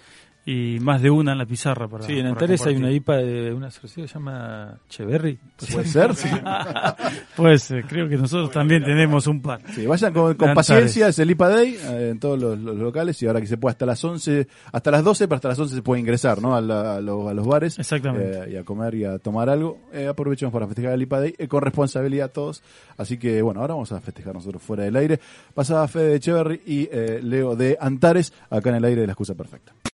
y 0.50 0.80
más 0.80 1.02
de 1.02 1.10
una 1.10 1.34
en 1.34 1.40
la 1.40 1.46
pizarra 1.46 1.90
para 1.90 2.06
Sí, 2.06 2.18
en 2.18 2.26
Antares 2.28 2.66
hay 2.66 2.78
una. 2.78 2.90
IPA 2.90 3.18
de 3.18 3.54
una 3.54 3.70
cervecería 3.70 4.06
que 4.06 4.08
se 4.08 4.14
llama 4.14 4.78
Cheverry. 4.88 5.38
¿Puede 5.74 5.86
ser? 5.88 6.16
Sí. 6.16 6.30
Pues 7.36 7.70
eh, 7.72 7.84
creo 7.88 8.10
que 8.10 8.18
nosotros 8.18 8.50
también 8.52 8.84
tenemos 8.84 9.28
un 9.28 9.42
par. 9.42 9.62
Sí, 9.74 9.86
vayan 9.86 10.12
con, 10.14 10.36
paciencia, 10.56 11.08
es 11.10 11.20
el 11.20 11.30
IPA 11.32 11.50
Day 11.50 11.78
eh, 11.80 12.10
en 12.12 12.20
todos 12.20 12.40
los, 12.40 12.58
los 12.58 12.76
locales 12.76 13.22
y 13.22 13.28
ahora 13.28 13.40
que 13.42 13.46
se 13.48 13.58
puede 13.58 13.72
hasta 13.74 13.86
las 13.86 14.04
11, 14.04 14.48
hasta 14.72 14.90
las 14.92 15.04
12, 15.04 15.28
pero 15.28 15.36
hasta 15.36 15.50
las 15.50 15.60
11 15.60 15.76
se 15.76 15.82
puede 15.84 16.00
ingresar 16.02 16.42
¿no? 16.42 16.56
a, 16.56 16.62
la- 16.62 16.96
a 16.96 17.02
los, 17.02 17.28
a 17.30 17.34
los 17.34 17.46
bares 17.46 17.78
Exactamente. 17.78 18.46
eh, 18.46 18.54
y 18.54 18.56
a 18.56 18.64
comer 18.64 18.96
y 18.96 19.06
a 19.06 19.20
tomar 19.20 19.50
algo. 19.50 19.78
Eh, 19.94 20.08
aprovechemos 20.08 20.52
para 20.54 20.66
festejar 20.66 20.94
el 20.94 21.02
IPA 21.04 21.20
Day 21.20 21.36
eh, 21.38 21.48
con 21.48 21.62
responsabilidad 21.62 22.32
todos. 22.32 22.64
Así 22.98 23.18
que 23.18 23.42
bueno, 23.42 23.62
ahora 23.62 23.76
vamos 23.76 23.92
a 23.92 24.00
festejar 24.02 24.34
nosotros 24.34 24.62
fuera 24.64 24.84
del 24.84 24.96
aire. 24.96 25.20
Pasaba 25.54 25.88
Fede 25.88 26.08
de 26.10 26.16
Echeverry 26.16 26.62
y 26.66 26.90
eh, 26.92 27.20
Leo 27.22 27.56
de 27.56 27.78
Antares 27.80 28.34
acá 28.50 28.70
en 28.70 28.78
el 28.78 28.86
aire 28.86 29.02
de 29.02 29.08
la 29.08 29.14
excusa 29.14 29.36
perfecta. 29.36 29.74